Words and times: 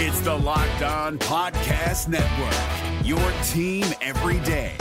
It's 0.00 0.20
the 0.20 0.32
Locked 0.32 0.82
On 0.82 1.18
Podcast 1.18 2.06
Network, 2.06 3.04
your 3.04 3.18
team 3.48 3.84
every 4.00 4.38
day. 4.46 4.76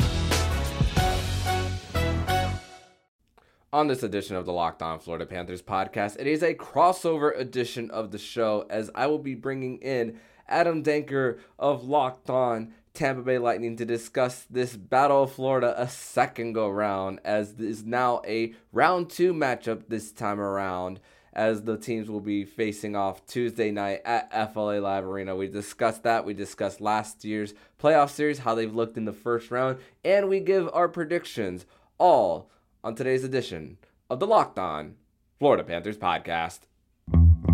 On 3.73 3.87
this 3.87 4.03
edition 4.03 4.35
of 4.35 4.45
the 4.45 4.53
Locked 4.53 4.83
On 4.83 4.99
Florida 4.99 5.25
Panthers 5.25 5.63
podcast, 5.63 6.17
it 6.19 6.27
is 6.27 6.43
a 6.43 6.53
crossover 6.53 7.35
edition 7.35 7.89
of 7.89 8.11
the 8.11 8.19
show 8.19 8.67
as 8.69 8.91
I 8.93 9.07
will 9.07 9.17
be 9.17 9.33
bringing 9.33 9.79
in 9.79 10.19
Adam 10.47 10.83
Denker 10.83 11.39
of 11.57 11.83
Locked 11.83 12.29
On 12.29 12.75
Tampa 12.93 13.23
Bay 13.23 13.39
Lightning 13.39 13.75
to 13.77 13.85
discuss 13.85 14.45
this 14.51 14.75
Battle 14.75 15.23
of 15.23 15.31
Florida 15.31 15.73
a 15.81 15.89
second 15.89 16.53
go 16.53 16.69
round, 16.69 17.21
as 17.25 17.55
this 17.55 17.79
is 17.79 17.83
now 17.83 18.21
a 18.27 18.53
round 18.71 19.09
two 19.09 19.33
matchup 19.33 19.87
this 19.87 20.11
time 20.11 20.39
around, 20.39 20.99
as 21.37 21.61
the 21.61 21.77
teams 21.77 22.09
will 22.09 22.19
be 22.19 22.43
facing 22.43 22.95
off 22.95 23.25
Tuesday 23.27 23.69
night 23.69 24.01
at 24.03 24.53
FLA 24.53 24.79
Live 24.79 25.05
Arena. 25.05 25.35
We 25.35 25.47
discussed 25.47 26.03
that. 26.03 26.25
We 26.25 26.33
discussed 26.33 26.81
last 26.81 27.23
year's 27.23 27.53
playoff 27.81 28.09
series, 28.09 28.39
how 28.39 28.55
they've 28.55 28.73
looked 28.73 28.97
in 28.97 29.05
the 29.05 29.13
first 29.13 29.51
round, 29.51 29.77
and 30.03 30.27
we 30.27 30.39
give 30.39 30.67
our 30.73 30.89
predictions 30.89 31.65
all 31.99 32.49
on 32.83 32.95
today's 32.95 33.23
edition 33.23 33.77
of 34.09 34.19
the 34.19 34.27
Locked 34.27 34.57
On 34.57 34.95
Florida 35.39 35.63
Panthers 35.63 35.97
podcast. 35.97 36.61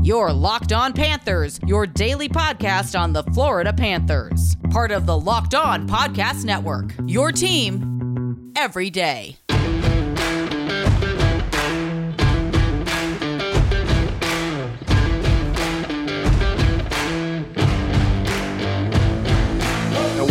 Your 0.02 0.32
Locked 0.34 0.74
On 0.74 0.94
Panthers, 0.94 1.60
your 1.66 1.86
daily 1.86 2.30
podcast 2.30 2.98
on 3.00 3.14
the 3.14 3.24
Florida 3.24 3.74
Panthers. 3.74 4.56
Part 4.70 4.92
of 4.92 5.06
the 5.06 5.18
Locked 5.18 5.56
On 5.56 5.88
Podcast 5.88 6.46
Network. 6.46 6.94
Your 7.06 7.32
team 7.32 8.54
every 8.56 8.90
day. 8.90 9.38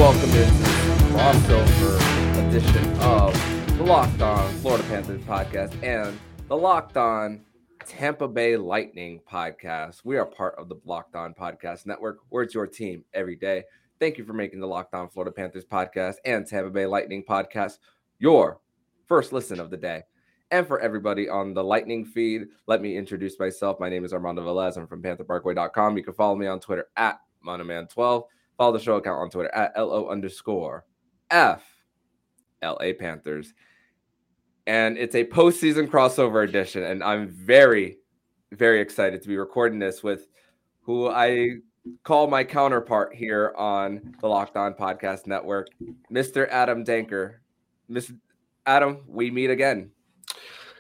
Welcome 0.02 0.20
to 0.22 0.26
this 0.36 0.50
crossover 1.12 2.48
edition 2.48 2.92
of 3.02 3.78
the 3.78 3.84
Locked 3.84 4.20
On 4.20 4.52
Florida 4.54 4.82
Panthers 4.88 5.22
podcast 5.22 5.80
and 5.84 6.18
the 6.48 6.56
Locked 6.56 6.96
On 6.96 7.40
Tampa 7.86 8.26
Bay 8.26 8.56
Lightning 8.56 9.20
podcast. 9.30 10.00
We 10.02 10.16
are 10.16 10.26
part 10.26 10.56
of 10.58 10.68
the 10.68 10.74
Locked 10.84 11.14
On 11.14 11.32
Podcast 11.34 11.86
Network, 11.86 12.18
where 12.30 12.42
it's 12.42 12.52
your 12.52 12.66
team 12.66 13.04
every 13.14 13.36
day. 13.36 13.62
Thank 14.00 14.18
you 14.18 14.24
for 14.24 14.32
making 14.32 14.58
the 14.58 14.66
Locked 14.66 14.92
On 14.92 15.08
Florida 15.08 15.30
Panthers 15.30 15.64
podcast 15.64 16.16
and 16.24 16.44
Tampa 16.48 16.70
Bay 16.70 16.86
Lightning 16.86 17.22
podcast 17.22 17.78
your 18.18 18.58
first 19.06 19.32
listen 19.32 19.60
of 19.60 19.70
the 19.70 19.76
day. 19.76 20.02
And 20.50 20.66
for 20.66 20.80
everybody 20.80 21.28
on 21.28 21.54
the 21.54 21.62
Lightning 21.62 22.04
feed, 22.04 22.46
let 22.66 22.82
me 22.82 22.96
introduce 22.96 23.38
myself. 23.38 23.78
My 23.78 23.88
name 23.88 24.04
is 24.04 24.12
Armando 24.12 24.42
Velez. 24.42 24.76
I'm 24.76 24.88
from 24.88 25.00
PantherParkway.com. 25.00 25.96
You 25.96 26.02
can 26.02 26.14
follow 26.14 26.34
me 26.34 26.48
on 26.48 26.58
Twitter 26.58 26.88
at 26.96 27.20
Mandoman12. 27.46 28.24
Follow 28.58 28.72
the 28.72 28.82
show 28.82 28.96
account 28.96 29.20
on 29.20 29.30
Twitter 29.30 29.54
at 29.54 29.76
LO 29.76 30.08
underscore 30.08 30.84
F 31.30 31.62
LA 32.62 32.92
Panthers. 32.98 33.54
And 34.66 34.96
it's 34.96 35.14
a 35.14 35.24
postseason 35.24 35.88
crossover 35.88 36.46
edition. 36.48 36.84
And 36.84 37.02
I'm 37.02 37.28
very, 37.28 37.98
very 38.52 38.80
excited 38.80 39.22
to 39.22 39.28
be 39.28 39.36
recording 39.36 39.78
this 39.78 40.02
with 40.02 40.28
who 40.82 41.08
I 41.08 41.56
call 42.04 42.28
my 42.28 42.44
counterpart 42.44 43.14
here 43.14 43.52
on 43.56 44.14
the 44.20 44.28
Locked 44.28 44.56
On 44.56 44.72
Podcast 44.74 45.26
Network, 45.26 45.68
Mr. 46.12 46.48
Adam 46.48 46.84
Denker. 46.84 47.36
Mr. 47.90 48.16
Adam, 48.66 49.02
we 49.08 49.30
meet 49.30 49.50
again. 49.50 49.90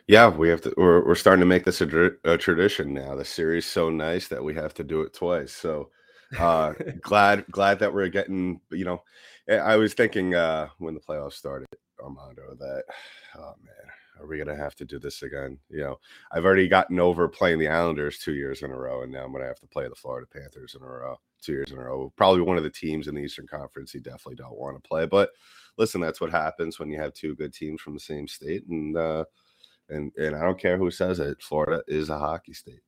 Yeah, 0.06 0.28
we 0.28 0.48
have 0.48 0.60
to. 0.62 0.74
We're, 0.76 1.04
we're 1.06 1.14
starting 1.14 1.40
to 1.40 1.46
make 1.46 1.64
this 1.64 1.80
a, 1.80 2.10
a 2.24 2.36
tradition 2.36 2.92
now. 2.92 3.14
The 3.14 3.24
series 3.24 3.66
so 3.66 3.88
nice 3.88 4.28
that 4.28 4.42
we 4.42 4.54
have 4.54 4.74
to 4.74 4.84
do 4.84 5.02
it 5.02 5.14
twice. 5.14 5.52
So 5.52 5.90
uh, 6.38 6.72
glad 7.00 7.44
glad 7.50 7.78
that 7.78 7.92
we're 7.92 8.08
getting. 8.08 8.60
You 8.70 8.84
know, 8.84 9.02
I 9.50 9.76
was 9.76 9.94
thinking 9.94 10.34
uh, 10.34 10.68
when 10.78 10.94
the 10.94 11.00
playoffs 11.00 11.34
started, 11.34 11.68
Armando, 12.02 12.54
that 12.58 12.84
oh 13.36 13.54
man, 13.62 13.92
are 14.20 14.26
we 14.26 14.38
gonna 14.38 14.56
have 14.56 14.74
to 14.76 14.84
do 14.84 14.98
this 14.98 15.22
again? 15.22 15.58
You 15.68 15.80
know, 15.80 16.00
I've 16.32 16.44
already 16.44 16.68
gotten 16.68 16.98
over 17.00 17.28
playing 17.28 17.58
the 17.58 17.68
Islanders 17.68 18.18
two 18.18 18.34
years 18.34 18.62
in 18.62 18.70
a 18.70 18.76
row, 18.76 19.02
and 19.02 19.12
now 19.12 19.24
I'm 19.24 19.32
gonna 19.32 19.46
have 19.46 19.60
to 19.60 19.66
play 19.66 19.88
the 19.88 19.94
Florida 19.94 20.26
Panthers 20.32 20.74
in 20.74 20.82
a 20.82 20.86
row, 20.86 21.16
two 21.40 21.52
years 21.52 21.70
in 21.70 21.78
a 21.78 21.82
row. 21.82 22.12
Probably 22.16 22.42
one 22.42 22.56
of 22.56 22.62
the 22.62 22.70
teams 22.70 23.08
in 23.08 23.14
the 23.14 23.22
Eastern 23.22 23.46
Conference 23.46 23.94
you 23.94 24.00
definitely 24.00 24.36
don't 24.36 24.58
want 24.58 24.82
to 24.82 24.88
play. 24.88 25.06
But 25.06 25.30
listen, 25.76 26.00
that's 26.00 26.20
what 26.20 26.30
happens 26.30 26.78
when 26.78 26.90
you 26.90 26.98
have 26.98 27.14
two 27.14 27.34
good 27.34 27.52
teams 27.52 27.80
from 27.80 27.94
the 27.94 28.00
same 28.00 28.28
state, 28.28 28.66
and 28.68 28.96
uh, 28.96 29.24
and 29.88 30.12
and 30.16 30.36
I 30.36 30.42
don't 30.42 30.58
care 30.58 30.78
who 30.78 30.90
says 30.90 31.18
it, 31.20 31.42
Florida 31.42 31.82
is 31.88 32.08
a 32.08 32.18
hockey 32.18 32.54
state. 32.54 32.80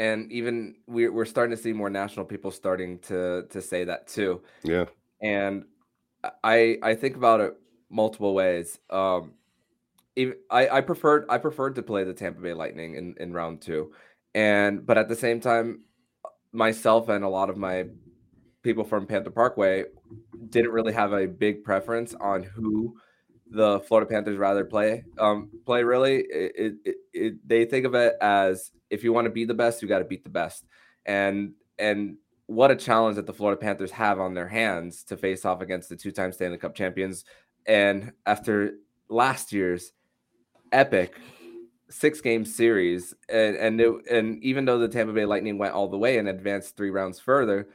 And 0.00 0.32
even 0.32 0.76
we're 0.86 1.12
we're 1.12 1.26
starting 1.26 1.54
to 1.54 1.62
see 1.62 1.74
more 1.74 1.90
national 1.90 2.24
people 2.24 2.50
starting 2.50 2.98
to 3.00 3.44
to 3.50 3.60
say 3.60 3.84
that 3.84 4.08
too. 4.08 4.40
Yeah. 4.62 4.86
And 5.20 5.64
I 6.42 6.78
I 6.82 6.94
think 6.94 7.16
about 7.16 7.40
it 7.40 7.54
multiple 7.90 8.32
ways. 8.32 8.78
Um, 8.88 9.34
even, 10.16 10.36
I 10.50 10.68
I 10.78 10.80
preferred 10.80 11.26
I 11.28 11.36
preferred 11.36 11.74
to 11.74 11.82
play 11.82 12.04
the 12.04 12.14
Tampa 12.14 12.40
Bay 12.40 12.54
Lightning 12.54 12.94
in 12.94 13.14
in 13.20 13.34
round 13.34 13.60
two, 13.60 13.92
and 14.34 14.86
but 14.86 14.96
at 14.96 15.08
the 15.08 15.16
same 15.16 15.38
time, 15.38 15.84
myself 16.52 17.10
and 17.10 17.22
a 17.22 17.28
lot 17.28 17.50
of 17.50 17.58
my 17.58 17.84
people 18.62 18.84
from 18.84 19.06
Panther 19.06 19.30
Parkway 19.30 19.84
didn't 20.48 20.72
really 20.72 20.94
have 20.94 21.12
a 21.12 21.26
big 21.26 21.62
preference 21.62 22.14
on 22.14 22.42
who 22.42 22.96
the 23.50 23.80
Florida 23.80 24.08
Panthers 24.08 24.38
rather 24.38 24.64
play 24.64 25.04
um, 25.18 25.50
play. 25.66 25.82
Really, 25.82 26.20
it, 26.20 26.74
it, 26.84 26.96
it, 27.12 27.48
they 27.48 27.64
think 27.64 27.84
of 27.84 27.94
it 27.94 28.14
as 28.20 28.70
if 28.88 29.04
you 29.04 29.12
want 29.12 29.26
to 29.26 29.30
be 29.30 29.44
the 29.44 29.54
best, 29.54 29.82
you 29.82 29.88
got 29.88 29.98
to 29.98 30.04
beat 30.04 30.24
the 30.24 30.30
best, 30.30 30.64
and 31.04 31.52
and 31.78 32.16
what 32.46 32.70
a 32.70 32.76
challenge 32.76 33.16
that 33.16 33.26
the 33.26 33.32
Florida 33.32 33.60
Panthers 33.60 33.92
have 33.92 34.18
on 34.18 34.34
their 34.34 34.48
hands 34.48 35.04
to 35.04 35.16
face 35.16 35.44
off 35.44 35.60
against 35.60 35.88
the 35.88 35.96
two-time 35.96 36.32
Stanley 36.32 36.58
Cup 36.58 36.74
champions. 36.74 37.24
And 37.64 38.12
after 38.26 38.72
last 39.08 39.52
year's 39.52 39.92
epic 40.72 41.14
six-game 41.90 42.44
series, 42.44 43.14
and 43.28 43.56
and 43.56 43.80
it, 43.80 43.92
and 44.10 44.42
even 44.42 44.64
though 44.64 44.78
the 44.78 44.88
Tampa 44.88 45.12
Bay 45.12 45.26
Lightning 45.26 45.58
went 45.58 45.74
all 45.74 45.88
the 45.88 45.98
way 45.98 46.18
and 46.18 46.28
advanced 46.28 46.76
three 46.76 46.90
rounds 46.90 47.20
further, 47.20 47.68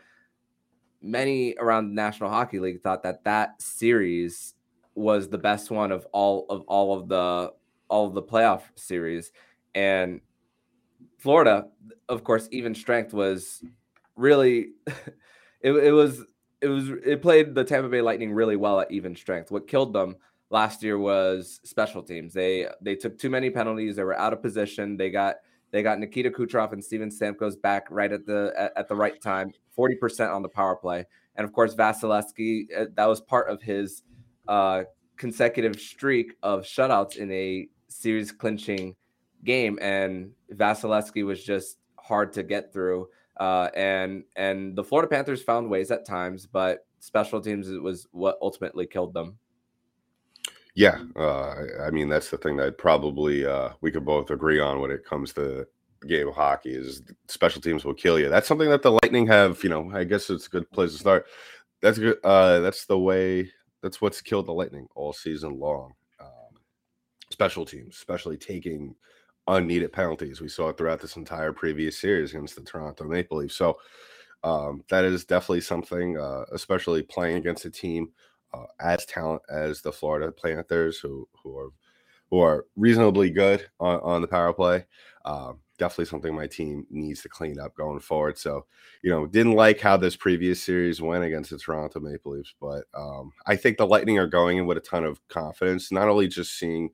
many 1.01 1.55
around 1.59 1.89
the 1.89 1.93
National 1.93 2.29
Hockey 2.29 2.59
League 2.59 2.81
thought 2.81 3.03
that 3.03 3.23
that 3.23 3.61
series 3.61 4.54
was 4.95 5.29
the 5.29 5.37
best 5.37 5.69
one 5.69 5.91
of 5.91 6.05
all 6.11 6.45
of 6.49 6.61
all 6.61 6.97
of 6.97 7.07
the 7.07 7.53
all 7.89 8.07
of 8.07 8.13
the 8.13 8.23
playoff 8.23 8.61
series. 8.75 9.31
And 9.73 10.21
Florida 11.17 11.67
of 12.09 12.23
course 12.23 12.47
even 12.51 12.73
strength 12.73 13.13
was 13.13 13.63
really 14.15 14.69
it, 15.61 15.71
it 15.71 15.91
was 15.91 16.23
it 16.61 16.67
was 16.67 16.89
it 17.05 17.21
played 17.21 17.53
the 17.53 17.63
Tampa 17.63 17.89
Bay 17.89 18.01
Lightning 18.01 18.33
really 18.33 18.55
well 18.55 18.79
at 18.79 18.91
even 18.91 19.15
strength. 19.15 19.51
What 19.51 19.67
killed 19.67 19.93
them 19.93 20.15
last 20.49 20.83
year 20.83 20.97
was 20.97 21.59
special 21.63 22.01
teams. 22.01 22.33
They 22.33 22.67
they 22.81 22.95
took 22.95 23.17
too 23.17 23.29
many 23.29 23.49
penalties. 23.49 23.97
They 23.97 24.03
were 24.03 24.17
out 24.17 24.33
of 24.33 24.41
position. 24.41 24.97
They 24.97 25.09
got 25.09 25.35
they 25.71 25.83
got 25.83 25.99
Nikita 25.99 26.29
Kucherov 26.29 26.71
and 26.71 26.83
Steven 26.83 27.09
Stamkos 27.09 27.61
back 27.61 27.87
right 27.89 28.11
at 28.11 28.25
the 28.25 28.53
at, 28.57 28.71
at 28.77 28.87
the 28.87 28.95
right 28.95 29.19
time 29.21 29.51
40% 29.77 30.33
on 30.33 30.41
the 30.41 30.49
power 30.49 30.75
play. 30.75 31.05
And 31.35 31.45
of 31.45 31.51
course 31.51 31.75
Vasilevskiy 31.75 32.67
uh, 32.75 32.85
that 32.95 33.05
was 33.05 33.21
part 33.21 33.49
of 33.49 33.61
his 33.61 34.03
uh, 34.47 34.83
consecutive 35.17 35.79
streak 35.79 36.33
of 36.43 36.61
shutouts 36.61 37.17
in 37.17 37.31
a 37.31 37.67
series 37.87 38.31
clinching 38.31 38.95
game, 39.43 39.79
and 39.81 40.31
Vasilevskiy 40.53 41.25
was 41.25 41.43
just 41.43 41.77
hard 41.99 42.33
to 42.33 42.43
get 42.43 42.73
through. 42.73 43.07
Uh, 43.37 43.69
and 43.75 44.23
and 44.35 44.75
the 44.75 44.83
Florida 44.83 45.09
Panthers 45.09 45.41
found 45.41 45.69
ways 45.69 45.91
at 45.91 46.05
times, 46.05 46.45
but 46.45 46.85
special 46.99 47.41
teams 47.41 47.69
was 47.69 48.07
what 48.11 48.37
ultimately 48.41 48.85
killed 48.85 49.13
them. 49.13 49.37
Yeah, 50.73 50.99
uh, 51.15 51.55
I 51.81 51.89
mean 51.91 52.09
that's 52.09 52.29
the 52.29 52.37
thing 52.37 52.57
that 52.57 52.77
probably 52.77 53.45
uh, 53.45 53.69
we 53.81 53.91
could 53.91 54.05
both 54.05 54.29
agree 54.31 54.59
on 54.59 54.79
when 54.81 54.91
it 54.91 55.05
comes 55.05 55.33
to 55.33 55.67
game 56.07 56.27
of 56.27 56.35
hockey 56.35 56.75
is 56.75 57.01
special 57.27 57.61
teams 57.61 57.83
will 57.83 57.93
kill 57.93 58.19
you. 58.19 58.29
That's 58.29 58.47
something 58.47 58.69
that 58.69 58.83
the 58.83 58.97
Lightning 59.03 59.27
have. 59.27 59.63
You 59.63 59.69
know, 59.69 59.91
I 59.93 60.03
guess 60.03 60.29
it's 60.29 60.47
a 60.47 60.49
good 60.49 60.69
place 60.71 60.91
to 60.91 60.97
start. 60.97 61.25
That's 61.81 61.97
good. 61.97 62.17
Uh, 62.23 62.59
that's 62.59 62.85
the 62.85 62.99
way 62.99 63.51
that's 63.85 64.01
what's 64.01 64.19
killed 64.19 64.47
the 64.47 64.51
Lightning 64.51 64.87
all 64.95 65.13
season 65.13 65.59
long. 65.59 65.93
Um, 66.19 66.57
special 67.29 67.65
teams, 67.65 67.95
especially 67.95 68.35
taking 68.35 68.95
unneeded 69.47 69.93
penalties. 69.93 70.41
We 70.41 70.49
saw 70.49 70.69
it 70.69 70.77
throughout 70.79 71.01
this 71.01 71.17
entire 71.17 71.53
previous 71.53 71.99
series 71.99 72.31
against 72.31 72.55
the 72.55 72.63
Toronto 72.63 73.03
Maple 73.03 73.37
Leafs. 73.37 73.55
So 73.55 73.77
um, 74.43 74.83
that 74.89 75.05
is 75.05 75.23
definitely 75.23 75.61
something, 75.61 76.17
uh, 76.17 76.45
especially 76.51 77.03
playing 77.03 77.37
against 77.37 77.65
a 77.65 77.69
team 77.69 78.09
uh, 78.55 78.65
as 78.79 79.05
talent 79.05 79.43
as 79.51 79.83
the 79.83 79.91
Florida 79.91 80.31
Panthers, 80.31 80.97
who 80.97 81.29
who 81.43 81.55
are 81.55 81.69
who 82.31 82.39
are 82.39 82.65
reasonably 82.75 83.29
good 83.29 83.69
on, 83.79 83.99
on 83.99 84.21
the 84.21 84.27
power 84.27 84.51
play. 84.51 84.83
Um, 85.25 85.59
definitely 85.77 86.05
something 86.05 86.33
my 86.33 86.47
team 86.47 86.85
needs 86.89 87.21
to 87.21 87.29
clean 87.29 87.59
up 87.59 87.75
going 87.75 87.99
forward. 87.99 88.37
So, 88.37 88.65
you 89.01 89.09
know, 89.09 89.27
didn't 89.27 89.53
like 89.53 89.79
how 89.79 89.97
this 89.97 90.15
previous 90.15 90.63
series 90.63 91.01
went 91.01 91.23
against 91.23 91.49
the 91.49 91.57
Toronto 91.57 91.99
Maple 91.99 92.33
Leafs, 92.33 92.53
but 92.59 92.85
um, 92.93 93.31
I 93.45 93.55
think 93.55 93.77
the 93.77 93.87
Lightning 93.87 94.17
are 94.17 94.27
going 94.27 94.57
in 94.57 94.65
with 94.65 94.77
a 94.77 94.81
ton 94.81 95.03
of 95.03 95.25
confidence, 95.27 95.91
not 95.91 96.09
only 96.09 96.27
just 96.27 96.57
seeing 96.57 96.89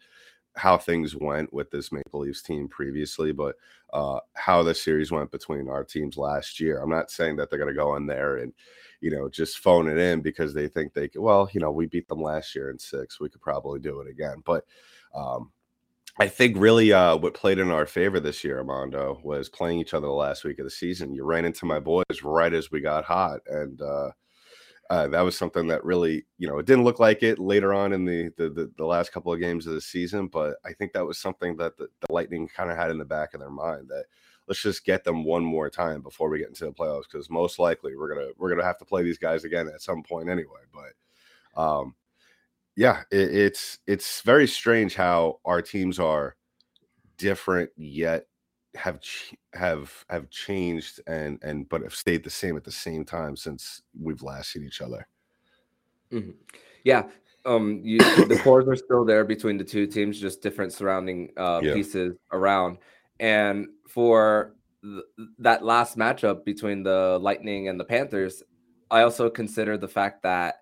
how 0.55 0.77
things 0.77 1.15
went 1.15 1.51
with 1.53 1.71
this 1.71 1.91
Maple 1.91 2.21
Leafs 2.21 2.41
team 2.41 2.67
previously, 2.67 3.31
but 3.31 3.55
uh, 3.93 4.19
how 4.33 4.63
the 4.63 4.75
series 4.75 5.11
went 5.11 5.31
between 5.31 5.69
our 5.69 5.83
teams 5.83 6.17
last 6.17 6.59
year. 6.59 6.81
I'm 6.81 6.89
not 6.89 7.11
saying 7.11 7.37
that 7.37 7.49
they're 7.49 7.59
going 7.59 7.73
to 7.73 7.79
go 7.79 7.95
in 7.95 8.05
there 8.05 8.37
and, 8.37 8.51
you 8.99 9.11
know, 9.11 9.29
just 9.29 9.59
phone 9.59 9.87
it 9.87 9.97
in 9.97 10.21
because 10.21 10.53
they 10.53 10.67
think 10.67 10.93
they 10.93 11.07
could, 11.07 11.21
well, 11.21 11.49
you 11.53 11.61
know, 11.61 11.71
we 11.71 11.85
beat 11.85 12.07
them 12.07 12.21
last 12.21 12.53
year 12.53 12.69
in 12.69 12.77
six. 12.77 13.19
We 13.19 13.29
could 13.29 13.41
probably 13.41 13.79
do 13.79 14.01
it 14.01 14.09
again. 14.09 14.43
But 14.45 14.65
um, 15.15 15.51
I 16.19 16.27
think 16.27 16.57
really 16.57 16.93
uh, 16.93 17.15
what 17.15 17.33
played 17.33 17.59
in 17.59 17.71
our 17.71 17.85
favor 17.85 18.19
this 18.19 18.43
year, 18.43 18.59
Armando, 18.59 19.19
was 19.23 19.49
playing 19.49 19.79
each 19.79 19.93
other 19.93 20.07
the 20.07 20.13
last 20.13 20.43
week 20.43 20.59
of 20.59 20.65
the 20.65 20.71
season. 20.71 21.13
You 21.13 21.23
ran 21.23 21.45
into 21.45 21.65
my 21.65 21.79
boys 21.79 22.03
right 22.23 22.53
as 22.53 22.69
we 22.69 22.81
got 22.81 23.05
hot. 23.05 23.39
And, 23.47 23.81
uh, 23.81 24.11
uh, 24.91 25.07
that 25.07 25.21
was 25.21 25.37
something 25.37 25.67
that 25.67 25.85
really, 25.85 26.25
you 26.37 26.49
know, 26.49 26.57
it 26.57 26.65
didn't 26.65 26.83
look 26.83 26.99
like 26.99 27.23
it 27.23 27.39
later 27.39 27.73
on 27.73 27.93
in 27.93 28.03
the 28.03 28.29
the, 28.35 28.49
the, 28.49 28.71
the 28.77 28.85
last 28.85 29.13
couple 29.13 29.31
of 29.31 29.39
games 29.39 29.65
of 29.65 29.73
the 29.73 29.79
season, 29.79 30.27
but 30.27 30.57
I 30.65 30.73
think 30.73 30.91
that 30.91 31.05
was 31.05 31.17
something 31.17 31.55
that 31.57 31.77
the, 31.77 31.87
the 32.01 32.11
Lightning 32.11 32.49
kind 32.49 32.69
of 32.69 32.75
had 32.75 32.91
in 32.91 32.97
the 32.97 33.05
back 33.05 33.33
of 33.33 33.39
their 33.39 33.49
mind 33.49 33.87
that 33.87 34.03
let's 34.49 34.61
just 34.61 34.83
get 34.83 35.05
them 35.05 35.23
one 35.23 35.45
more 35.45 35.69
time 35.69 36.01
before 36.01 36.29
we 36.29 36.39
get 36.39 36.49
into 36.49 36.65
the 36.65 36.73
playoffs 36.73 37.03
because 37.09 37.29
most 37.29 37.57
likely 37.57 37.95
we're 37.95 38.13
gonna 38.13 38.31
we're 38.37 38.49
gonna 38.49 38.65
have 38.65 38.77
to 38.79 38.85
play 38.85 39.01
these 39.01 39.17
guys 39.17 39.45
again 39.45 39.69
at 39.73 39.81
some 39.81 40.03
point 40.03 40.27
anyway. 40.27 40.59
But 40.73 41.61
um, 41.61 41.95
yeah, 42.75 43.01
it, 43.11 43.35
it's 43.35 43.79
it's 43.87 44.21
very 44.21 44.47
strange 44.47 44.95
how 44.95 45.39
our 45.45 45.61
teams 45.61 45.99
are 45.99 46.35
different 47.17 47.69
yet 47.77 48.25
have 48.75 48.99
have 49.53 50.05
have 50.09 50.29
changed 50.29 51.01
and 51.07 51.39
and 51.43 51.67
but 51.69 51.81
have 51.81 51.93
stayed 51.93 52.23
the 52.23 52.29
same 52.29 52.55
at 52.55 52.63
the 52.63 52.71
same 52.71 53.03
time 53.03 53.35
since 53.35 53.81
we've 53.99 54.23
last 54.23 54.51
seen 54.51 54.63
each 54.63 54.81
other. 54.81 55.07
Mm-hmm. 56.11 56.31
Yeah, 56.83 57.03
um, 57.45 57.81
you, 57.83 57.99
the 57.99 58.39
cores 58.43 58.67
are 58.67 58.75
still 58.75 59.05
there 59.05 59.23
between 59.23 59.57
the 59.57 59.63
two 59.63 59.87
teams, 59.87 60.19
just 60.19 60.41
different 60.41 60.73
surrounding 60.73 61.29
uh, 61.37 61.61
yeah. 61.63 61.73
pieces 61.73 62.15
around. 62.31 62.77
And 63.19 63.67
for 63.87 64.55
th- 64.83 65.03
that 65.39 65.63
last 65.63 65.97
matchup 65.97 66.43
between 66.43 66.83
the 66.83 67.19
Lightning 67.21 67.67
and 67.67 67.79
the 67.79 67.85
Panthers, 67.85 68.43
I 68.89 69.01
also 69.03 69.29
consider 69.29 69.77
the 69.77 69.87
fact 69.87 70.23
that 70.23 70.60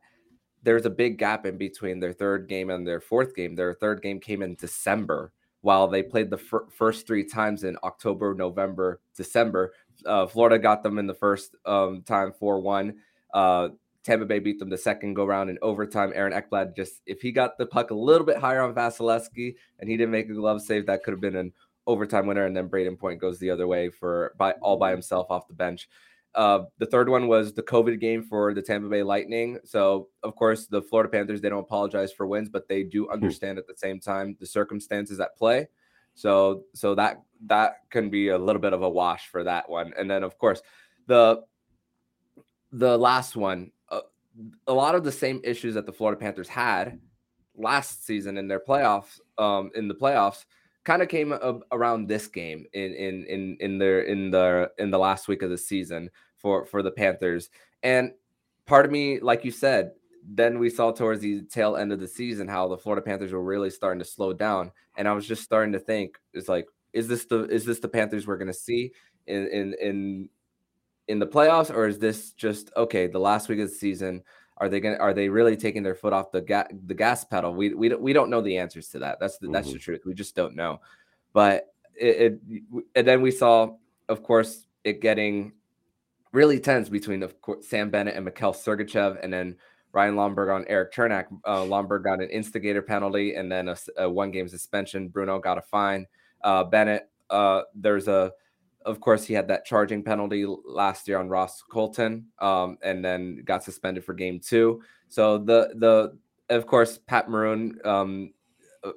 there's 0.63 0.85
a 0.85 0.89
big 0.89 1.17
gap 1.17 1.45
in 1.45 1.57
between 1.57 1.99
their 1.99 2.13
third 2.13 2.47
game 2.47 2.69
and 2.69 2.85
their 2.85 2.99
fourth 2.99 3.35
game. 3.35 3.55
Their 3.55 3.73
third 3.73 4.01
game 4.01 4.19
came 4.19 4.41
in 4.41 4.55
December 4.55 5.31
while 5.61 5.87
they 5.87 6.03
played 6.03 6.29
the 6.29 6.37
fir- 6.37 6.67
first 6.69 7.05
three 7.07 7.23
times 7.23 7.63
in 7.63 7.77
October, 7.83 8.33
November, 8.33 9.01
December. 9.15 9.73
Uh, 10.05 10.27
Florida 10.27 10.57
got 10.57 10.83
them 10.83 10.97
in 10.97 11.07
the 11.07 11.13
first 11.13 11.55
um, 11.65 12.01
time 12.03 12.31
4 12.31 12.59
1. 12.59 12.95
Uh, 13.33 13.69
Tampa 14.03 14.25
Bay 14.25 14.39
beat 14.39 14.59
them 14.59 14.69
the 14.69 14.77
second 14.77 15.13
go 15.13 15.25
round 15.25 15.49
in 15.49 15.57
overtime. 15.61 16.11
Aaron 16.15 16.33
Ekblad 16.33 16.75
just, 16.75 17.01
if 17.05 17.21
he 17.21 17.31
got 17.31 17.57
the 17.57 17.65
puck 17.65 17.91
a 17.91 17.95
little 17.95 18.25
bit 18.25 18.37
higher 18.37 18.61
on 18.61 18.73
Vasilevskiy 18.73 19.55
and 19.79 19.89
he 19.89 19.97
didn't 19.97 20.11
make 20.11 20.29
a 20.29 20.33
glove 20.33 20.61
save, 20.61 20.85
that 20.85 21.03
could 21.03 21.11
have 21.11 21.21
been 21.21 21.35
an 21.35 21.51
overtime 21.85 22.25
winner. 22.25 22.45
And 22.45 22.55
then 22.55 22.69
Brayden 22.69 22.97
Point 22.97 23.19
goes 23.19 23.39
the 23.39 23.49
other 23.49 23.67
way 23.67 23.89
for 23.89 24.33
by 24.37 24.53
all 24.53 24.77
by 24.77 24.91
himself 24.91 25.27
off 25.29 25.47
the 25.47 25.53
bench. 25.53 25.89
Uh, 26.35 26.61
the 26.77 26.85
third 26.85 27.09
one 27.09 27.27
was 27.27 27.53
the 27.53 27.63
COVID 27.63 27.99
game 27.99 28.23
for 28.23 28.53
the 28.53 28.61
Tampa 28.61 28.87
Bay 28.87 29.03
Lightning. 29.03 29.59
So, 29.63 30.09
of 30.23 30.35
course, 30.35 30.67
the 30.67 30.81
Florida 30.81 31.09
Panthers 31.09 31.41
they 31.41 31.49
don't 31.49 31.59
apologize 31.59 32.11
for 32.11 32.27
wins, 32.27 32.49
but 32.49 32.67
they 32.67 32.83
do 32.83 33.05
hmm. 33.05 33.13
understand 33.13 33.57
at 33.57 33.67
the 33.67 33.75
same 33.75 33.99
time 33.99 34.37
the 34.39 34.45
circumstances 34.45 35.19
at 35.19 35.35
play. 35.35 35.67
So, 36.13 36.63
so 36.73 36.95
that 36.95 37.21
that 37.47 37.77
can 37.89 38.09
be 38.09 38.29
a 38.29 38.37
little 38.37 38.61
bit 38.61 38.73
of 38.73 38.83
a 38.83 38.89
wash 38.89 39.27
for 39.27 39.43
that 39.43 39.69
one. 39.69 39.93
And 39.97 40.09
then, 40.09 40.23
of 40.23 40.37
course, 40.37 40.61
the 41.07 41.41
the 42.71 42.97
last 42.97 43.35
one, 43.35 43.71
uh, 43.89 44.01
a 44.67 44.73
lot 44.73 44.95
of 44.95 45.03
the 45.03 45.11
same 45.11 45.41
issues 45.43 45.73
that 45.73 45.85
the 45.85 45.93
Florida 45.93 46.19
Panthers 46.19 46.47
had 46.47 46.99
last 47.55 48.05
season 48.05 48.37
in 48.37 48.47
their 48.47 48.59
playoffs, 48.59 49.19
um, 49.37 49.71
in 49.75 49.87
the 49.87 49.95
playoffs 49.95 50.45
kind 50.89 51.03
of 51.03 51.07
came 51.07 51.31
around 51.71 52.07
this 52.07 52.25
game 52.25 52.65
in 52.73 52.95
in 52.95 53.23
in 53.25 53.57
in 53.59 53.77
their 53.77 54.01
in 54.01 54.31
the 54.31 54.71
in 54.79 54.89
the 54.89 54.97
last 54.97 55.27
week 55.27 55.43
of 55.43 55.51
the 55.51 55.57
season 55.57 56.09
for 56.35 56.65
for 56.65 56.81
the 56.81 56.89
Panthers. 56.89 57.51
And 57.83 58.11
part 58.65 58.87
of 58.87 58.91
me, 58.91 59.19
like 59.19 59.45
you 59.45 59.51
said, 59.51 59.91
then 60.27 60.57
we 60.57 60.67
saw 60.71 60.91
towards 60.91 61.21
the 61.21 61.43
tail 61.43 61.77
end 61.77 61.91
of 61.91 61.99
the 61.99 62.07
season 62.07 62.47
how 62.47 62.67
the 62.67 62.77
Florida 62.77 63.03
Panthers 63.03 63.31
were 63.31 63.43
really 63.43 63.69
starting 63.69 63.99
to 63.99 64.05
slow 64.05 64.33
down. 64.33 64.71
And 64.97 65.07
I 65.07 65.13
was 65.13 65.27
just 65.27 65.43
starting 65.43 65.73
to 65.73 65.79
think, 65.79 66.17
it's 66.33 66.49
like, 66.49 66.65
is 66.91 67.07
this 67.07 67.25
the 67.25 67.43
is 67.43 67.65
this 67.65 67.79
the 67.79 67.87
Panthers 67.87 68.25
we're 68.25 68.37
gonna 68.37 68.51
see 68.51 68.91
in 69.27 69.45
in 69.49 69.75
in 69.79 70.29
in 71.07 71.19
the 71.19 71.27
playoffs, 71.27 71.71
or 71.71 71.85
is 71.85 71.99
this 71.99 72.31
just 72.31 72.71
okay? 72.75 73.05
The 73.05 73.19
last 73.19 73.47
week 73.47 73.59
of 73.59 73.69
the 73.69 73.75
season, 73.75 74.23
are 74.59 74.69
they 74.69 74.79
going? 74.79 74.97
Are 74.97 75.13
they 75.13 75.29
really 75.29 75.55
taking 75.55 75.83
their 75.83 75.95
foot 75.95 76.13
off 76.13 76.31
the 76.31 76.41
ga- 76.41 76.67
the 76.85 76.93
gas 76.93 77.23
pedal? 77.23 77.53
We 77.53 77.73
we 77.73 77.89
don't 77.89 78.01
we 78.01 78.13
don't 78.13 78.29
know 78.29 78.41
the 78.41 78.57
answers 78.57 78.89
to 78.89 78.99
that. 78.99 79.19
That's 79.19 79.37
the, 79.37 79.47
mm-hmm. 79.47 79.53
that's 79.53 79.67
the 79.67 79.75
mm-hmm. 79.75 79.83
truth. 79.83 80.01
We 80.05 80.13
just 80.13 80.35
don't 80.35 80.55
know. 80.55 80.81
But 81.33 81.73
it, 81.95 82.39
it 82.43 82.73
and 82.95 83.07
then 83.07 83.21
we 83.21 83.31
saw, 83.31 83.75
of 84.09 84.23
course, 84.23 84.65
it 84.83 85.01
getting 85.01 85.53
really 86.31 86.59
tense 86.59 86.89
between 86.89 87.23
of 87.23 87.39
course 87.41 87.67
Sam 87.67 87.89
Bennett 87.89 88.15
and 88.15 88.25
Mikhail 88.25 88.53
Sergachev, 88.53 89.19
and 89.23 89.31
then 89.31 89.55
Ryan 89.91 90.15
Lomberg 90.15 90.53
on 90.53 90.65
Erik 90.67 90.93
Cernak. 90.93 91.25
Uh, 91.45 91.63
Lomberg 91.63 92.03
got 92.03 92.21
an 92.21 92.29
instigator 92.29 92.81
penalty 92.81 93.35
and 93.35 93.51
then 93.51 93.69
a, 93.69 93.77
a 93.97 94.09
one 94.09 94.31
game 94.31 94.47
suspension. 94.47 95.07
Bruno 95.07 95.39
got 95.39 95.57
a 95.57 95.61
fine. 95.61 96.05
Uh, 96.43 96.63
Bennett, 96.63 97.09
uh, 97.29 97.61
there's 97.73 98.07
a 98.07 98.31
of 98.85 98.99
course, 98.99 99.25
he 99.25 99.33
had 99.33 99.47
that 99.49 99.65
charging 99.65 100.03
penalty 100.03 100.45
last 100.45 101.07
year 101.07 101.19
on 101.19 101.29
Ross 101.29 101.61
Colton, 101.61 102.27
um, 102.39 102.77
and 102.81 103.03
then 103.03 103.43
got 103.45 103.63
suspended 103.63 104.03
for 104.03 104.13
game 104.13 104.39
two. 104.39 104.81
So 105.09 105.37
the 105.37 105.73
the 105.75 106.17
of 106.49 106.65
course 106.65 106.97
Pat 106.97 107.29
Maroon, 107.29 107.79
um, 107.83 108.33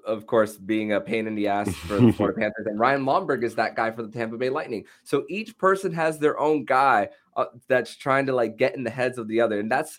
of 0.06 0.26
course, 0.26 0.56
being 0.56 0.92
a 0.92 1.00
pain 1.00 1.26
in 1.26 1.34
the 1.34 1.48
ass 1.48 1.74
for 1.86 2.00
the 2.00 2.12
Florida 2.12 2.38
Panthers, 2.38 2.66
and 2.66 2.78
Ryan 2.78 3.04
Lomberg 3.04 3.42
is 3.44 3.54
that 3.56 3.76
guy 3.76 3.90
for 3.90 4.02
the 4.02 4.10
Tampa 4.10 4.36
Bay 4.36 4.50
Lightning. 4.50 4.84
So 5.02 5.24
each 5.28 5.58
person 5.58 5.92
has 5.92 6.18
their 6.18 6.38
own 6.38 6.64
guy 6.64 7.08
uh, 7.36 7.46
that's 7.68 7.96
trying 7.96 8.26
to 8.26 8.32
like 8.32 8.56
get 8.56 8.76
in 8.76 8.84
the 8.84 8.90
heads 8.90 9.18
of 9.18 9.28
the 9.28 9.40
other, 9.40 9.58
and 9.58 9.70
that's 9.70 9.98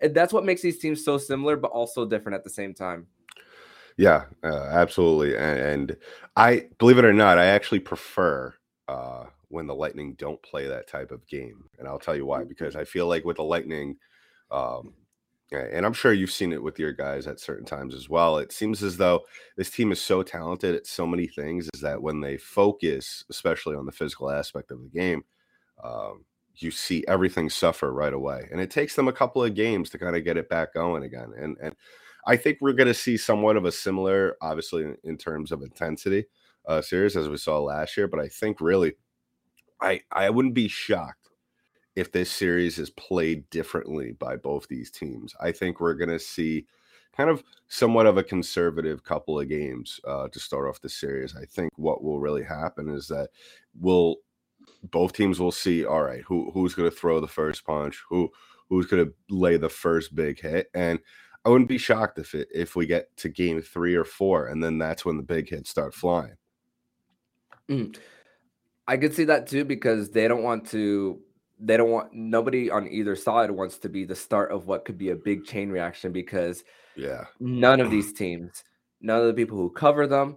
that's 0.00 0.32
what 0.32 0.44
makes 0.44 0.62
these 0.62 0.78
teams 0.78 1.04
so 1.04 1.16
similar, 1.16 1.56
but 1.56 1.70
also 1.70 2.04
different 2.04 2.36
at 2.36 2.44
the 2.44 2.50
same 2.50 2.74
time. 2.74 3.06
Yeah, 3.96 4.24
uh, 4.44 4.68
absolutely. 4.72 5.36
And, 5.36 5.58
and, 5.58 5.96
I 6.36 6.66
believe 6.78 6.98
it 6.98 7.04
or 7.06 7.14
not, 7.14 7.38
I 7.38 7.46
actually 7.46 7.80
prefer 7.80 8.52
uh, 8.88 9.24
when 9.48 9.66
the 9.66 9.74
Lightning 9.74 10.14
don't 10.14 10.42
play 10.42 10.66
that 10.66 10.88
type 10.88 11.10
of 11.10 11.26
game. 11.26 11.64
And 11.78 11.88
I'll 11.88 11.98
tell 11.98 12.16
you 12.16 12.26
why, 12.26 12.40
mm-hmm. 12.40 12.48
because 12.48 12.76
I 12.76 12.84
feel 12.84 13.06
like 13.06 13.24
with 13.24 13.36
the 13.36 13.42
Lightning, 13.42 13.96
um, 14.50 14.94
and 15.52 15.86
I'm 15.86 15.92
sure 15.92 16.12
you've 16.12 16.32
seen 16.32 16.52
it 16.52 16.62
with 16.62 16.78
your 16.78 16.92
guys 16.92 17.28
at 17.28 17.38
certain 17.38 17.64
times 17.64 17.94
as 17.94 18.08
well. 18.08 18.38
It 18.38 18.50
seems 18.50 18.82
as 18.82 18.96
though 18.96 19.22
this 19.56 19.70
team 19.70 19.92
is 19.92 20.02
so 20.02 20.24
talented 20.24 20.74
at 20.74 20.88
so 20.88 21.06
many 21.06 21.28
things, 21.28 21.68
is 21.72 21.80
that 21.82 22.02
when 22.02 22.20
they 22.20 22.36
focus, 22.36 23.24
especially 23.30 23.76
on 23.76 23.86
the 23.86 23.92
physical 23.92 24.30
aspect 24.30 24.72
of 24.72 24.82
the 24.82 24.88
game, 24.88 25.24
um, 25.84 26.24
you 26.56 26.72
see 26.72 27.04
everything 27.06 27.48
suffer 27.48 27.92
right 27.92 28.12
away. 28.12 28.48
And 28.50 28.60
it 28.60 28.72
takes 28.72 28.96
them 28.96 29.06
a 29.06 29.12
couple 29.12 29.44
of 29.44 29.54
games 29.54 29.88
to 29.90 29.98
kind 29.98 30.16
of 30.16 30.24
get 30.24 30.36
it 30.36 30.48
back 30.48 30.74
going 30.74 31.04
again. 31.04 31.32
And 31.38 31.56
and 31.62 31.76
I 32.26 32.36
think 32.36 32.58
we're 32.60 32.72
going 32.72 32.88
to 32.88 32.94
see 32.94 33.16
somewhat 33.16 33.56
of 33.56 33.64
a 33.64 33.72
similar, 33.72 34.36
obviously, 34.42 34.84
in 35.04 35.16
terms 35.16 35.52
of 35.52 35.62
intensity 35.62 36.26
uh, 36.66 36.80
series 36.80 37.16
as 37.16 37.28
we 37.28 37.36
saw 37.36 37.60
last 37.60 37.96
year. 37.96 38.08
But 38.08 38.20
I 38.20 38.28
think 38.28 38.60
really, 38.60 38.94
I 39.80 40.00
I 40.12 40.30
wouldn't 40.30 40.54
be 40.54 40.68
shocked 40.68 41.28
if 41.94 42.12
this 42.12 42.30
series 42.30 42.78
is 42.78 42.90
played 42.90 43.48
differently 43.50 44.12
by 44.12 44.36
both 44.36 44.68
these 44.68 44.90
teams. 44.90 45.34
I 45.40 45.52
think 45.52 45.80
we're 45.80 45.94
going 45.94 46.10
to 46.10 46.18
see 46.18 46.66
kind 47.16 47.30
of 47.30 47.42
somewhat 47.68 48.06
of 48.06 48.18
a 48.18 48.22
conservative 48.22 49.02
couple 49.02 49.40
of 49.40 49.48
games 49.48 49.98
uh, 50.06 50.28
to 50.28 50.38
start 50.38 50.68
off 50.68 50.82
the 50.82 50.88
series. 50.88 51.34
I 51.34 51.46
think 51.46 51.72
what 51.76 52.04
will 52.04 52.20
really 52.20 52.42
happen 52.42 52.90
is 52.90 53.08
that 53.08 53.30
we'll 53.80 54.16
both 54.90 55.12
teams 55.12 55.40
will 55.40 55.52
see 55.52 55.84
all 55.84 56.02
right 56.02 56.22
who 56.26 56.50
who's 56.52 56.74
going 56.74 56.88
to 56.88 56.96
throw 56.96 57.20
the 57.20 57.28
first 57.28 57.64
punch 57.64 58.02
who 58.08 58.30
who's 58.68 58.86
going 58.86 59.04
to 59.04 59.12
lay 59.28 59.56
the 59.56 59.68
first 59.68 60.14
big 60.14 60.40
hit 60.40 60.68
and 60.74 60.98
i 61.44 61.48
wouldn't 61.48 61.68
be 61.68 61.78
shocked 61.78 62.18
if 62.18 62.34
it 62.34 62.48
if 62.54 62.76
we 62.76 62.86
get 62.86 63.14
to 63.16 63.28
game 63.28 63.60
three 63.60 63.94
or 63.94 64.04
four 64.04 64.46
and 64.48 64.62
then 64.62 64.78
that's 64.78 65.04
when 65.04 65.16
the 65.16 65.22
big 65.22 65.48
hits 65.48 65.70
start 65.70 65.94
flying 65.94 66.34
Mm. 67.70 67.96
I 68.88 68.96
could 68.96 69.14
see 69.14 69.24
that 69.24 69.46
too 69.46 69.64
because 69.64 70.10
they 70.10 70.28
don't 70.28 70.42
want 70.42 70.68
to. 70.70 71.20
They 71.58 71.76
don't 71.76 71.90
want 71.90 72.12
nobody 72.12 72.70
on 72.70 72.86
either 72.86 73.16
side 73.16 73.50
wants 73.50 73.78
to 73.78 73.88
be 73.88 74.04
the 74.04 74.14
start 74.14 74.52
of 74.52 74.66
what 74.66 74.84
could 74.84 74.98
be 74.98 75.10
a 75.10 75.16
big 75.16 75.44
chain 75.44 75.70
reaction 75.70 76.12
because 76.12 76.64
yeah, 76.96 77.24
none 77.40 77.80
of 77.80 77.90
these 77.90 78.12
teams, 78.12 78.62
none 79.00 79.20
of 79.20 79.26
the 79.26 79.34
people 79.34 79.56
who 79.56 79.70
cover 79.70 80.06
them 80.06 80.36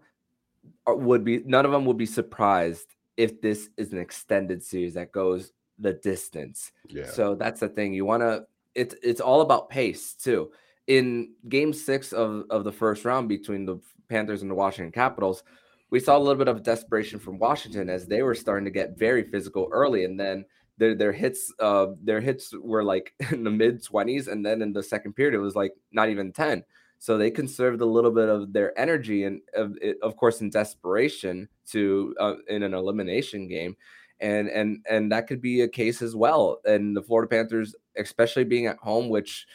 are, 0.88 0.96
would 0.96 1.24
be. 1.24 1.40
None 1.46 1.66
of 1.66 1.72
them 1.72 1.86
would 1.86 1.98
be 1.98 2.06
surprised 2.06 2.88
if 3.18 3.42
this 3.42 3.70
is 3.78 3.92
an 3.92 4.00
extended 4.00 4.64
series 4.64 4.94
that 4.94 5.12
goes 5.12 5.52
the 5.78 5.94
distance. 5.94 6.72
Yeah. 6.88 7.10
So 7.10 7.36
that's 7.36 7.60
the 7.60 7.70
thing. 7.70 7.94
You 7.94 8.06
want 8.06 8.24
to. 8.24 8.46
It's 8.76 8.96
it's 9.04 9.22
all 9.22 9.42
about 9.42 9.70
pace 9.70 10.14
too. 10.14 10.52
In 10.88 11.34
Game 11.48 11.74
Six 11.74 12.14
of 12.14 12.46
of 12.50 12.64
the 12.64 12.72
first 12.72 13.06
round 13.06 13.30
between 13.30 13.66
the 13.66 13.80
Panthers 14.08 14.42
and 14.42 14.50
the 14.50 14.56
Washington 14.56 14.92
Capitals 14.92 15.44
we 15.92 16.00
saw 16.00 16.18
a 16.18 16.20
little 16.20 16.36
bit 16.36 16.48
of 16.48 16.64
desperation 16.64 17.20
from 17.20 17.40
Washington 17.40 17.90
as 17.90 18.06
they 18.06 18.22
were 18.22 18.36
starting 18.36 18.66
to 18.66 18.72
get 18.72 18.98
very 18.98 19.24
physical 19.24 19.70
early, 19.72 20.06
and 20.06 20.20
then 20.20 20.46
their 20.78 20.96
their 20.96 21.12
hits 21.12 21.52
uh 21.60 21.88
their 22.02 22.22
hits 22.22 22.54
were 22.54 22.84
like 22.84 23.14
in 23.32 23.44
the 23.44 23.52
mid 23.52 23.84
twenties, 23.84 24.28
and 24.28 24.46
then 24.46 24.62
in 24.62 24.74
the 24.74 24.84
second 24.84 25.14
period 25.14 25.34
it 25.34 25.40
was 25.40 25.56
like 25.56 25.74
not 25.92 26.10
even 26.10 26.32
ten. 26.32 26.64
So 27.00 27.18
they 27.18 27.32
conserved 27.32 27.80
a 27.82 27.86
little 27.86 28.12
bit 28.12 28.28
of 28.28 28.52
their 28.52 28.78
energy 28.78 29.24
and, 29.24 29.40
of, 29.56 29.78
of 30.04 30.18
course, 30.18 30.42
in 30.42 30.50
desperation 30.50 31.48
to 31.68 32.14
uh, 32.20 32.34
in 32.50 32.62
an 32.62 32.74
elimination 32.74 33.48
game, 33.48 33.78
and 34.20 34.50
and 34.50 34.86
and 34.90 35.12
that 35.12 35.28
could 35.28 35.42
be 35.42 35.62
a 35.62 35.68
case 35.68 36.02
as 36.02 36.16
well. 36.16 36.60
And 36.66 36.96
the 36.96 37.02
Florida 37.02 37.30
Panthers, 37.30 37.74
especially 37.98 38.44
being 38.44 38.68
at 38.68 38.78
home, 38.78 39.08
which 39.08 39.48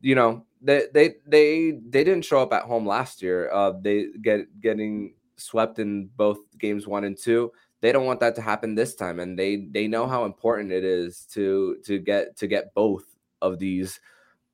you 0.00 0.14
know 0.14 0.46
they 0.62 0.84
they 0.94 1.16
they 1.26 1.72
they 1.88 2.04
didn't 2.04 2.24
show 2.24 2.40
up 2.40 2.52
at 2.52 2.62
home 2.62 2.86
last 2.86 3.22
year. 3.22 3.50
Uh, 3.52 3.72
they 3.82 4.06
get 4.22 4.60
getting 4.60 5.14
swept 5.36 5.78
in 5.78 6.10
both 6.16 6.38
games 6.58 6.86
one 6.86 7.04
and 7.04 7.16
two. 7.16 7.52
They 7.80 7.92
don't 7.92 8.06
want 8.06 8.20
that 8.20 8.34
to 8.36 8.42
happen 8.42 8.74
this 8.74 8.94
time, 8.94 9.20
and 9.20 9.38
they 9.38 9.68
they 9.70 9.86
know 9.86 10.06
how 10.06 10.24
important 10.24 10.72
it 10.72 10.84
is 10.84 11.26
to 11.32 11.76
to 11.84 11.98
get 11.98 12.36
to 12.38 12.46
get 12.46 12.74
both 12.74 13.04
of 13.42 13.58
these 13.58 14.00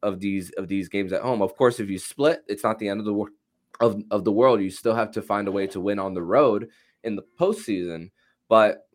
of 0.02 0.20
these 0.20 0.50
of 0.50 0.68
these 0.68 0.88
games 0.88 1.12
at 1.12 1.22
home. 1.22 1.42
Of 1.42 1.56
course, 1.56 1.80
if 1.80 1.88
you 1.90 1.98
split, 1.98 2.42
it's 2.48 2.64
not 2.64 2.78
the 2.78 2.88
end 2.88 3.00
of 3.00 3.06
the 3.06 3.14
world 3.14 3.30
of, 3.80 4.02
of 4.10 4.24
the 4.24 4.32
world. 4.32 4.60
You 4.60 4.70
still 4.70 4.94
have 4.94 5.10
to 5.12 5.22
find 5.22 5.48
a 5.48 5.52
way 5.52 5.66
to 5.68 5.80
win 5.80 5.98
on 5.98 6.14
the 6.14 6.22
road 6.22 6.68
in 7.04 7.16
the 7.16 7.24
postseason. 7.38 8.10
But 8.48 8.86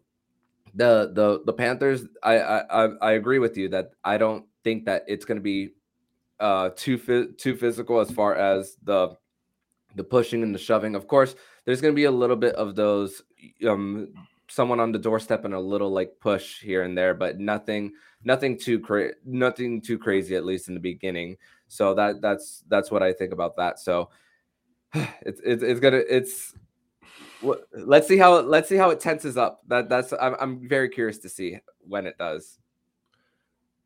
the 0.74 1.12
the 1.14 1.42
the 1.46 1.54
Panthers, 1.54 2.06
I 2.22 2.40
I 2.40 2.86
I 3.02 3.12
agree 3.14 3.40
with 3.40 3.58
you 3.58 3.70
that 3.70 3.92
I 4.04 4.18
don't 4.18 4.46
think 4.64 4.86
that 4.86 5.04
it's 5.08 5.26
going 5.26 5.38
to 5.38 5.44
be 5.44 5.70
uh 6.40 6.70
too 6.76 7.34
too 7.38 7.56
physical 7.56 8.00
as 8.00 8.12
far 8.12 8.36
as 8.36 8.78
the 8.84 9.16
the 9.96 10.04
pushing 10.04 10.44
and 10.44 10.54
the 10.54 10.60
shoving. 10.60 10.96
Of 10.96 11.08
course, 11.08 11.36
there's 11.66 11.82
going 11.82 11.94
to 11.94 11.96
be 11.96 12.06
a 12.06 12.12
little 12.12 12.36
bit 12.36 12.56
of 12.56 12.76
those 12.76 13.22
um 13.68 14.14
someone 14.48 14.80
on 14.80 14.92
the 14.92 15.00
doorstep 15.00 15.44
and 15.46 15.54
a 15.54 15.60
little 15.60 15.90
like 15.92 16.14
push 16.20 16.62
here 16.62 16.84
and 16.84 16.98
there, 16.98 17.14
but 17.14 17.40
nothing 17.40 17.92
nothing 18.24 18.58
too 18.58 18.80
crazy 18.80 19.14
nothing 19.26 19.82
too 19.82 19.98
crazy 19.98 20.36
at 20.36 20.46
least 20.46 20.68
in 20.68 20.74
the 20.74 20.80
beginning. 20.80 21.38
So 21.68 21.94
that 21.96 22.22
that's 22.22 22.64
that's 22.68 22.92
what 22.92 23.04
I 23.04 23.14
think 23.14 23.34
about 23.34 23.56
that. 23.58 23.80
So 23.80 24.10
it's 24.94 25.42
it's, 25.44 25.64
it's 25.64 25.80
gonna 25.80 26.02
it's 26.10 26.54
let's 27.74 28.08
see 28.08 28.18
how 28.18 28.40
let's 28.40 28.70
see 28.70 28.78
how 28.78 28.90
it 28.92 29.00
tenses 29.00 29.38
up. 29.38 29.62
That 29.68 29.90
that's 29.90 30.14
I'm 30.14 30.36
I'm 30.40 30.68
very 30.68 30.90
curious 30.90 31.18
to 31.20 31.30
see 31.30 31.60
when 31.80 32.06
it 32.06 32.18
does. 32.18 32.60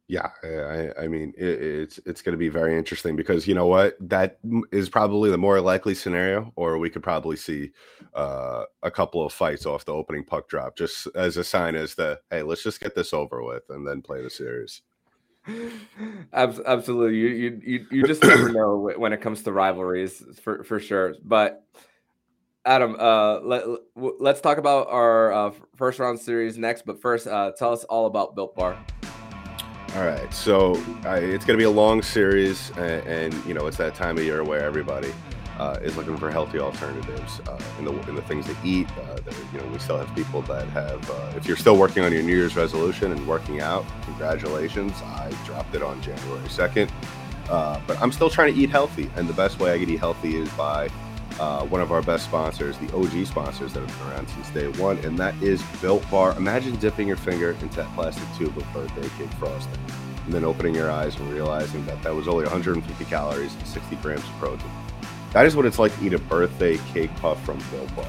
Yeah, 0.10 0.30
I, 0.44 1.04
I 1.04 1.08
mean 1.08 1.36
it, 1.38 1.46
it's 1.46 2.00
it's 2.04 2.24
going 2.24 2.34
to 2.34 2.38
be 2.38 2.50
very 2.50 2.76
interesting 2.76 3.16
because 3.16 3.48
you 3.48 3.54
know 3.54 3.68
what 3.68 3.96
that 4.00 4.40
is 4.72 4.90
probably 4.90 5.30
the 5.30 5.38
more 5.38 5.62
likely 5.62 5.94
scenario, 5.94 6.52
or 6.56 6.80
we 6.80 6.90
could 6.90 7.04
probably 7.04 7.36
see 7.36 7.70
uh, 8.16 8.64
a 8.82 8.90
couple 8.90 9.24
of 9.24 9.32
fights 9.32 9.68
off 9.68 9.86
the 9.86 9.94
opening 9.94 10.24
puck 10.24 10.50
drop, 10.50 10.76
just 10.76 11.08
as 11.14 11.38
a 11.38 11.44
sign 11.44 11.76
as 11.76 11.94
the 11.94 12.20
hey, 12.32 12.42
let's 12.42 12.64
just 12.64 12.80
get 12.80 12.96
this 12.96 13.14
over 13.14 13.44
with 13.44 13.62
and 13.70 13.88
then 13.88 14.02
play 14.02 14.24
the 14.24 14.32
series. 14.32 14.82
Absolutely, 16.34 17.16
you 17.16 17.28
you 17.28 17.62
you, 17.64 17.86
you 17.92 18.08
just 18.08 18.24
never 18.24 18.50
know 18.52 18.92
when 18.98 19.14
it 19.14 19.22
comes 19.22 19.44
to 19.44 19.52
rivalries 19.52 20.24
for 20.42 20.64
for 20.64 20.80
sure. 20.80 21.14
But 21.24 21.64
Adam, 22.66 22.96
uh, 23.00 23.42
let 23.42 23.64
let's 23.96 24.42
talk 24.42 24.58
about 24.58 24.88
our 24.90 25.32
uh, 25.32 25.52
first 25.76 26.00
round 26.00 26.20
series 26.20 26.58
next. 26.58 26.88
But 26.88 27.00
first, 27.00 27.28
uh, 27.28 27.52
tell 27.52 27.74
us 27.74 27.84
all 27.84 28.08
about 28.08 28.34
Built 28.34 28.56
Bar. 28.56 28.76
All 29.96 30.06
right, 30.06 30.32
so 30.32 30.76
uh, 31.04 31.16
it's 31.16 31.46
going 31.46 31.58
to 31.58 31.58
be 31.58 31.64
a 31.64 31.70
long 31.70 32.04
series, 32.04 32.70
and, 32.78 33.08
and, 33.08 33.46
you 33.46 33.56
know 33.56 33.66
it's 33.66 33.78
that 33.78 33.96
time 33.96 34.20
of 34.20 34.24
year 34.24 34.44
where 34.44 34.64
everybody 34.64 35.12
uh, 35.58 35.80
is 35.82 35.98
looking 35.98 36.16
for 36.16 36.30
healthy 36.30 36.60
alternatives 36.60 37.42
uh, 37.48 37.60
in 37.80 37.86
the 37.86 37.94
in 38.08 38.14
the 38.14 38.22
things 38.22 38.46
they 38.46 38.56
eat. 38.64 38.88
Uh, 38.92 39.16
that, 39.16 39.36
you 39.52 39.60
know, 39.60 39.66
we 39.66 39.80
still 39.80 39.98
have 39.98 40.14
people 40.16 40.44
that 40.44 40.68
have. 40.70 41.10
Uh, 41.10 41.34
if 41.36 41.48
you're 41.48 41.58
still 41.58 41.76
working 41.76 42.04
on 42.04 42.14
your 42.14 42.22
New 42.22 42.36
Year's 42.36 42.56
resolution 42.56 43.12
and 43.12 43.28
working 43.28 43.62
out, 43.62 43.84
congratulations! 44.04 44.94
I 45.02 45.36
dropped 45.44 45.74
it 45.74 45.82
on 45.82 46.00
January 46.04 46.48
second, 46.50 46.92
uh, 47.50 47.82
but 47.88 48.00
I'm 48.00 48.12
still 48.12 48.30
trying 48.30 48.54
to 48.54 48.60
eat 48.60 48.70
healthy, 48.70 49.10
and 49.16 49.28
the 49.28 49.34
best 49.34 49.60
way 49.60 49.74
I 49.74 49.80
can 49.80 49.90
eat 49.90 50.00
healthy 50.00 50.36
is 50.36 50.50
by 50.50 50.90
uh, 51.40 51.66
one 51.66 51.82
of 51.82 51.92
our 51.92 52.02
best 52.02 52.26
sponsors, 52.26 52.78
the 52.78 52.94
OG 52.96 53.26
sponsors 53.26 53.74
that 53.74 53.80
have 53.80 54.00
been 54.00 54.08
around 54.10 54.28
since 54.30 54.50
day 54.50 54.68
one, 54.82 54.98
and 55.00 55.18
that 55.18 55.34
is 55.42 55.64
Built 55.82 56.10
Bar. 56.12 56.36
Imagine 56.36 56.76
dipping 56.76 57.08
your 57.08 57.18
finger 57.18 57.52
into 57.62 57.76
that 57.78 57.94
plastic 57.96 58.24
tube 58.38 58.58
of 58.58 58.66
birthday 58.74 59.08
cake 59.18 59.32
frosting, 59.40 59.80
and 60.26 60.34
then 60.34 60.44
opening 60.44 60.76
your 60.76 60.92
eyes 60.92 61.16
and 61.18 61.32
realizing 61.32 61.86
that 61.86 62.02
that 62.04 62.14
was 62.14 62.28
only 62.28 62.44
150 62.44 63.06
calories 63.06 63.56
and 63.56 63.66
60 63.66 63.96
grams 63.98 64.24
of 64.24 64.32
protein. 64.32 64.70
That 65.32 65.46
is 65.46 65.56
what 65.56 65.66
it's 65.66 65.80
like 65.80 65.98
to 65.98 66.06
eat 66.06 66.14
a 66.14 66.20
birthday 66.20 66.78
cake 66.94 67.16
puff 67.18 67.42
from 67.46 67.60
Built 67.72 67.96
Bar. 67.96 68.06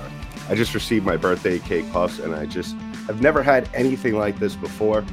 I 0.48 0.54
just 0.56 0.74
received 0.74 1.06
my 1.06 1.16
birthday 1.16 1.60
cake 1.60 1.90
puffs, 1.92 2.18
and 2.18 2.34
I 2.34 2.46
just 2.46 2.74
have 3.06 3.22
never 3.22 3.42
had 3.42 3.68
anything 3.74 4.14
like 4.14 4.38
this 4.40 4.56
before. 4.56 5.04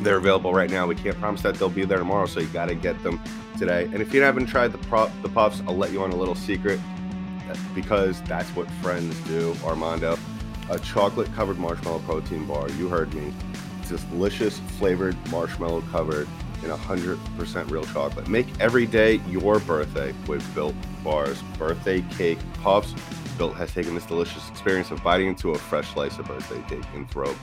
They're 0.00 0.16
available 0.16 0.52
right 0.52 0.70
now. 0.70 0.88
We 0.88 0.96
can't 0.96 1.18
promise 1.20 1.42
that 1.42 1.54
they'll 1.54 1.68
be 1.68 1.84
there 1.84 1.98
tomorrow, 1.98 2.26
so 2.26 2.40
you 2.40 2.48
got 2.48 2.66
to 2.66 2.74
get 2.74 3.00
them 3.04 3.22
today. 3.56 3.84
And 3.84 4.02
if 4.02 4.12
you 4.12 4.20
haven't 4.22 4.46
tried 4.46 4.72
the, 4.72 4.78
pro- 4.78 5.10
the 5.22 5.28
puffs, 5.28 5.62
I'll 5.68 5.76
let 5.76 5.92
you 5.92 6.02
on 6.02 6.10
a 6.10 6.16
little 6.16 6.34
secret 6.34 6.80
because 7.74 8.20
that's 8.22 8.48
what 8.50 8.70
friends 8.82 9.18
do, 9.28 9.56
Armando. 9.64 10.18
A 10.70 10.78
chocolate 10.78 11.32
covered 11.34 11.58
marshmallow 11.58 12.00
protein 12.00 12.46
bar. 12.46 12.68
You 12.70 12.88
heard 12.88 13.12
me. 13.14 13.32
It's 13.80 13.90
this 13.90 14.02
delicious 14.04 14.58
flavored 14.78 15.16
marshmallow 15.30 15.82
covered 15.90 16.28
in 16.62 16.70
100% 16.70 17.70
real 17.70 17.84
chocolate. 17.84 18.28
Make 18.28 18.46
every 18.60 18.86
day 18.86 19.16
your 19.28 19.58
birthday 19.60 20.14
with 20.26 20.54
Built 20.54 20.74
Bars 21.02 21.42
birthday 21.58 22.02
cake 22.16 22.38
puffs. 22.62 22.94
Built 23.36 23.54
has 23.56 23.72
taken 23.72 23.94
this 23.94 24.06
delicious 24.06 24.48
experience 24.50 24.90
of 24.90 25.02
biting 25.02 25.28
into 25.28 25.50
a 25.50 25.58
fresh 25.58 25.92
slice 25.92 26.18
of 26.18 26.26
birthday 26.26 26.62
cake 26.68 26.84
and 26.94 27.10
throw 27.10 27.34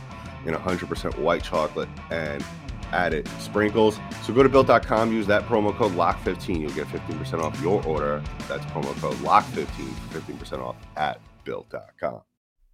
in 0.45 0.53
100% 0.53 1.17
white 1.19 1.43
chocolate 1.43 1.89
and 2.11 2.43
added 2.91 3.27
sprinkles. 3.39 3.99
So 4.23 4.33
go 4.33 4.43
to 4.43 4.49
built.com, 4.49 5.13
use 5.13 5.27
that 5.27 5.43
promo 5.43 5.75
code 5.75 5.93
LOCK15. 5.93 6.61
You'll 6.61 6.71
get 6.71 6.87
15% 6.87 7.41
off 7.41 7.59
your 7.61 7.85
order. 7.85 8.23
That's 8.47 8.65
promo 8.67 8.93
code 9.01 9.15
LOCK15 9.17 9.65
for 10.11 10.19
15% 10.19 10.59
off 10.59 10.75
at 10.95 11.19
built.com. 11.43 12.21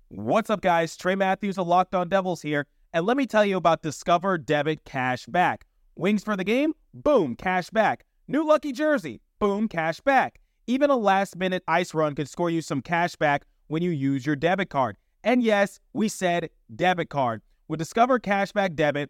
What's 0.10 0.50
up, 0.50 0.62
guys? 0.62 0.96
Trey 0.96 1.16
Matthews 1.16 1.58
of 1.58 1.68
Locked 1.68 1.96
On 1.96 2.08
Devils 2.08 2.42
here. 2.42 2.68
And 2.94 3.06
let 3.06 3.18
me 3.18 3.26
tell 3.26 3.46
you 3.46 3.58
about 3.58 3.82
Discover 3.82 4.38
Debit 4.38 4.86
Cash 4.86 5.26
Back. 5.26 5.66
Wings 5.96 6.24
for 6.24 6.36
the 6.36 6.44
game? 6.44 6.74
Boom, 6.94 7.36
cash 7.36 7.70
back. 7.70 8.06
New 8.28 8.46
lucky 8.46 8.72
jersey? 8.72 9.22
Boom, 9.40 9.68
cash 9.68 10.00
back. 10.02 10.40
Even 10.68 10.90
a 10.90 10.96
last 10.96 11.36
minute 11.36 11.64
ice 11.68 11.94
run 11.94 12.16
could 12.16 12.30
score 12.30 12.50
you 12.50 12.62
some 12.62 12.82
cash 12.82 13.16
back 13.16 13.46
when 13.68 13.82
you 13.82 13.92
use 13.92 14.26
your 14.26 14.36
debit 14.36 14.70
card. 14.70 14.98
And 15.24 15.42
yes, 15.42 15.80
we 15.94 16.08
said 16.08 16.50
debit 16.74 17.10
card. 17.10 17.42
With 17.68 17.80
Discover 17.80 18.20
Cashback 18.20 18.76
Debit, 18.76 19.10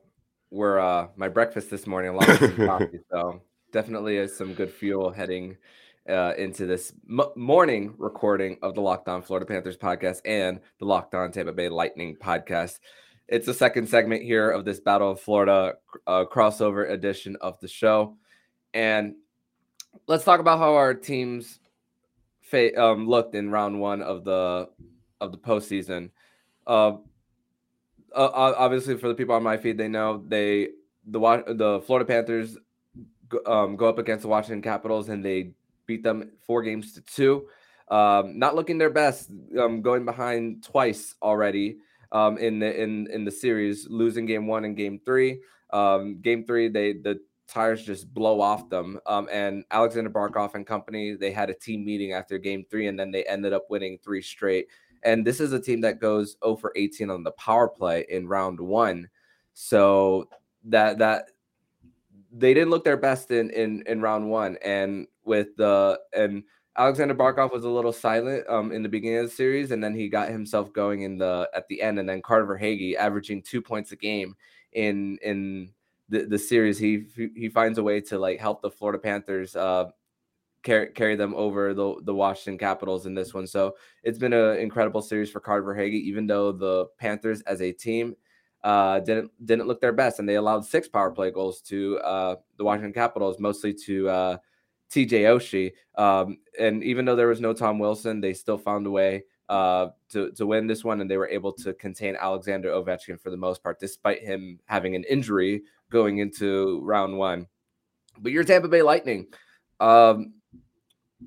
were 0.51 0.79
uh, 0.79 1.07
my 1.15 1.29
breakfast 1.29 1.71
this 1.71 1.87
morning 1.87 2.11
along 2.11 2.27
with 2.27 2.39
some 2.39 2.67
coffee. 2.67 2.99
So 3.09 3.41
definitely 3.71 4.17
is 4.17 4.35
some 4.35 4.53
good 4.53 4.71
fuel 4.71 5.09
heading 5.09 5.57
uh, 6.09 6.33
into 6.37 6.65
this 6.65 6.93
m- 7.09 7.31
morning 7.35 7.93
recording 7.97 8.57
of 8.61 8.75
the 8.75 8.81
Locked 8.81 9.07
On 9.07 9.21
Florida 9.21 9.45
Panthers 9.45 9.77
podcast 9.77 10.21
and 10.25 10.59
the 10.79 10.85
Locked 10.85 11.15
On 11.15 11.31
Tampa 11.31 11.53
Bay 11.53 11.69
Lightning 11.69 12.15
podcast. 12.15 12.79
It's 13.27 13.45
the 13.45 13.53
second 13.53 13.87
segment 13.87 14.23
here 14.23 14.51
of 14.51 14.65
this 14.65 14.81
Battle 14.81 15.11
of 15.11 15.21
Florida 15.21 15.75
uh, 16.05 16.25
crossover 16.29 16.91
edition 16.91 17.37
of 17.39 17.57
the 17.61 17.67
show, 17.67 18.17
and 18.73 19.15
let's 20.07 20.25
talk 20.25 20.41
about 20.41 20.59
how 20.59 20.73
our 20.73 20.93
teams 20.93 21.59
fa- 22.41 22.77
um, 22.77 23.07
looked 23.07 23.35
in 23.35 23.49
round 23.49 23.79
one 23.79 24.01
of 24.01 24.25
the 24.25 24.67
of 25.21 25.31
the 25.31 25.37
postseason. 25.37 26.09
Uh, 26.67 26.97
uh, 28.15 28.53
obviously 28.57 28.97
for 28.97 29.07
the 29.07 29.15
people 29.15 29.35
on 29.35 29.43
my 29.43 29.57
feed, 29.57 29.77
they 29.77 29.87
know 29.87 30.23
they 30.27 30.69
the 31.05 31.19
the 31.19 31.81
Florida 31.85 32.05
Panthers 32.05 32.57
um, 33.45 33.75
go 33.75 33.87
up 33.87 33.97
against 33.97 34.23
the 34.23 34.27
Washington 34.27 34.61
Capitals 34.61 35.09
and 35.09 35.23
they 35.23 35.53
beat 35.85 36.03
them 36.03 36.31
four 36.45 36.61
games 36.61 36.93
to 36.93 37.01
two. 37.01 37.47
Um, 37.89 38.39
not 38.39 38.55
looking 38.55 38.77
their 38.77 38.89
best, 38.89 39.29
um, 39.59 39.81
going 39.81 40.05
behind 40.05 40.63
twice 40.63 41.15
already 41.21 41.77
um, 42.11 42.37
in 42.37 42.59
the 42.59 42.81
in 42.81 43.07
in 43.07 43.25
the 43.25 43.31
series, 43.31 43.87
losing 43.89 44.25
game 44.25 44.47
one 44.47 44.65
and 44.65 44.77
game 44.77 44.99
three. 45.03 45.41
Um, 45.71 46.21
game 46.21 46.45
three, 46.45 46.69
they 46.69 46.93
the 46.93 47.19
tires 47.47 47.83
just 47.83 48.13
blow 48.13 48.39
off 48.39 48.69
them. 48.69 48.99
Um, 49.05 49.27
and 49.31 49.65
Alexander 49.71 50.09
Barkov 50.09 50.55
and 50.55 50.65
company, 50.65 51.15
they 51.15 51.31
had 51.31 51.49
a 51.49 51.53
team 51.53 51.83
meeting 51.83 52.13
after 52.13 52.37
game 52.37 52.65
three, 52.69 52.87
and 52.87 52.97
then 52.97 53.11
they 53.11 53.23
ended 53.23 53.53
up 53.53 53.69
winning 53.69 53.99
three 54.03 54.21
straight. 54.21 54.67
And 55.03 55.25
this 55.25 55.39
is 55.39 55.53
a 55.53 55.59
team 55.59 55.81
that 55.81 55.99
goes 55.99 56.37
0 56.43 56.57
for 56.57 56.73
18 56.75 57.09
on 57.09 57.23
the 57.23 57.31
power 57.31 57.67
play 57.67 58.05
in 58.09 58.27
round 58.27 58.59
one. 58.59 59.09
So 59.53 60.29
that 60.65 60.99
that 60.99 61.25
they 62.31 62.53
didn't 62.53 62.69
look 62.69 62.83
their 62.83 62.97
best 62.97 63.31
in 63.31 63.49
in 63.49 63.83
in 63.87 64.01
round 64.01 64.29
one. 64.29 64.57
And 64.63 65.07
with 65.23 65.55
the 65.57 65.99
and 66.13 66.43
Alexander 66.77 67.13
Barkov 67.13 67.51
was 67.51 67.65
a 67.65 67.69
little 67.69 67.91
silent 67.91 68.47
um, 68.47 68.71
in 68.71 68.81
the 68.81 68.89
beginning 68.89 69.19
of 69.19 69.25
the 69.25 69.35
series, 69.35 69.71
and 69.71 69.83
then 69.83 69.93
he 69.93 70.07
got 70.07 70.29
himself 70.29 70.71
going 70.71 71.01
in 71.01 71.17
the 71.17 71.49
at 71.53 71.67
the 71.67 71.81
end. 71.81 71.99
And 71.99 72.07
then 72.07 72.21
Carter 72.21 72.47
Verhaeghe 72.47 72.95
averaging 72.95 73.41
two 73.41 73.61
points 73.61 73.91
a 73.91 73.97
game 73.97 74.35
in 74.71 75.17
in 75.21 75.71
the, 76.09 76.25
the 76.25 76.39
series. 76.39 76.77
He 76.77 77.05
he 77.35 77.49
finds 77.49 77.77
a 77.77 77.83
way 77.83 77.99
to 78.01 78.17
like 78.17 78.39
help 78.39 78.61
the 78.61 78.71
Florida 78.71 78.99
Panthers 78.99 79.55
uh, 79.55 79.89
carry 80.63 80.87
carry 80.87 81.15
them 81.15 81.33
over 81.35 81.73
the 81.73 81.95
the 82.03 82.13
Washington 82.13 82.57
Capitals 82.57 83.05
in 83.05 83.13
this 83.13 83.33
one. 83.33 83.47
So 83.47 83.75
it's 84.03 84.19
been 84.19 84.33
an 84.33 84.57
incredible 84.57 85.01
series 85.01 85.29
for 85.29 85.39
Carter 85.39 85.63
Verhaeghe, 85.63 85.93
even 85.93 86.27
though 86.27 86.51
the 86.51 86.87
Panthers 86.97 87.41
as 87.41 87.61
a 87.61 87.71
team 87.71 88.15
uh, 88.63 88.99
didn't 88.99 89.31
didn't 89.45 89.67
look 89.67 89.81
their 89.81 89.93
best, 89.93 90.19
and 90.19 90.27
they 90.27 90.35
allowed 90.35 90.65
six 90.65 90.87
power 90.87 91.11
play 91.11 91.31
goals 91.31 91.61
to 91.61 91.97
uh, 91.99 92.35
the 92.57 92.63
Washington 92.63 92.93
Capitals, 92.93 93.39
mostly 93.39 93.73
to 93.73 94.09
uh, 94.09 94.37
TJ 94.91 95.09
Oshie. 95.23 95.71
Um, 95.95 96.37
and 96.59 96.83
even 96.83 97.05
though 97.05 97.15
there 97.15 97.27
was 97.27 97.41
no 97.41 97.53
Tom 97.53 97.79
Wilson, 97.79 98.21
they 98.21 98.33
still 98.33 98.57
found 98.57 98.85
a 98.85 98.91
way 98.91 99.23
uh, 99.49 99.89
to, 100.09 100.31
to 100.31 100.45
win 100.45 100.67
this 100.67 100.83
one, 100.83 101.01
and 101.01 101.09
they 101.09 101.17
were 101.17 101.27
able 101.27 101.51
to 101.51 101.73
contain 101.73 102.15
Alexander 102.15 102.69
Ovechkin 102.69 103.19
for 103.19 103.31
the 103.31 103.37
most 103.37 103.63
part, 103.63 103.79
despite 103.79 104.21
him 104.21 104.59
having 104.65 104.95
an 104.95 105.03
injury 105.05 105.63
going 105.89 106.19
into 106.19 106.81
round 106.83 107.17
one. 107.17 107.47
But 108.19 108.31
your 108.31 108.43
Tampa 108.43 108.67
Bay 108.67 108.81
Lightning, 108.81 109.27
um, 109.79 110.33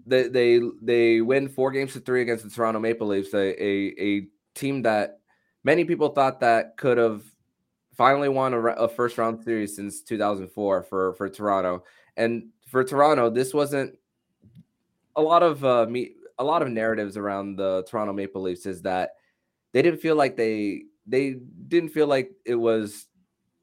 they 0.06 0.28
they 0.28 0.60
they 0.82 1.20
win 1.20 1.48
four 1.48 1.70
games 1.70 1.92
to 1.94 2.00
three 2.00 2.22
against 2.22 2.44
the 2.44 2.50
Toronto 2.50 2.80
Maple 2.80 3.06
Leafs, 3.06 3.32
a 3.34 3.62
a, 3.62 3.94
a 3.98 4.28
team 4.54 4.82
that 4.82 5.20
many 5.62 5.84
people 5.84 6.08
thought 6.10 6.40
that 6.40 6.76
could 6.76 6.98
have 6.98 7.22
finally 7.96 8.28
won 8.28 8.54
a, 8.54 8.58
a 8.58 8.88
first 8.88 9.18
round 9.18 9.42
series 9.42 9.76
since 9.76 10.02
2004 10.02 10.82
for 10.82 11.14
for 11.14 11.28
Toronto. 11.28 11.84
And 12.16 12.48
for 12.68 12.84
Toronto, 12.84 13.30
this 13.30 13.54
wasn't 13.54 13.98
a 15.16 15.22
lot 15.22 15.42
of 15.42 15.64
uh, 15.64 15.86
me. 15.86 16.12
A 16.38 16.44
lot 16.44 16.62
of 16.62 16.68
narratives 16.68 17.16
around 17.16 17.56
the 17.56 17.84
Toronto 17.88 18.12
Maple 18.12 18.42
Leafs 18.42 18.66
is 18.66 18.82
that 18.82 19.10
they 19.72 19.82
didn't 19.82 20.00
feel 20.00 20.16
like 20.16 20.36
they 20.36 20.84
they 21.06 21.36
didn't 21.68 21.90
feel 21.90 22.06
like 22.06 22.32
it 22.44 22.56
was 22.56 23.06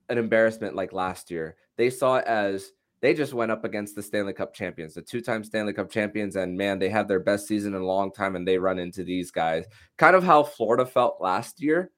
an 0.10 0.18
embarrassment 0.18 0.76
like 0.76 0.94
last 0.94 1.32
year. 1.32 1.58
They 1.78 1.90
saw 1.90 2.18
it 2.18 2.26
as 2.26 2.72
they 3.02 3.14
just 3.14 3.34
went 3.34 3.52
up 3.52 3.66
against 3.66 3.96
the 3.96 4.04
Stanley 4.04 4.34
Cup 4.34 4.54
champions, 4.54 4.94
the 4.94 5.02
two-time 5.02 5.44
Stanley 5.44 5.74
Cup 5.74 5.90
champions, 5.90 6.36
and 6.36 6.56
man, 6.56 6.78
they 6.78 6.90
had 6.90 7.08
their 7.08 7.20
best 7.20 7.48
season 7.48 7.74
in 7.74 7.82
a 7.82 7.86
long 7.86 8.12
time, 8.12 8.36
and 8.36 8.48
they 8.48 8.58
run 8.58 8.80
into 8.80 9.04
these 9.04 9.32
guys. 9.32 9.66
Kind 9.98 10.16
of 10.16 10.24
how 10.24 10.44
Florida 10.44 10.86
felt 10.86 11.18
last 11.20 11.62
year, 11.62 11.92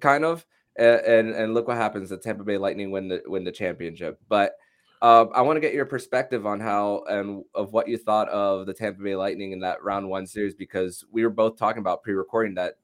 kind 0.00 0.24
of, 0.24 0.44
and 0.76 1.30
and 1.30 1.54
look 1.54 1.68
what 1.68 1.76
happens: 1.76 2.10
the 2.10 2.18
Tampa 2.18 2.44
Bay 2.44 2.58
Lightning 2.58 2.90
win 2.90 3.08
the 3.08 3.22
win 3.26 3.44
the 3.44 3.52
championship. 3.52 4.18
But 4.28 4.54
uh, 5.02 5.26
I 5.34 5.42
want 5.42 5.56
to 5.56 5.60
get 5.60 5.74
your 5.74 5.86
perspective 5.86 6.46
on 6.46 6.60
how 6.60 7.04
and 7.08 7.44
of 7.54 7.72
what 7.72 7.88
you 7.88 7.96
thought 7.96 8.28
of 8.28 8.66
the 8.66 8.74
Tampa 8.74 9.02
Bay 9.02 9.16
Lightning 9.16 9.52
in 9.52 9.60
that 9.60 9.82
round 9.82 10.08
one 10.08 10.26
series 10.26 10.54
because 10.54 11.04
we 11.10 11.24
were 11.24 11.30
both 11.30 11.56
talking 11.56 11.80
about 11.80 12.02
pre-recording 12.02 12.54
that 12.54 12.74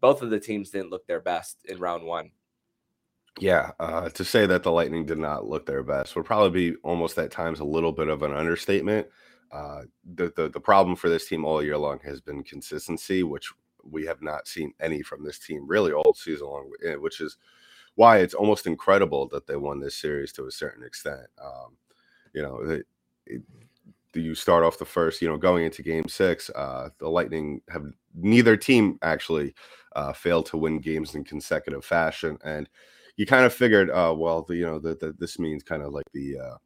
both 0.00 0.22
of 0.22 0.30
the 0.30 0.40
teams 0.40 0.70
didn't 0.70 0.90
look 0.90 1.06
their 1.06 1.20
best 1.20 1.58
in 1.68 1.78
round 1.78 2.04
one. 2.04 2.30
Yeah, 3.38 3.72
uh, 3.78 4.08
to 4.10 4.24
say 4.24 4.46
that 4.46 4.62
the 4.62 4.72
Lightning 4.72 5.04
did 5.04 5.18
not 5.18 5.46
look 5.46 5.66
their 5.66 5.82
best 5.82 6.16
would 6.16 6.24
probably 6.24 6.70
be 6.70 6.76
almost 6.82 7.18
at 7.18 7.30
times 7.30 7.60
a 7.60 7.64
little 7.64 7.92
bit 7.92 8.08
of 8.08 8.22
an 8.22 8.32
understatement. 8.32 9.06
Uh, 9.52 9.82
the, 10.14 10.32
the 10.36 10.48
the 10.48 10.60
problem 10.60 10.96
for 10.96 11.08
this 11.08 11.28
team 11.28 11.44
all 11.44 11.62
year 11.62 11.76
long 11.76 11.98
has 12.02 12.20
been 12.20 12.42
consistency, 12.42 13.22
which 13.22 13.52
we 13.84 14.04
have 14.06 14.22
not 14.22 14.48
seen 14.48 14.72
any 14.80 15.02
from 15.02 15.22
this 15.24 15.38
team 15.38 15.66
really 15.66 15.92
all 15.92 16.14
season 16.14 16.46
long, 16.46 16.70
eh, 16.84 16.94
which 16.94 17.20
is 17.20 17.36
why 17.94 18.18
it's 18.18 18.34
almost 18.34 18.66
incredible 18.66 19.28
that 19.28 19.46
they 19.46 19.56
won 19.56 19.80
this 19.80 19.96
series 19.96 20.32
to 20.32 20.46
a 20.46 20.50
certain 20.50 20.84
extent. 20.84 21.26
Um, 21.42 21.76
you 22.34 22.42
know, 22.42 22.60
it, 23.26 23.42
you 24.14 24.34
start 24.34 24.64
off 24.64 24.78
the 24.78 24.84
first, 24.84 25.20
you 25.20 25.28
know, 25.28 25.36
going 25.36 25.64
into 25.64 25.82
game 25.82 26.08
six, 26.08 26.50
uh, 26.50 26.88
the 26.98 27.08
Lightning 27.08 27.60
have 27.68 27.84
neither 28.14 28.56
team 28.56 28.98
actually 29.02 29.54
uh, 29.94 30.12
failed 30.12 30.46
to 30.46 30.56
win 30.56 30.78
games 30.78 31.14
in 31.14 31.24
consecutive 31.24 31.84
fashion. 31.84 32.38
And 32.44 32.68
you 33.16 33.26
kind 33.26 33.44
of 33.44 33.52
figured, 33.52 33.90
uh, 33.90 34.14
well, 34.16 34.42
the, 34.42 34.56
you 34.56 34.66
know, 34.66 34.78
that 34.78 35.18
this 35.18 35.38
means 35.38 35.62
kind 35.62 35.82
of 35.82 35.92
like 35.92 36.04
the, 36.12 36.38
uh, 36.38 36.56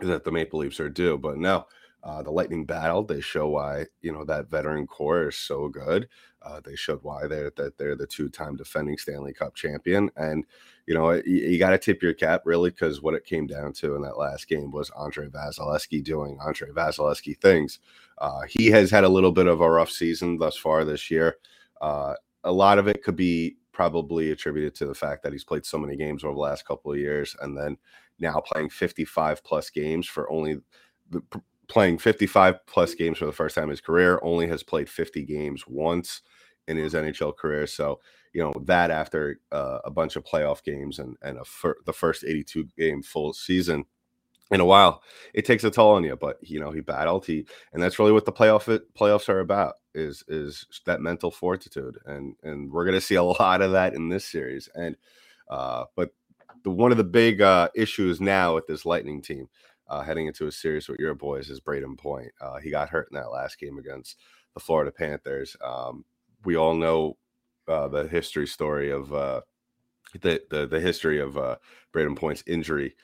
that 0.00 0.24
the 0.24 0.32
Maple 0.32 0.60
Leafs 0.60 0.80
are 0.80 0.90
due, 0.90 1.18
but 1.18 1.38
no, 1.38 1.66
uh, 2.06 2.22
the 2.22 2.30
Lightning 2.30 2.64
battled. 2.64 3.08
They 3.08 3.20
show 3.20 3.48
why 3.48 3.86
you 4.00 4.12
know 4.12 4.24
that 4.24 4.48
veteran 4.48 4.86
core 4.86 5.28
is 5.28 5.36
so 5.36 5.68
good. 5.68 6.08
Uh, 6.40 6.60
they 6.64 6.76
showed 6.76 7.02
why 7.02 7.26
they're 7.26 7.50
that 7.56 7.76
they're 7.76 7.96
the 7.96 8.06
two-time 8.06 8.54
defending 8.54 8.96
Stanley 8.96 9.32
Cup 9.32 9.56
champion, 9.56 10.08
and 10.16 10.44
you 10.86 10.94
know 10.94 11.10
you, 11.10 11.22
you 11.24 11.58
got 11.58 11.70
to 11.70 11.78
tip 11.78 12.02
your 12.02 12.14
cap 12.14 12.42
really 12.44 12.70
because 12.70 13.02
what 13.02 13.14
it 13.14 13.24
came 13.24 13.48
down 13.48 13.72
to 13.72 13.96
in 13.96 14.02
that 14.02 14.18
last 14.18 14.48
game 14.48 14.70
was 14.70 14.88
Andre 14.90 15.26
Vasilevskiy 15.26 16.04
doing 16.04 16.38
Andre 16.40 16.70
Vasilevskiy 16.70 17.40
things. 17.40 17.80
Uh, 18.18 18.42
he 18.48 18.66
has 18.66 18.88
had 18.88 19.02
a 19.02 19.08
little 19.08 19.32
bit 19.32 19.48
of 19.48 19.60
a 19.60 19.68
rough 19.68 19.90
season 19.90 20.38
thus 20.38 20.56
far 20.56 20.84
this 20.84 21.10
year. 21.10 21.38
Uh, 21.80 22.14
a 22.44 22.52
lot 22.52 22.78
of 22.78 22.86
it 22.86 23.02
could 23.02 23.16
be 23.16 23.56
probably 23.76 24.30
attributed 24.30 24.74
to 24.74 24.86
the 24.86 24.94
fact 24.94 25.22
that 25.22 25.32
he's 25.32 25.44
played 25.44 25.66
so 25.66 25.76
many 25.76 25.98
games 25.98 26.24
over 26.24 26.32
the 26.32 26.40
last 26.40 26.66
couple 26.66 26.90
of 26.90 26.98
years, 26.98 27.36
and 27.42 27.54
then 27.58 27.76
now 28.18 28.40
playing 28.40 28.70
55 28.70 29.44
plus 29.44 29.68
games 29.68 30.06
for 30.06 30.30
only 30.30 30.56
the 31.10 31.20
playing 31.68 31.98
55 31.98 32.66
plus 32.66 32.94
games 32.94 33.18
for 33.18 33.26
the 33.26 33.32
first 33.32 33.54
time 33.54 33.64
in 33.64 33.70
his 33.70 33.82
career, 33.82 34.18
only 34.22 34.46
has 34.46 34.62
played 34.62 34.88
50 34.88 35.26
games 35.26 35.64
once 35.66 36.22
in 36.66 36.78
his 36.78 36.94
NHL 36.94 37.36
career. 37.36 37.66
So, 37.66 38.00
you 38.32 38.42
know, 38.42 38.54
that 38.64 38.90
after 38.90 39.40
uh, 39.52 39.80
a 39.84 39.90
bunch 39.90 40.16
of 40.16 40.24
playoff 40.24 40.64
games 40.64 40.98
and, 40.98 41.18
and 41.20 41.36
a 41.36 41.44
fir- 41.44 41.76
the 41.84 41.92
first 41.92 42.24
82 42.24 42.68
game 42.78 43.02
full 43.02 43.34
season 43.34 43.84
in 44.50 44.60
a 44.60 44.64
while, 44.64 45.02
it 45.34 45.44
takes 45.44 45.64
a 45.64 45.70
toll 45.70 45.96
on 45.96 46.04
you. 46.04 46.16
But, 46.16 46.38
you 46.40 46.60
know, 46.60 46.70
he 46.70 46.80
battled, 46.80 47.26
he, 47.26 47.46
and 47.74 47.82
that's 47.82 47.98
really 47.98 48.12
what 48.12 48.24
the 48.24 48.32
playoff 48.32 48.80
playoffs 48.98 49.28
are 49.28 49.40
about 49.40 49.74
is, 49.96 50.22
is 50.28 50.66
that 50.84 51.00
mental 51.00 51.30
fortitude. 51.30 51.98
And, 52.06 52.36
and 52.42 52.70
we're 52.70 52.84
going 52.84 52.94
to 52.94 53.00
see 53.00 53.16
a 53.16 53.22
lot 53.40 53.62
of 53.62 53.72
that 53.72 53.94
in 53.94 54.08
this 54.08 54.24
series. 54.24 54.68
And, 54.74 54.96
uh, 55.48 55.84
but 55.96 56.10
the, 56.62 56.70
one 56.70 56.92
of 56.92 56.98
the 56.98 57.04
big 57.04 57.40
uh, 57.40 57.70
issues 57.74 58.20
now 58.20 58.54
with 58.54 58.66
this 58.66 58.84
Lightning 58.84 59.22
team 59.22 59.48
uh, 59.88 60.02
heading 60.02 60.26
into 60.26 60.46
a 60.46 60.52
series 60.52 60.88
with 60.88 60.98
your 60.98 61.14
boys 61.14 61.48
is 61.48 61.60
Brayden 61.60 61.96
Point. 61.96 62.32
Uh, 62.40 62.58
he 62.58 62.70
got 62.70 62.88
hurt 62.88 63.08
in 63.10 63.16
that 63.16 63.30
last 63.30 63.58
game 63.58 63.78
against 63.78 64.16
the 64.54 64.60
Florida 64.60 64.90
Panthers. 64.90 65.56
Um, 65.64 66.04
we 66.44 66.56
all 66.56 66.74
know 66.74 67.16
uh, 67.68 67.88
the 67.88 68.06
history 68.08 68.46
story 68.46 68.90
of 68.90 69.12
uh, 69.12 69.42
the, 70.20 70.42
the, 70.50 70.66
the 70.66 70.80
history 70.80 71.20
of 71.20 71.36
uh, 71.36 71.56
Brayden 71.94 72.16
Point's 72.16 72.44
injury 72.46 72.94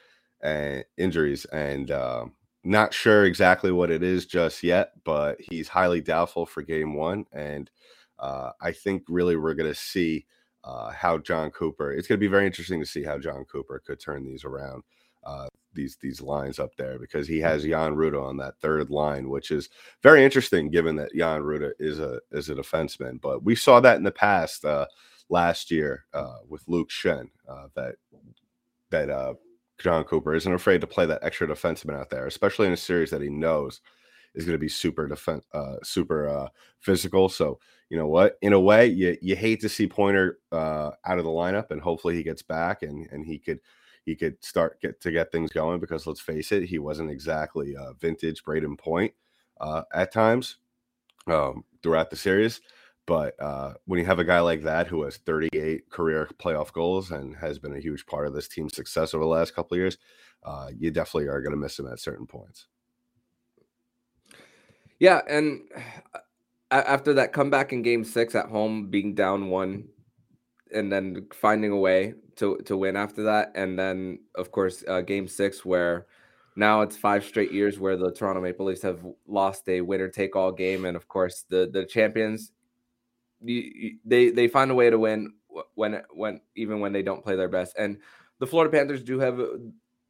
and 0.41 0.85
injuries, 0.97 1.45
and 1.47 1.91
um, 1.91 2.33
not 2.65 2.95
sure 2.95 3.25
exactly 3.25 3.73
what 3.73 3.91
it 3.91 4.03
is 4.03 4.27
just 4.27 4.63
yet, 4.63 4.93
but 5.05 5.41
he's 5.41 5.69
highly 5.69 6.01
doubtful 6.01 6.47
for 6.47 6.63
Game 6.63 6.95
One, 6.95 7.27
and 7.33 7.71
uh, 8.19 8.51
I 8.61 8.73
think 8.73 9.05
really 9.09 9.37
we're 9.37 9.55
going 9.55 9.73
to 9.73 9.79
see. 9.79 10.27
how 10.65 11.19
Jon 11.19 11.51
Cooper, 11.51 11.93
it's 11.93 12.07
going 12.07 12.19
to 12.19 12.25
be 12.25 12.31
very 12.31 12.47
interesting 12.47 12.79
to 12.81 12.87
see 12.87 13.03
how 13.03 13.19
Jon 13.19 13.45
Cooper 13.45 13.83
could 13.85 13.99
turn 14.01 14.25
these 14.25 14.45
around 14.45 14.85
uh, 15.25 15.47
these 15.75 15.97
these 16.01 16.21
lines 16.21 16.59
up 16.59 16.75
there 16.77 16.99
because 16.99 17.27
he 17.27 17.39
has 17.41 17.65
Jan 17.65 17.95
Rutta 17.95 18.23
on 18.23 18.37
that 18.39 18.59
third 18.61 18.91
line, 18.91 19.29
which 19.29 19.51
is 19.51 19.69
very 20.03 20.25
interesting 20.25 20.71
given 20.71 20.97
that 20.97 21.15
Jan 21.15 21.43
Rutta 21.43 21.73
is 21.79 21.99
a 21.99 22.21
is 22.31 22.49
a 22.49 22.55
defenseman. 22.55 23.21
But 23.21 23.43
we 23.43 23.55
saw 23.55 23.81
that 23.81 23.97
in 23.97 24.03
the 24.03 24.11
past 24.11 24.65
uh, 24.65 24.87
last 25.29 25.71
year 25.71 26.05
uh, 26.13 26.39
with 26.49 26.63
Luke 26.67 26.91
Schenn 26.91 27.29
uh, 27.49 27.69
that 27.75 27.95
that 28.91 29.37
uh, 29.83 29.91
Jon 29.91 30.05
Cooper 30.05 30.35
isn't 30.35 30.53
afraid 30.53 30.81
to 30.81 30.87
play 30.87 31.07
that 31.07 31.23
extra 31.23 31.47
defenseman 31.47 31.99
out 31.99 32.11
there, 32.11 32.27
especially 32.27 32.67
in 32.67 32.73
a 32.73 32.77
series 32.77 33.11
that 33.11 33.23
he 33.23 33.29
knows 33.29 33.81
is 34.35 34.45
going 34.45 34.55
to 34.55 34.59
be 34.59 34.69
super 34.69 35.07
defense, 35.07 35.45
uh, 35.53 35.77
super 35.83 36.29
uh, 36.29 36.49
physical. 36.81 37.29
So 37.29 37.59
you 37.91 37.99
know 37.99 38.09
what? 38.09 38.39
In 38.41 38.53
a 38.53 38.61
way, 38.61 38.87
you 38.87 39.17
you 39.21 39.37
hate 39.37 39.61
to 39.61 39.69
see 39.69 39.87
Pointer 39.87 40.39
uh, 40.51 40.93
out 41.05 41.19
of 41.19 41.25
the 41.25 41.31
lineup, 41.31 41.71
and 41.71 41.81
hopefully 41.81 42.17
he 42.17 42.23
gets 42.23 42.43
back 42.43 42.83
and 42.83 43.07
and 43.11 43.27
he 43.27 43.39
could 43.39 43.61
he 44.05 44.17
could 44.17 44.43
start 44.43 44.81
get 44.81 45.01
to 45.01 45.13
get 45.13 45.31
things 45.31 45.53
going 45.53 45.81
because 45.81 46.07
let's 46.07 46.21
face 46.21 46.53
it, 46.53 46.65
he 46.65 46.79
wasn't 46.79 47.11
exactly 47.11 47.75
a 47.75 47.93
vintage 47.95 48.43
Brayden 48.43 48.79
Point 48.79 49.13
uh, 49.61 49.83
at 49.93 50.13
times 50.13 50.57
um, 51.27 51.65
throughout 51.83 52.11
the 52.11 52.17
series. 52.17 52.61
But 53.07 53.41
uh, 53.43 53.75
when 53.87 53.99
you 53.99 54.07
have 54.07 54.21
a 54.21 54.25
guy 54.25 54.41
like 54.41 54.63
that 54.63 54.87
who 54.87 55.03
has 55.03 55.17
38 55.17 55.91
career 55.91 56.29
playoff 56.39 56.73
goals 56.73 57.11
and 57.11 57.37
has 57.37 57.59
been 57.59 57.75
a 57.75 57.81
huge 57.81 58.07
part 58.07 58.27
of 58.27 58.35
this 58.35 58.47
team's 58.49 58.77
success 58.77 59.13
over 59.13 59.25
the 59.25 59.31
last 59.31 59.55
couple 59.55 59.75
of 59.75 59.81
years, 59.81 59.99
uh, 60.45 60.69
you 60.77 60.91
definitely 60.91 61.29
are 61.29 61.41
going 61.41 61.53
to 61.53 61.57
miss 61.57 61.79
him 61.79 61.89
at 61.89 61.99
certain 61.99 62.27
points. 62.27 62.67
Yeah, 65.01 65.21
and 65.29 65.63
after 66.71 67.13
that 67.15 67.33
comeback 67.33 67.73
in 67.73 67.83
Game 67.83 68.05
Six 68.05 68.35
at 68.35 68.47
home, 68.47 68.89
being 68.89 69.15
down 69.15 69.51
one, 69.51 69.89
and 70.73 70.91
then 70.91 71.27
finding 71.35 71.73
a 71.73 71.77
way 71.77 72.15
to 72.37 72.59
to 72.67 72.77
win 72.77 72.97
after 72.97 73.25
that, 73.25 73.51
and 73.57 73.77
then 73.77 74.21
of 74.37 74.53
course 74.53 74.85
uh, 74.89 75.01
Game 75.01 75.27
Six 75.27 75.65
where 75.65 76.07
now 76.55 76.83
it's 76.83 76.97
five 76.97 77.25
straight 77.25 77.53
years 77.53 77.81
where 77.81 77.97
the 77.97 78.13
Toronto 78.13 78.41
Maple 78.41 78.67
Leafs 78.67 78.83
have 78.83 79.05
lost 79.27 79.69
a 79.69 79.81
winner 79.81 80.09
take 80.09 80.37
all 80.37 80.53
game, 80.53 80.85
and 80.85 80.97
of 80.97 81.09
course 81.09 81.45
the 81.49 81.69
the 81.71 81.85
champions 81.85 82.53
they 83.45 84.31
they 84.31 84.49
find 84.49 84.71
a 84.71 84.75
way 84.75 84.91
to 84.91 84.99
win 84.99 85.33
when 85.75 86.03
when 86.15 86.41
even 86.57 86.81
when 86.81 86.93
they 86.93 87.03
don't 87.03 87.23
play 87.23 87.37
their 87.37 87.49
best, 87.49 87.77
and 87.79 87.99
the 88.39 88.47
Florida 88.47 88.77
Panthers 88.77 89.03
do 89.03 89.19
have 89.21 89.39
a, 89.39 89.59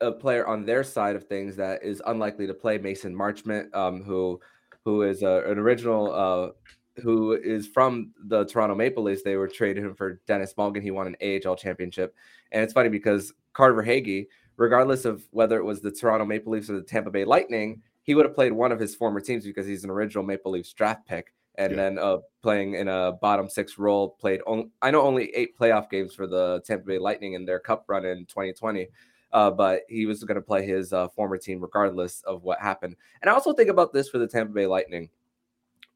a 0.00 0.12
player 0.12 0.46
on 0.46 0.64
their 0.64 0.82
side 0.82 1.16
of 1.16 1.24
things 1.24 1.56
that 1.56 1.82
is 1.82 2.02
unlikely 2.06 2.46
to 2.46 2.54
play, 2.54 2.78
Mason 2.78 3.14
Marchment, 3.14 3.74
um, 3.74 4.02
who 4.02 4.40
who 4.84 5.02
is 5.02 5.22
uh, 5.22 5.42
an 5.46 5.58
original, 5.58 6.12
uh, 6.12 7.00
who 7.02 7.32
is 7.32 7.66
from 7.66 8.12
the 8.24 8.44
Toronto 8.44 8.74
Maple 8.74 9.02
Leafs. 9.02 9.22
They 9.22 9.36
were 9.36 9.48
traded 9.48 9.84
him 9.84 9.94
for 9.94 10.20
Denis 10.26 10.54
Malgin. 10.54 10.82
He 10.82 10.90
won 10.90 11.14
an 11.14 11.42
AHL 11.46 11.56
championship, 11.56 12.14
and 12.52 12.62
it's 12.62 12.72
funny 12.72 12.88
because 12.88 13.32
Carter 13.52 13.74
Verhaeghe, 13.74 14.26
regardless 14.56 15.04
of 15.04 15.24
whether 15.30 15.58
it 15.58 15.64
was 15.64 15.80
the 15.80 15.92
Toronto 15.92 16.24
Maple 16.24 16.52
Leafs 16.52 16.70
or 16.70 16.74
the 16.74 16.82
Tampa 16.82 17.10
Bay 17.10 17.24
Lightning, 17.24 17.82
he 18.02 18.14
would 18.14 18.26
have 18.26 18.34
played 18.34 18.52
one 18.52 18.72
of 18.72 18.80
his 18.80 18.94
former 18.94 19.20
teams 19.20 19.44
because 19.44 19.66
he's 19.66 19.84
an 19.84 19.90
original 19.90 20.24
Maple 20.24 20.52
Leafs 20.52 20.72
draft 20.72 21.06
pick 21.06 21.32
and 21.56 21.72
yeah. 21.72 21.76
then 21.76 21.98
uh, 21.98 22.18
playing 22.42 22.74
in 22.74 22.88
a 22.88 23.12
bottom 23.12 23.48
six 23.48 23.78
role. 23.78 24.10
Played 24.20 24.40
on, 24.46 24.70
I 24.80 24.90
know 24.90 25.02
only 25.02 25.30
eight 25.34 25.58
playoff 25.58 25.90
games 25.90 26.14
for 26.14 26.26
the 26.26 26.62
Tampa 26.66 26.86
Bay 26.86 26.98
Lightning 26.98 27.34
in 27.34 27.44
their 27.44 27.58
Cup 27.58 27.84
run 27.88 28.04
in 28.04 28.26
2020, 28.26 28.88
uh, 29.32 29.50
but 29.50 29.82
he 29.88 30.06
was 30.06 30.24
going 30.24 30.36
to 30.36 30.42
play 30.42 30.66
his 30.66 30.92
uh, 30.92 31.08
former 31.08 31.38
team 31.38 31.60
regardless 31.60 32.22
of 32.22 32.42
what 32.42 32.60
happened. 32.60 32.96
And 33.20 33.30
I 33.30 33.34
also 33.34 33.52
think 33.52 33.70
about 33.70 33.92
this 33.92 34.08
for 34.08 34.18
the 34.18 34.26
Tampa 34.26 34.52
Bay 34.52 34.66
Lightning, 34.66 35.10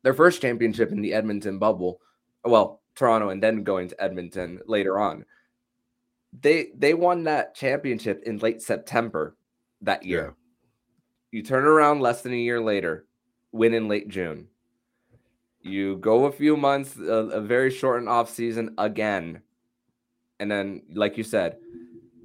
their 0.02 0.14
first 0.14 0.42
championship 0.42 0.92
in 0.92 1.00
the 1.00 1.14
Edmonton 1.14 1.58
bubble. 1.58 2.00
Well, 2.44 2.82
Toronto 2.94 3.30
and 3.30 3.42
then 3.42 3.64
going 3.64 3.88
to 3.88 4.02
Edmonton 4.02 4.60
later 4.66 4.98
on. 4.98 5.24
They 6.38 6.68
they 6.76 6.92
won 6.92 7.24
that 7.24 7.54
championship 7.54 8.22
in 8.26 8.38
late 8.38 8.60
September 8.60 9.36
that 9.80 10.04
year. 10.04 10.34
Yeah. 11.32 11.38
You 11.38 11.42
turn 11.42 11.64
around 11.64 12.00
less 12.00 12.22
than 12.22 12.32
a 12.32 12.36
year 12.36 12.60
later, 12.60 13.06
win 13.52 13.74
in 13.74 13.88
late 13.88 14.08
June 14.08 14.48
you 15.66 15.96
go 15.96 16.26
a 16.26 16.32
few 16.32 16.56
months, 16.56 16.96
a, 16.98 17.02
a 17.02 17.40
very 17.40 17.70
shortened 17.70 18.08
off 18.08 18.30
season 18.30 18.74
again, 18.78 19.42
and 20.38 20.50
then, 20.50 20.82
like 20.94 21.16
you 21.16 21.24
said, 21.24 21.56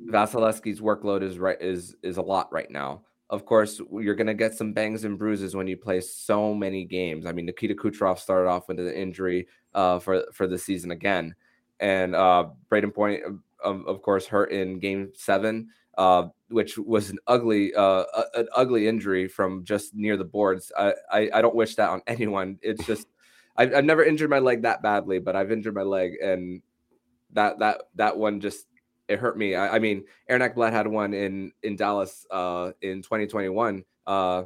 Vasilevskiy's 0.08 0.82
workload 0.82 1.24
is 1.24 1.40
right 1.40 1.60
is 1.62 1.96
is 2.04 2.18
a 2.18 2.22
lot 2.22 2.52
right 2.52 2.70
now. 2.70 3.02
Of 3.30 3.46
course, 3.46 3.80
you're 3.94 4.16
going 4.16 4.28
to 4.28 4.34
get 4.34 4.54
some 4.54 4.74
bangs 4.74 5.06
and 5.06 5.18
bruises 5.18 5.56
when 5.56 5.66
you 5.66 5.78
play 5.78 6.02
so 6.02 6.54
many 6.54 6.84
games. 6.84 7.26
I 7.26 7.32
mean, 7.32 7.46
Nikita 7.46 7.76
Kucherov 7.76 8.20
started 8.20 8.50
off 8.50 8.68
with 8.68 8.80
an 8.80 8.92
injury 8.92 9.48
uh, 9.74 10.00
for 10.00 10.26
for 10.34 10.48
the 10.48 10.58
season 10.58 10.92
again, 10.92 11.36
and 11.80 12.16
uh, 12.16 12.48
Brayden 12.70 12.94
Point, 12.94 13.24
of, 13.64 13.86
of 13.88 14.02
course, 14.02 14.28
hurt 14.28 14.52
in 14.52 14.80
Game 14.80 15.12
Seven, 15.16 15.70
uh, 15.98 16.28
which 16.50 16.78
was 16.78 17.10
an 17.10 17.20
ugly 17.28 17.74
uh, 17.74 18.04
an 18.36 18.48
ugly 18.56 18.88
injury 18.88 19.28
from 19.28 19.64
just 19.64 19.96
near 19.96 20.18
the 20.18 20.26
boards. 20.26 20.72
I, 20.78 20.94
I 21.12 21.30
I 21.36 21.42
don't 21.42 21.56
wish 21.56 21.76
that 21.76 21.90
on 21.90 22.02
anyone. 22.08 22.60
It's 22.62 22.86
just 22.86 23.08
I've, 23.58 23.74
I've 23.74 23.86
never 23.86 24.04
injured 24.04 24.30
my 24.30 24.40
leg 24.40 24.62
that 24.64 24.82
badly, 24.82 25.20
but 25.20 25.36
I've 25.36 25.52
injured 25.52 25.76
my 25.76 25.84
leg, 25.84 26.14
and 26.22 26.62
that 27.34 27.60
that 27.60 27.82
that 27.96 28.18
one 28.18 28.40
just 28.40 28.66
it 29.08 29.20
hurt 29.20 29.38
me. 29.38 29.56
I, 29.56 29.76
I 29.76 29.80
mean, 29.80 30.06
Aaron 30.30 30.42
Ekblad 30.42 30.72
had 30.72 30.88
one 30.88 31.14
in 31.14 31.52
in 31.64 31.76
Dallas 31.76 32.26
uh, 32.32 32.72
in 32.82 33.02
2021, 33.02 33.84
uh, 34.08 34.44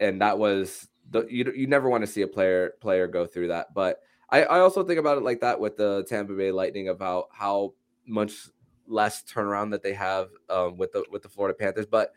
and 0.00 0.20
that 0.20 0.38
was 0.38 0.88
the 1.10 1.26
you 1.28 1.50
you 1.54 1.66
never 1.66 1.88
want 1.88 2.02
to 2.02 2.06
see 2.06 2.22
a 2.22 2.28
player 2.28 2.74
player 2.80 3.06
go 3.06 3.26
through 3.26 3.48
that. 3.48 3.74
But 3.74 4.00
I, 4.30 4.42
I 4.44 4.60
also 4.60 4.84
think 4.84 4.98
about 4.98 5.18
it 5.18 5.24
like 5.24 5.40
that 5.40 5.60
with 5.60 5.76
the 5.76 6.04
Tampa 6.08 6.34
Bay 6.34 6.52
Lightning 6.52 6.88
about 6.88 7.28
how 7.32 7.74
much 8.06 8.48
less 8.86 9.22
turnaround 9.22 9.70
that 9.70 9.82
they 9.82 9.94
have 9.94 10.28
um, 10.50 10.76
with 10.76 10.92
the 10.92 11.04
with 11.10 11.22
the 11.22 11.28
Florida 11.28 11.56
Panthers. 11.56 11.86
But 11.86 12.12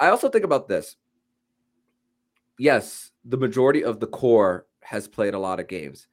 I 0.00 0.08
also 0.08 0.28
think 0.28 0.44
about 0.44 0.68
this. 0.68 0.96
Yes, 2.58 3.10
the 3.24 3.36
majority 3.36 3.82
of 3.82 3.98
the 3.98 4.06
core 4.06 4.66
has 4.84 5.08
played 5.08 5.34
a 5.34 5.38
lot 5.38 5.60
of 5.60 5.68
games. 5.68 6.06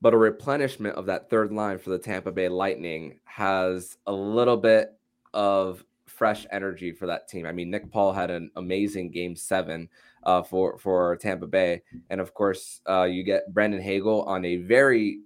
But 0.00 0.14
a 0.14 0.18
replenishment 0.18 0.96
of 0.96 1.06
that 1.06 1.30
third 1.30 1.52
line 1.52 1.78
for 1.78 1.90
the 1.90 1.98
Tampa 1.98 2.30
Bay 2.30 2.48
Lightning 2.48 3.20
has 3.24 3.96
a 4.06 4.12
little 4.12 4.56
bit 4.56 4.90
of 5.32 5.84
fresh 6.06 6.46
energy 6.52 6.92
for 6.92 7.06
that 7.06 7.28
team. 7.28 7.46
I 7.46 7.52
mean, 7.52 7.70
Nick 7.70 7.90
Paul 7.90 8.12
had 8.12 8.30
an 8.30 8.50
amazing 8.56 9.10
game 9.10 9.34
seven 9.34 9.88
uh, 10.24 10.42
for 10.42 10.78
for 10.78 11.16
Tampa 11.16 11.46
Bay, 11.46 11.82
and 12.10 12.20
of 12.20 12.34
course, 12.34 12.80
uh, 12.88 13.04
you 13.04 13.22
get 13.22 13.52
Brandon 13.52 13.80
Hagel 13.80 14.22
on 14.22 14.44
a 14.44 14.56
very, 14.56 15.20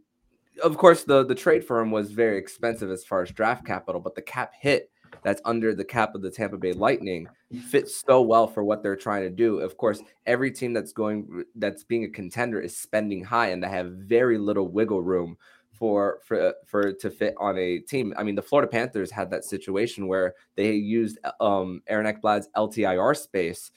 of 0.62 0.76
course, 0.76 1.04
the 1.04 1.24
the 1.24 1.34
trade 1.34 1.64
for 1.64 1.80
him 1.80 1.90
was 1.90 2.10
very 2.12 2.38
expensive 2.38 2.90
as 2.90 3.04
far 3.04 3.22
as 3.22 3.30
draft 3.30 3.66
capital, 3.66 4.00
but 4.00 4.14
the 4.14 4.22
cap 4.22 4.52
hit 4.58 4.90
that's 5.22 5.40
under 5.44 5.74
the 5.74 5.84
cap 5.84 6.14
of 6.14 6.22
the 6.22 6.30
Tampa 6.30 6.56
Bay 6.56 6.72
Lightning 6.72 7.28
fits 7.68 8.02
so 8.06 8.22
well 8.22 8.46
for 8.46 8.64
what 8.64 8.82
they're 8.82 8.96
trying 8.96 9.22
to 9.22 9.30
do. 9.30 9.60
Of 9.60 9.76
course, 9.76 10.02
every 10.26 10.50
team 10.50 10.72
that's 10.72 10.92
going 10.92 11.44
that's 11.56 11.84
being 11.84 12.04
a 12.04 12.08
contender 12.08 12.60
is 12.60 12.76
spending 12.76 13.24
high 13.24 13.48
and 13.48 13.62
they 13.62 13.68
have 13.68 13.92
very 13.92 14.38
little 14.38 14.68
wiggle 14.68 15.02
room 15.02 15.36
for 15.72 16.18
for 16.24 16.54
for 16.66 16.92
to 16.92 17.10
fit 17.10 17.34
on 17.38 17.56
a 17.58 17.78
team. 17.78 18.12
I 18.16 18.22
mean, 18.22 18.34
the 18.34 18.42
Florida 18.42 18.70
Panthers 18.70 19.10
had 19.10 19.30
that 19.30 19.44
situation 19.44 20.08
where 20.08 20.34
they 20.56 20.72
used 20.72 21.18
um 21.40 21.82
Aaron 21.86 22.12
Ekblad's 22.12 22.48
LTIR 22.56 23.16
space 23.16 23.70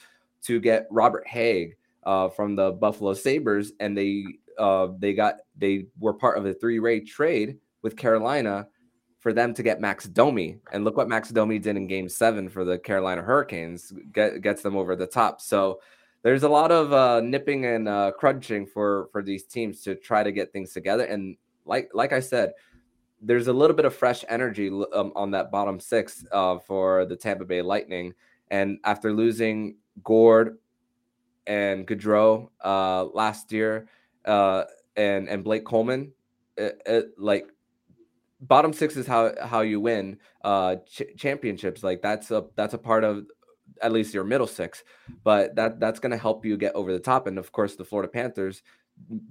to 0.44 0.60
get 0.60 0.88
Robert 0.90 1.26
Hägg 1.28 1.74
uh, 2.04 2.30
from 2.30 2.56
the 2.56 2.72
Buffalo 2.72 3.14
Sabres, 3.14 3.74
and 3.80 3.98
they 3.98 4.26
uh, 4.58 4.90
they 4.98 5.14
got 5.14 5.36
they 5.58 5.86
were 6.00 6.14
part 6.14 6.38
of 6.38 6.46
a 6.46 6.54
three-way 6.54 7.00
trade 7.00 7.58
with 7.82 7.96
Carolina 7.96 8.68
for 9.22 9.32
them 9.32 9.54
to 9.54 9.64
get 9.64 9.80
Max 9.80 10.06
Domi. 10.06 10.58
And 10.74 10.84
look 10.84 10.98
what 10.98 11.08
Max 11.08 11.30
Domi 11.30 11.60
did 11.60 11.78
in 11.78 11.88
game 11.88 12.10
seven 12.10 12.50
for 12.50 12.66
the 12.66 12.78
Carolina 12.78 13.22
Hurricanes, 13.22 13.94
get, 14.12 14.42
gets 14.42 14.64
them 14.64 14.76
over 14.76 14.96
the 14.96 15.08
top. 15.08 15.40
So 15.40 15.80
there's 16.24 16.44
a 16.44 16.50
lot 16.50 16.72
of 16.72 16.92
uh, 16.92 17.22
nipping 17.22 17.66
and 17.66 17.88
uh, 17.88 18.12
crunching 18.18 18.66
for 18.66 19.08
for 19.12 19.24
these 19.24 19.44
teams 19.44 19.82
to 19.84 19.96
try 19.96 20.24
to 20.24 20.32
get 20.32 20.52
things 20.52 20.74
together. 20.74 21.06
And 21.06 21.38
like 21.66 21.92
like 21.94 22.14
I 22.14 22.20
said, 22.20 22.54
there's 23.22 23.48
a 23.48 23.54
little 23.54 23.76
bit 23.76 23.86
of 23.86 23.96
fresh 23.96 24.26
energy 24.28 24.70
um, 24.70 25.14
on 25.16 25.32
that 25.32 25.52
bottom 25.52 25.80
six 25.80 26.26
uh, 26.32 26.58
for 26.60 27.06
the 27.06 27.16
Tampa 27.16 27.46
Bay 27.46 27.62
Lightning. 27.62 28.14
And 28.50 28.80
after 28.84 29.14
losing 29.14 29.78
Gourde 30.04 30.58
and 31.48 31.88
Goodrow 31.88 32.50
uh, 32.64 33.06
last 33.06 33.52
year, 33.52 33.88
uh, 34.26 34.64
and 34.96 35.30
and 35.30 35.44
Blake 35.44 35.66
Coleman, 35.66 36.12
it, 36.58 36.82
it, 36.86 37.06
like 37.18 37.48
bottom 38.42 38.74
six 38.74 38.98
is 38.98 39.06
how 39.06 39.34
how 39.46 39.62
you 39.62 39.80
win 39.80 40.18
uh 40.44 40.76
ch- 40.88 41.16
championships 41.18 41.84
like 41.84 42.02
that's 42.02 42.32
a 42.32 42.46
that's 42.56 42.74
a 42.74 42.78
part 42.78 43.04
of 43.04 43.26
at 43.82 43.92
least 43.92 44.14
your 44.14 44.24
middle 44.24 44.48
six 44.48 44.84
but 45.24 45.56
that 45.56 45.80
that's 45.80 46.00
going 46.00 46.12
to 46.12 46.18
help 46.18 46.46
you 46.46 46.58
get 46.58 46.74
over 46.74 46.92
the 46.92 47.00
top 47.00 47.28
and 47.28 47.38
of 47.38 47.52
course 47.52 47.76
the 47.76 47.86
florida 47.86 48.12
panthers 48.12 48.64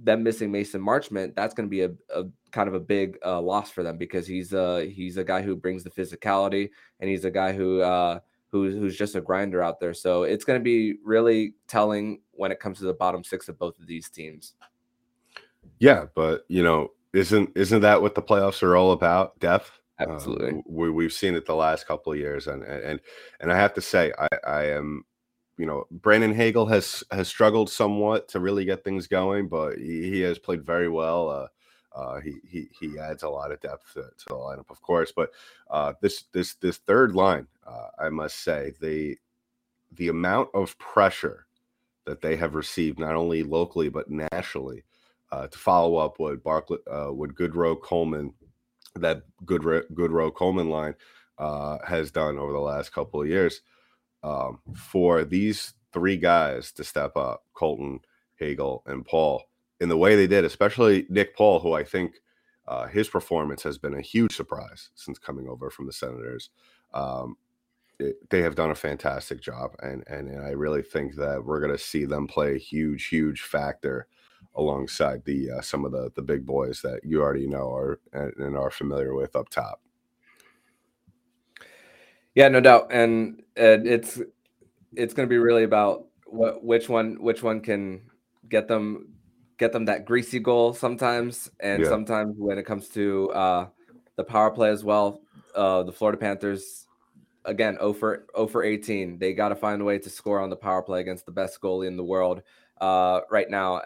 them 0.03 0.23
missing 0.23 0.51
mason 0.51 0.81
marchment 0.81 1.35
that's 1.35 1.53
going 1.53 1.67
to 1.67 1.69
be 1.69 1.81
a, 1.81 1.91
a, 2.15 2.23
kind 2.51 2.67
of 2.67 2.73
a 2.73 2.79
big 2.79 3.17
uh, 3.25 3.39
loss 3.39 3.69
for 3.69 3.83
them 3.83 3.97
because 3.97 4.25
he's 4.25 4.53
uh 4.53 4.85
he's 4.93 5.17
a 5.17 5.23
guy 5.23 5.41
who 5.41 5.55
brings 5.55 5.83
the 5.83 5.89
physicality 5.89 6.69
and 6.99 7.09
he's 7.09 7.25
a 7.25 7.31
guy 7.31 7.53
who 7.53 7.81
uh 7.81 8.19
who's 8.47 8.73
who's 8.73 8.97
just 8.97 9.15
a 9.15 9.21
grinder 9.21 9.61
out 9.61 9.79
there 9.79 9.93
so 9.93 10.23
it's 10.23 10.43
going 10.43 10.59
to 10.59 10.63
be 10.63 10.95
really 11.03 11.53
telling 11.67 12.21
when 12.31 12.51
it 12.51 12.59
comes 12.59 12.79
to 12.79 12.85
the 12.85 12.93
bottom 12.93 13.23
six 13.23 13.47
of 13.47 13.57
both 13.57 13.79
of 13.79 13.87
these 13.87 14.09
teams. 14.09 14.55
Yeah 15.79 16.05
but 16.15 16.43
you 16.49 16.63
know 16.63 16.89
isn't 17.13 17.51
isn't 17.55 17.81
that 17.81 18.01
what 18.01 18.15
the 18.15 18.21
playoffs 18.21 18.63
are 18.63 18.75
all 18.75 18.91
about? 18.91 19.39
Depth. 19.39 19.71
Absolutely. 19.99 20.51
Um, 20.51 20.63
we 20.67 20.89
we've 20.89 21.13
seen 21.13 21.35
it 21.35 21.45
the 21.45 21.55
last 21.55 21.87
couple 21.87 22.11
of 22.11 22.19
years, 22.19 22.47
and 22.47 22.63
and 22.63 22.99
and 23.39 23.51
I 23.51 23.57
have 23.57 23.73
to 23.75 23.81
say, 23.81 24.11
I 24.17 24.27
I 24.45 24.63
am, 24.67 25.05
you 25.57 25.65
know, 25.65 25.85
Brandon 25.91 26.33
Hagel 26.33 26.65
has 26.67 27.03
has 27.11 27.27
struggled 27.27 27.69
somewhat 27.69 28.27
to 28.29 28.39
really 28.39 28.65
get 28.65 28.83
things 28.83 29.07
going, 29.07 29.47
but 29.47 29.77
he, 29.77 30.09
he 30.09 30.21
has 30.21 30.39
played 30.39 30.65
very 30.65 30.89
well. 30.89 31.29
Uh, 31.29 31.47
uh, 31.93 32.19
he 32.21 32.37
he 32.47 32.69
he 32.79 32.97
adds 32.97 33.23
a 33.23 33.29
lot 33.29 33.51
of 33.51 33.59
depth 33.59 33.93
to, 33.93 34.01
to 34.01 34.25
the 34.27 34.33
lineup, 34.33 34.69
of 34.69 34.81
course. 34.81 35.11
But 35.11 35.31
uh, 35.69 35.93
this 36.01 36.23
this 36.31 36.55
this 36.55 36.77
third 36.77 37.13
line, 37.13 37.47
uh, 37.67 37.89
I 37.99 38.09
must 38.09 38.39
say, 38.39 38.73
the 38.81 39.17
the 39.91 40.07
amount 40.07 40.49
of 40.53 40.77
pressure 40.79 41.45
that 42.05 42.21
they 42.21 42.35
have 42.37 42.55
received, 42.55 42.97
not 42.97 43.15
only 43.15 43.43
locally 43.43 43.89
but 43.89 44.09
nationally, 44.09 44.83
uh, 45.31 45.47
to 45.47 45.57
follow 45.57 45.95
up 45.95 46.19
what 46.19 46.39
uh, 46.45 47.07
what 47.07 47.35
Gaudreau 47.35 47.81
Coleman, 47.81 48.33
that 48.95 49.23
Goodrow, 49.45 49.83
Gaudreau 49.93 50.33
Coleman 50.33 50.69
line 50.69 50.95
uh, 51.37 51.77
has 51.85 52.11
done 52.11 52.37
over 52.37 52.51
the 52.51 52.59
last 52.59 52.91
couple 52.91 53.21
of 53.21 53.27
years. 53.27 53.61
Um, 54.23 54.59
for 54.75 55.23
these 55.23 55.73
three 55.93 56.17
guys 56.17 56.71
to 56.73 56.83
step 56.83 57.17
up, 57.17 57.43
Colton, 57.53 58.01
Hagel, 58.35 58.83
and 58.85 59.05
Paul, 59.05 59.43
in 59.79 59.89
the 59.89 59.97
way 59.97 60.15
they 60.15 60.27
did, 60.27 60.45
especially 60.45 61.07
Nick 61.09 61.35
Paul, 61.35 61.59
who 61.59 61.73
I 61.73 61.83
think 61.83 62.21
uh, 62.67 62.87
his 62.87 63.07
performance 63.07 63.63
has 63.63 63.79
been 63.79 63.95
a 63.95 64.01
huge 64.01 64.35
surprise 64.35 64.89
since 64.93 65.17
coming 65.17 65.47
over 65.47 65.71
from 65.71 65.87
the 65.87 65.93
Senators. 65.93 66.51
Um, 66.93 67.35
it, 67.99 68.29
they 68.29 68.41
have 68.41 68.55
done 68.55 68.69
a 68.69 68.75
fantastic 68.75 69.41
job, 69.41 69.71
and, 69.81 70.03
and 70.07 70.27
and 70.27 70.45
I 70.45 70.51
really 70.51 70.83
think 70.83 71.15
that 71.15 71.43
we're 71.43 71.61
going 71.61 71.71
to 71.71 71.77
see 71.77 72.05
them 72.05 72.27
play 72.27 72.55
a 72.55 72.59
huge, 72.59 73.07
huge 73.07 73.41
factor 73.41 74.07
alongside 74.55 75.23
the 75.25 75.51
uh, 75.51 75.61
some 75.61 75.85
of 75.85 75.91
the 75.91 76.11
the 76.15 76.21
big 76.21 76.45
boys 76.45 76.81
that 76.81 77.01
you 77.03 77.21
already 77.21 77.47
know 77.47 77.73
are 77.73 77.99
and, 78.13 78.33
and 78.37 78.57
are 78.57 78.71
familiar 78.71 79.13
with 79.13 79.35
up 79.35 79.49
top. 79.49 79.81
Yeah, 82.35 82.47
no 82.47 82.61
doubt, 82.61 82.87
and, 82.91 83.43
and 83.57 83.85
it's 83.85 84.19
it's 84.95 85.13
going 85.13 85.27
to 85.27 85.29
be 85.29 85.37
really 85.37 85.63
about 85.63 86.05
what 86.25 86.63
which 86.63 86.87
one 86.87 87.21
which 87.21 87.43
one 87.43 87.59
can 87.61 88.01
get 88.47 88.67
them 88.67 89.13
get 89.57 89.71
them 89.71 89.85
that 89.85 90.05
greasy 90.05 90.39
goal 90.39 90.73
sometimes, 90.73 91.49
and 91.59 91.83
yeah. 91.83 91.89
sometimes 91.89 92.35
when 92.37 92.57
it 92.57 92.65
comes 92.65 92.87
to 92.89 93.29
uh, 93.31 93.67
the 94.15 94.23
power 94.23 94.51
play 94.51 94.69
as 94.69 94.83
well, 94.83 95.21
uh, 95.55 95.83
the 95.83 95.91
Florida 95.91 96.17
Panthers 96.17 96.87
again 97.45 97.75
0 97.75 97.93
for 97.93 98.25
0 98.35 98.47
for 98.47 98.63
18. 98.63 99.17
They 99.19 99.33
got 99.33 99.49
to 99.49 99.55
find 99.55 99.81
a 99.81 99.85
way 99.85 99.99
to 99.99 100.09
score 100.09 100.39
on 100.39 100.49
the 100.49 100.55
power 100.55 100.81
play 100.81 101.01
against 101.01 101.25
the 101.25 101.31
best 101.31 101.59
goalie 101.59 101.87
in 101.87 101.97
the 101.97 102.03
world 102.03 102.43
uh, 102.79 103.21
right 103.29 103.49
now 103.49 103.81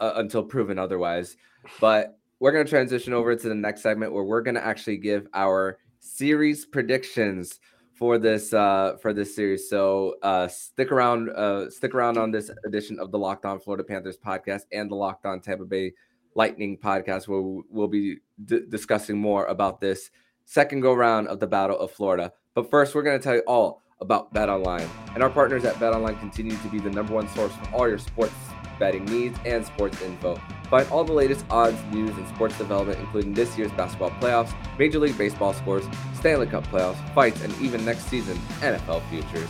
uh, 0.00 0.14
until 0.16 0.42
proven 0.42 0.78
otherwise. 0.78 1.36
But 1.80 2.18
we're 2.40 2.52
going 2.52 2.64
to 2.64 2.70
transition 2.70 3.12
over 3.12 3.36
to 3.36 3.48
the 3.48 3.54
next 3.54 3.82
segment 3.82 4.12
where 4.12 4.24
we're 4.24 4.42
going 4.42 4.54
to 4.56 4.64
actually 4.64 4.96
give 4.96 5.28
our 5.34 5.78
series 6.00 6.64
predictions 6.64 7.60
for 7.94 8.16
this 8.16 8.54
uh 8.54 8.96
for 9.02 9.12
this 9.12 9.36
series. 9.36 9.68
So 9.68 10.14
uh 10.22 10.48
stick 10.48 10.90
around 10.90 11.28
uh 11.28 11.68
stick 11.68 11.94
around 11.94 12.16
on 12.16 12.30
this 12.30 12.50
edition 12.64 12.98
of 12.98 13.12
the 13.12 13.18
locked 13.18 13.44
on 13.44 13.60
florida 13.60 13.84
panthers 13.84 14.16
podcast 14.16 14.62
and 14.72 14.90
the 14.90 14.94
locked 14.94 15.26
on 15.26 15.40
tampa 15.40 15.66
bay 15.66 15.92
lightning 16.34 16.78
podcast 16.78 17.28
where 17.28 17.42
we'll 17.68 17.88
be 17.88 18.16
d- 18.46 18.62
discussing 18.70 19.18
more 19.18 19.44
about 19.46 19.82
this 19.82 20.10
second 20.46 20.80
go 20.80 20.94
round 20.94 21.28
of 21.28 21.40
the 21.40 21.46
battle 21.46 21.78
of 21.78 21.90
florida. 21.90 22.32
But 22.54 22.70
first 22.70 22.94
we're 22.94 23.02
going 23.02 23.18
to 23.18 23.22
tell 23.22 23.34
you 23.34 23.42
all 23.46 23.82
about 24.00 24.32
bet 24.32 24.48
online. 24.48 24.88
And 25.12 25.22
our 25.22 25.28
partners 25.28 25.66
at 25.66 25.78
bet 25.78 25.92
online 25.92 26.16
continue 26.18 26.56
to 26.56 26.68
be 26.68 26.78
the 26.78 26.88
number 26.88 27.12
one 27.12 27.28
source 27.28 27.52
for 27.54 27.74
all 27.74 27.86
your 27.86 27.98
sports 27.98 28.32
betting 28.80 29.04
needs 29.04 29.38
and 29.44 29.64
sports 29.64 30.02
info 30.02 30.40
Find 30.70 30.88
all 30.90 31.02
the 31.02 31.12
latest 31.12 31.44
odds, 31.50 31.76
news, 31.92 32.16
and 32.16 32.26
sports 32.28 32.56
development, 32.56 33.00
including 33.00 33.34
this 33.34 33.58
year's 33.58 33.72
basketball 33.72 34.12
playoffs, 34.12 34.54
Major 34.78 35.00
League 35.00 35.18
Baseball 35.18 35.52
scores, 35.52 35.84
Stanley 36.14 36.46
Cup 36.46 36.64
playoffs, 36.68 36.96
fights, 37.12 37.42
and 37.42 37.52
even 37.60 37.84
next 37.84 38.04
season 38.04 38.36
NFL 38.60 39.02
futures. 39.10 39.48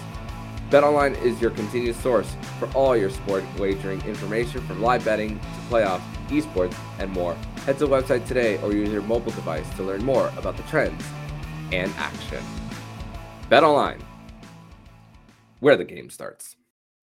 BetOnline 0.71 1.21
is 1.23 1.38
your 1.43 1.51
continued 1.51 1.97
source 1.97 2.37
for 2.59 2.69
all 2.73 2.97
your 2.97 3.11
sport 3.11 3.45
wagering 3.59 4.01
information 4.07 4.62
from 4.62 4.81
live 4.81 5.05
betting 5.05 5.38
to 5.38 5.45
playoffs, 5.69 6.01
esports, 6.29 6.75
and 6.99 7.12
more. 7.12 7.35
Head 7.66 7.77
to 7.79 7.87
the 7.87 7.88
website 7.88 8.27
today 8.27 8.57
or 8.62 8.73
use 8.73 8.90
your 8.90 9.03
mobile 9.03 9.33
device 9.33 9.69
to 9.75 9.83
learn 9.83 10.03
more 10.03 10.33
about 10.38 10.57
the 10.57 10.62
trends 10.64 11.05
and 11.71 11.93
action. 11.99 12.43
BetOnline, 13.51 14.01
where 15.59 15.77
the 15.77 15.85
game 15.85 16.09
starts. 16.09 16.57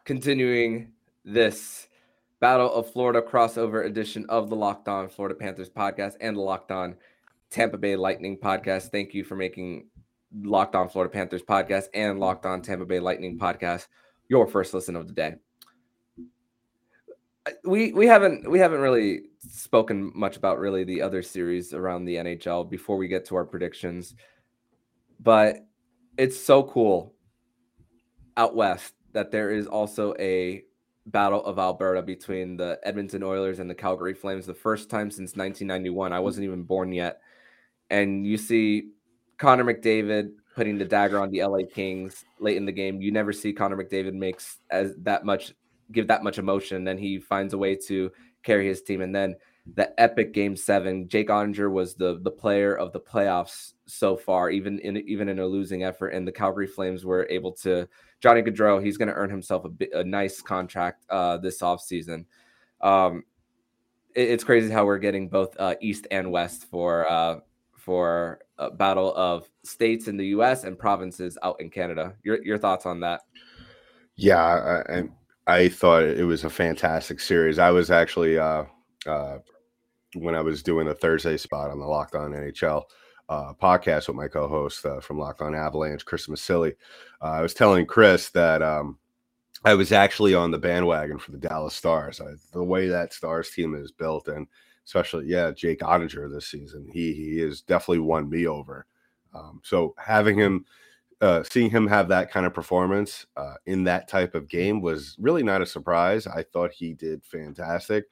Continuing 0.06 0.92
this 1.26 1.88
Battle 2.40 2.72
of 2.72 2.92
Florida 2.92 3.22
crossover 3.22 3.86
edition 3.86 4.26
of 4.30 4.50
the 4.50 4.56
Locked 4.56 4.88
On 4.88 5.10
Florida 5.10 5.36
Panthers 5.36 5.70
podcast 5.70 6.16
and 6.22 6.38
the 6.38 6.42
Locked 6.42 6.72
On 6.72 6.96
Tampa 7.50 7.78
Bay 7.78 7.96
Lightning 7.96 8.38
podcast. 8.38 8.92
Thank 8.92 9.14
you 9.14 9.24
for 9.24 9.36
making 9.36 9.88
Locked 10.44 10.76
On 10.76 10.90
Florida 10.90 11.12
Panthers 11.12 11.42
podcast 11.42 11.86
and 11.94 12.20
Locked 12.20 12.46
On 12.46 12.62
Tampa 12.62 12.86
Bay 12.86 13.00
Lightning 13.00 13.40
podcast 13.40 13.88
your 14.30 14.48
first 14.48 14.74
listen 14.74 14.96
of 14.96 15.08
the 15.08 15.14
day 15.14 15.36
we 17.64 17.94
we 17.94 18.08
haven't 18.08 18.50
we 18.50 18.60
haven't 18.60 18.80
really 18.80 19.22
spoken 19.40 20.12
much 20.16 20.38
about 20.38 20.60
really 20.60 20.84
the 20.84 21.02
other 21.02 21.22
series 21.22 21.74
around 21.74 22.06
the 22.06 22.16
NHL 22.16 22.70
before 22.70 22.98
we 22.98 23.08
get 23.08 23.26
to 23.26 23.36
our 23.36 23.46
predictions. 23.46 24.16
But 25.20 25.66
it's 26.18 26.40
so 26.40 26.64
cool 26.64 27.14
out 28.36 28.56
west 28.56 28.94
that 29.14 29.32
there 29.32 29.52
is 29.52 29.68
also 29.68 30.14
a 30.20 30.64
battle 31.08 31.44
of 31.46 31.58
Alberta 31.58 32.02
between 32.02 32.58
the 32.58 32.80
Edmonton 32.84 33.24
Oilers 33.24 33.60
and 33.60 33.70
the 33.70 33.76
Calgary 33.76 34.14
Flames 34.14 34.46
the 34.46 34.54
first 34.54 34.90
time 34.90 35.10
since 35.10 35.36
1991. 35.36 36.14
I 36.14 36.20
wasn't 36.20 36.46
even 36.46 36.64
born 36.64 36.92
yet. 36.92 37.22
And 37.90 38.26
you 38.26 38.38
see 38.38 38.90
Connor 39.38 39.64
McDavid 39.64 40.32
putting 40.56 40.78
the 40.78 40.86
dagger 40.86 41.20
on 41.20 41.32
the 41.32 41.44
LA 41.44 41.60
Kings 41.72 42.26
late 42.40 42.58
in 42.58 42.66
the 42.66 42.72
game. 42.72 43.02
You 43.02 43.12
never 43.12 43.32
see 43.32 43.54
Connor 43.54 43.78
McDavid 43.78 44.14
makes 44.14 44.58
as 44.70 44.94
that 45.04 45.24
much 45.24 45.54
give 45.92 46.08
that 46.08 46.24
much 46.24 46.38
emotion. 46.38 46.84
Then 46.84 46.98
he 46.98 47.20
finds 47.20 47.54
a 47.54 47.58
way 47.58 47.76
to 47.88 48.12
carry 48.44 48.68
his 48.68 48.82
team. 48.82 49.02
And 49.02 49.16
then 49.16 49.36
the 49.76 50.00
epic 50.00 50.34
game 50.34 50.56
seven, 50.56 51.08
Jake 51.08 51.30
Oettinger 51.30 51.72
was 51.72 51.96
the 51.96 52.20
the 52.22 52.32
player 52.32 52.76
of 52.76 52.94
the 52.94 53.00
playoffs 53.00 53.74
so 53.86 54.16
far, 54.16 54.50
even 54.50 54.80
in 54.80 54.98
even 54.98 55.30
in 55.30 55.40
a 55.40 55.46
losing 55.46 55.84
effort. 55.84 56.10
And 56.10 56.28
the 56.28 56.32
Calgary 56.32 56.68
Flames 56.68 57.06
were 57.06 57.28
able 57.30 57.52
to 57.64 57.88
Johnny 58.20 58.42
Gaudreau, 58.42 58.84
he's 58.84 58.98
going 58.98 59.10
to 59.10 59.14
earn 59.14 59.30
himself 59.30 59.66
a, 59.66 60.00
a 60.00 60.04
nice 60.04 60.42
contract 60.42 61.06
uh, 61.10 61.38
this 61.38 61.62
offseason. 61.62 62.26
Um, 62.82 63.24
it, 64.16 64.30
it's 64.30 64.44
crazy 64.44 64.72
how 64.72 64.86
we're 64.86 64.98
getting 64.98 65.30
both 65.30 65.56
uh, 65.60 65.76
East 65.82 66.08
and 66.12 66.32
West 66.32 66.66
for 66.70 67.10
uh, 67.10 67.40
for 67.76 68.40
a 68.58 68.72
battle 68.72 69.14
of 69.16 69.50
states 69.64 70.08
in 70.08 70.18
the 70.18 70.28
U.S. 70.28 70.64
and 70.64 70.78
provinces 70.78 71.38
out 71.44 71.62
in 71.62 71.70
Canada. 71.70 72.16
Your 72.24 72.44
your 72.44 72.58
thoughts 72.58 72.86
on 72.86 73.00
that? 73.02 73.22
Yeah, 74.16 74.82
and 74.90 75.12
I 75.48 75.70
thought 75.70 76.04
it 76.04 76.26
was 76.26 76.44
a 76.44 76.50
fantastic 76.50 77.22
series. 77.22 77.58
I 77.58 77.72
was 77.72 77.90
actually 77.90 78.38
uh, 78.38 78.66
uh, 79.06 79.38
when 80.14 80.36
I 80.36 80.42
was 80.42 80.62
doing 80.62 80.88
the 80.88 80.94
Thursday 80.94 81.38
spot 81.38 81.72
on 81.72 81.80
the 81.80 81.86
Locked 81.86 82.16
On 82.16 82.32
NHL 82.32 82.84
uh, 83.30 83.54
podcast 83.54 84.08
with 84.08 84.18
my 84.18 84.28
co-host 84.28 84.86
uh, 84.86 85.00
from 85.00 85.18
Locked 85.18 85.42
On 85.42 85.56
Avalanche, 85.56 86.04
Chris 86.04 86.28
Masilli. 86.28 86.74
Uh, 87.22 87.32
I 87.32 87.42
was 87.42 87.54
telling 87.54 87.86
Chris 87.86 88.30
that 88.32 88.62
um, 88.62 89.00
I 89.64 89.74
was 89.74 89.94
actually 89.94 90.36
on 90.36 90.52
the 90.52 90.58
bandwagon 90.58 91.18
for 91.18 91.32
the 91.32 91.38
Dallas 91.38 91.74
Stars. 91.74 92.20
I, 92.20 92.34
the 92.52 92.64
way 92.64 92.90
that 92.90 93.14
Stars 93.14 93.50
team 93.52 93.74
is 93.74 93.92
built, 93.92 94.28
and 94.28 94.48
especially 94.86 95.28
yeah, 95.28 95.52
Jake 95.52 95.80
Oettinger 95.80 96.30
this 96.30 96.48
season, 96.48 96.90
he 96.92 97.14
he 97.14 97.40
has 97.40 97.62
definitely 97.62 98.00
won 98.00 98.30
me 98.30 98.48
over. 98.48 98.86
Um, 99.34 99.62
so 99.64 99.96
having 99.98 100.38
him 100.38 100.66
uh, 101.22 101.44
seeing 101.52 101.70
him 101.70 101.88
have 101.88 102.08
that 102.10 102.32
kind 102.32 102.46
of 102.46 102.54
performance 102.54 103.26
uh, 103.36 103.56
in 103.66 103.84
that 103.86 104.08
type 104.08 104.36
of 104.36 104.48
game 104.48 104.82
was 104.82 105.16
really 105.20 105.44
not 105.44 105.62
a 105.62 105.66
surprise. 105.66 106.28
I 106.28 106.44
thought 106.44 106.72
he 106.72 106.94
did 106.94 107.24
fantastic. 107.24 108.06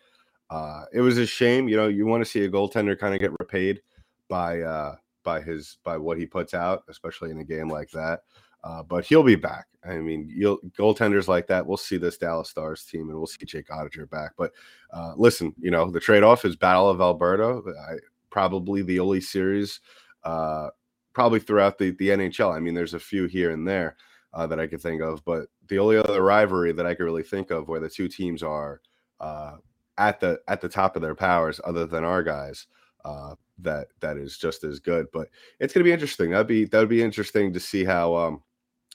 Uh, 0.50 0.86
it 0.94 1.02
was 1.02 1.18
a 1.18 1.26
shame, 1.26 1.68
you 1.68 1.76
know, 1.76 1.88
you 1.88 2.06
want 2.06 2.24
to 2.24 2.30
see 2.30 2.44
a 2.46 2.50
goaltender 2.50 2.98
kind 2.98 3.14
of 3.14 3.20
get 3.20 3.32
repaid 3.40 3.82
by 4.28 4.62
uh, 4.62 4.96
by 5.24 5.42
his 5.42 5.78
by 5.84 5.98
what 5.98 6.18
he 6.18 6.26
puts 6.26 6.54
out, 6.54 6.84
especially 6.90 7.32
in 7.32 7.40
a 7.40 7.44
game 7.44 7.70
like 7.70 7.90
that. 7.92 8.22
Uh, 8.64 8.82
but 8.82 9.06
he'll 9.06 9.24
be 9.24 9.36
back. 9.36 9.68
I 9.84 9.98
mean, 9.98 10.32
you'll 10.34 10.60
goaltenders 10.78 11.28
like 11.28 11.46
that. 11.48 11.66
We'll 11.66 11.78
see 11.78 11.98
this 11.98 12.18
Dallas 12.18 12.50
Stars 12.50 12.84
team, 12.84 13.10
and 13.10 13.18
we'll 13.18 13.28
see 13.28 13.46
Jake 13.46 13.68
Oettinger 13.68 14.10
back. 14.10 14.32
But 14.38 14.54
uh, 14.92 15.14
listen, 15.16 15.54
you 15.60 15.70
know, 15.70 15.92
the 15.92 16.00
trade 16.00 16.24
off 16.24 16.46
is 16.46 16.56
Battle 16.56 16.90
of 16.90 17.02
Alberta. 17.02 17.62
I, 17.88 17.96
probably 18.32 18.82
the 18.82 19.00
only 19.00 19.22
series 19.22 19.80
uh, 20.24 20.70
probably 21.16 21.40
throughout 21.40 21.80
the, 21.80 21.92
the 21.92 22.10
NHL. 22.10 22.56
I 22.56 22.60
mean, 22.60 22.76
there's 22.76 22.94
a 22.94 23.00
few 23.00 23.26
here 23.26 23.52
and 23.52 23.68
there 23.68 23.96
uh, 24.34 24.46
that 24.46 24.60
I 24.60 24.68
could 24.68 24.82
think 24.82 25.02
of, 25.02 25.24
but 25.26 25.48
the 25.70 25.80
only 25.80 25.98
other 25.98 26.22
rivalry 26.22 26.74
that 26.74 26.86
I 26.86 26.94
could 26.94 27.06
really 27.06 27.24
think 27.24 27.50
of 27.50 27.68
where 27.68 27.80
the 27.80 27.90
two 27.90 28.10
teams 28.10 28.44
are 28.44 28.82
uh, 29.22 29.56
at 29.98 30.20
the 30.20 30.40
at 30.48 30.62
the 30.62 30.70
top 30.70 30.96
of 30.96 31.02
their 31.02 31.16
powers, 31.16 31.62
other 31.64 31.86
than 31.86 32.04
our 32.04 32.22
guys, 32.22 32.68
uh, 33.06 33.36
that 33.60 33.88
that 34.02 34.18
is 34.18 34.38
just 34.38 34.64
as 34.66 34.80
good. 34.80 35.08
But 35.14 35.30
it's 35.60 35.74
going 35.74 35.84
to 35.84 35.90
be 35.90 35.94
interesting. 35.94 36.32
That'd 36.32 36.48
be 36.48 36.66
that 36.66 36.80
would 36.80 36.90
be 36.90 37.02
interesting 37.02 37.54
to 37.54 37.60
see 37.62 37.86
how 37.86 38.14
um, 38.14 38.44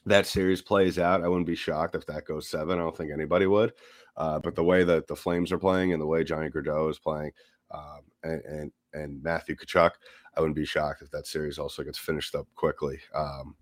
that 0.05 0.27
series 0.27 0.61
plays 0.61 0.99
out. 0.99 1.25
I 1.25 1.29
wouldn't 1.29 1.47
be 1.47 1.55
shocked 1.55 1.95
if 1.95 2.05
that 2.07 2.27
goes 2.27 2.49
seven. 2.49 2.79
I 2.79 2.83
don't 2.83 2.97
think 2.97 3.11
anybody 3.11 3.47
would. 3.47 3.73
Uh, 4.17 4.39
but 4.39 4.55
the 4.55 4.65
way 4.65 4.85
that 4.85 5.07
the 5.07 5.17
Flames 5.17 5.53
are 5.53 5.59
playing 5.59 5.95
and 5.95 6.03
the 6.03 6.07
way 6.07 6.23
Johnny 6.23 6.51
Gaudreau 6.51 6.91
is 6.91 6.99
playing, 6.99 7.31
um, 7.71 8.01
and, 8.23 8.43
and 8.45 8.73
and 8.93 9.23
Matthew 9.23 9.57
Tkachuk, 9.57 9.93
I 10.37 10.41
wouldn't 10.41 10.57
be 10.57 10.65
shocked 10.65 11.03
if 11.03 11.11
that 11.11 11.27
series 11.27 11.59
also 11.59 11.83
gets 11.83 11.99
finished 11.99 12.35
up 12.35 12.47
quickly. 12.55 13.01
Um, 13.15 13.57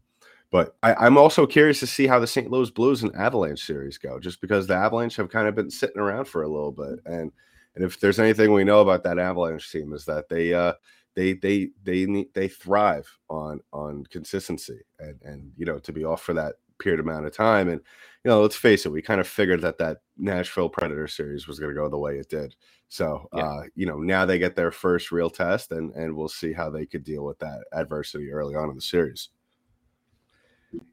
but 0.50 0.76
I, 0.82 1.06
am 1.06 1.18
also 1.18 1.46
curious 1.46 1.80
to 1.80 1.86
see 1.86 2.06
how 2.06 2.18
the 2.18 2.26
St. 2.26 2.50
Louis 2.50 2.70
Blues 2.70 3.02
and 3.02 3.14
Avalanche 3.14 3.64
series 3.64 3.98
go, 3.98 4.18
just 4.18 4.40
because 4.40 4.66
the 4.66 4.74
Avalanche 4.74 5.16
have 5.16 5.28
kind 5.28 5.46
of 5.46 5.54
been 5.54 5.70
sitting 5.70 6.00
around 6.00 6.24
for 6.26 6.42
a 6.42 6.48
little 6.48 6.72
bit, 6.72 7.00
and 7.04 7.30
and 7.74 7.84
if 7.84 8.00
there's 8.00 8.18
anything 8.18 8.52
we 8.52 8.64
know 8.64 8.80
about 8.80 9.04
that 9.04 9.18
Avalanche 9.18 9.70
team 9.70 9.92
is 9.92 10.06
that 10.06 10.28
they 10.30 10.54
uh, 10.54 10.72
they 11.14 11.34
they 11.34 11.68
they 11.82 12.26
they 12.32 12.48
thrive 12.48 13.08
on 13.28 13.60
on 13.72 14.04
consistency 14.06 14.80
and 14.98 15.20
and 15.22 15.52
you 15.56 15.66
know 15.66 15.78
to 15.80 15.92
be 15.92 16.04
off 16.04 16.22
for 16.22 16.32
that 16.32 16.54
period 16.78 17.00
amount 17.00 17.26
of 17.26 17.34
time 17.34 17.68
and 17.68 17.80
you 18.24 18.30
know 18.30 18.40
let's 18.40 18.56
face 18.56 18.86
it 18.86 18.92
we 18.92 19.02
kind 19.02 19.20
of 19.20 19.28
figured 19.28 19.60
that 19.60 19.78
that 19.78 19.98
Nashville 20.16 20.68
Predator 20.68 21.08
series 21.08 21.46
was 21.46 21.58
going 21.58 21.74
to 21.74 21.80
go 21.80 21.88
the 21.88 21.98
way 21.98 22.18
it 22.18 22.28
did 22.28 22.54
so 22.88 23.28
yeah. 23.34 23.44
uh 23.44 23.62
you 23.74 23.86
know 23.86 23.98
now 23.98 24.24
they 24.24 24.38
get 24.38 24.56
their 24.56 24.70
first 24.70 25.12
real 25.12 25.30
test 25.30 25.72
and 25.72 25.92
and 25.94 26.14
we'll 26.14 26.28
see 26.28 26.52
how 26.52 26.70
they 26.70 26.86
could 26.86 27.04
deal 27.04 27.24
with 27.24 27.38
that 27.38 27.64
adversity 27.72 28.30
early 28.30 28.54
on 28.54 28.70
in 28.70 28.74
the 28.74 28.80
series 28.80 29.30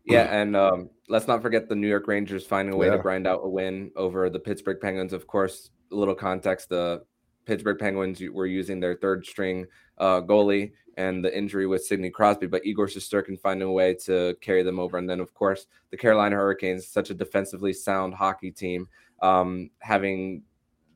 yeah, 0.05 0.33
and 0.33 0.55
um, 0.55 0.89
let's 1.09 1.27
not 1.27 1.41
forget 1.41 1.67
the 1.67 1.75
New 1.75 1.87
York 1.87 2.07
Rangers 2.07 2.45
finding 2.45 2.73
a 2.73 2.77
way 2.77 2.87
yeah. 2.87 2.93
to 2.93 2.99
grind 2.99 3.27
out 3.27 3.41
a 3.43 3.49
win 3.49 3.91
over 3.95 4.29
the 4.29 4.39
Pittsburgh 4.39 4.79
Penguins. 4.79 5.13
Of 5.13 5.27
course, 5.27 5.71
a 5.91 5.95
little 5.95 6.15
context: 6.15 6.69
the 6.69 7.03
Pittsburgh 7.45 7.79
Penguins 7.79 8.21
were 8.31 8.45
using 8.45 8.79
their 8.79 8.95
third 8.95 9.25
string 9.25 9.65
uh, 9.97 10.21
goalie 10.21 10.71
and 10.97 11.23
the 11.23 11.37
injury 11.37 11.67
with 11.67 11.83
Sidney 11.83 12.09
Crosby, 12.09 12.47
but 12.47 12.65
Igor 12.65 12.87
Shesterkin 12.87 13.39
finding 13.39 13.67
a 13.67 13.71
way 13.71 13.93
to 14.05 14.35
carry 14.41 14.63
them 14.63 14.79
over. 14.79 14.97
And 14.97 15.09
then, 15.09 15.19
of 15.19 15.33
course, 15.33 15.67
the 15.91 15.97
Carolina 15.97 16.35
Hurricanes, 16.35 16.87
such 16.87 17.09
a 17.09 17.13
defensively 17.13 17.73
sound 17.73 18.13
hockey 18.13 18.51
team, 18.51 18.87
um, 19.21 19.69
having 19.79 20.43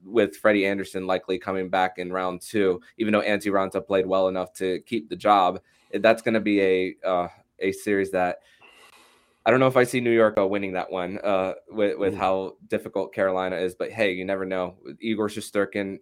with 0.05 0.37
Freddie 0.37 0.65
Andersen 0.65 1.05
likely 1.05 1.37
coming 1.37 1.69
back 1.69 1.97
in 1.97 2.11
round 2.11 2.41
two, 2.41 2.81
even 2.97 3.11
though 3.11 3.21
Antti 3.21 3.51
Raanta 3.51 3.85
played 3.85 4.05
well 4.05 4.29
enough 4.29 4.53
to 4.53 4.79
keep 4.81 5.09
the 5.09 5.15
job. 5.15 5.59
That's 5.93 6.21
going 6.21 6.35
to 6.35 6.39
be 6.39 6.61
a 6.61 6.95
uh, 7.05 7.27
a 7.59 7.71
series 7.73 8.11
that 8.11 8.39
I 9.45 9.51
don't 9.51 9.59
know 9.59 9.67
if 9.67 9.77
I 9.77 9.83
see 9.83 9.99
New 9.99 10.11
York 10.11 10.37
uh, 10.37 10.47
winning 10.47 10.73
that 10.73 10.91
one 10.91 11.19
uh, 11.23 11.53
with, 11.69 11.97
with 11.97 12.13
mm. 12.13 12.17
how 12.17 12.57
difficult 12.67 13.13
Carolina 13.13 13.55
is, 13.55 13.73
but 13.73 13.91
hey, 13.91 14.11
you 14.11 14.23
never 14.23 14.45
know. 14.45 14.75
Igor 14.99 15.27
Shesterkin 15.27 15.99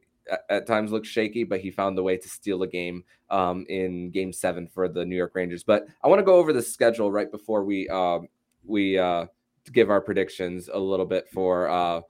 at, 0.50 0.68
times 0.68 0.92
looks 0.92 1.08
shaky, 1.08 1.44
but 1.44 1.60
he 1.60 1.72
found 1.72 1.98
the 1.98 2.04
way 2.04 2.18
to 2.18 2.30
steal 2.30 2.60
the 2.60 2.68
game 2.68 3.04
um, 3.30 3.66
in 3.70 4.10
Game 4.12 4.34
Seven 4.34 4.68
for 4.68 4.88
the 4.88 5.06
New 5.06 5.16
York 5.16 5.34
Rangers. 5.36 5.64
But 5.64 5.88
I 6.04 6.08
want 6.08 6.20
to 6.20 6.26
go 6.26 6.36
over 6.36 6.54
the 6.54 6.62
schedule 6.62 7.12
right 7.12 7.32
before 7.32 7.64
we 7.64 7.88
um, 7.90 8.28
we 8.66 8.98
uh, 8.98 9.26
give 9.72 9.90
our 9.90 10.02
predictions 10.02 10.70
a 10.72 10.80
little 10.80 11.06
bit 11.06 11.28
for 11.30 11.70
uh, 11.70 12.02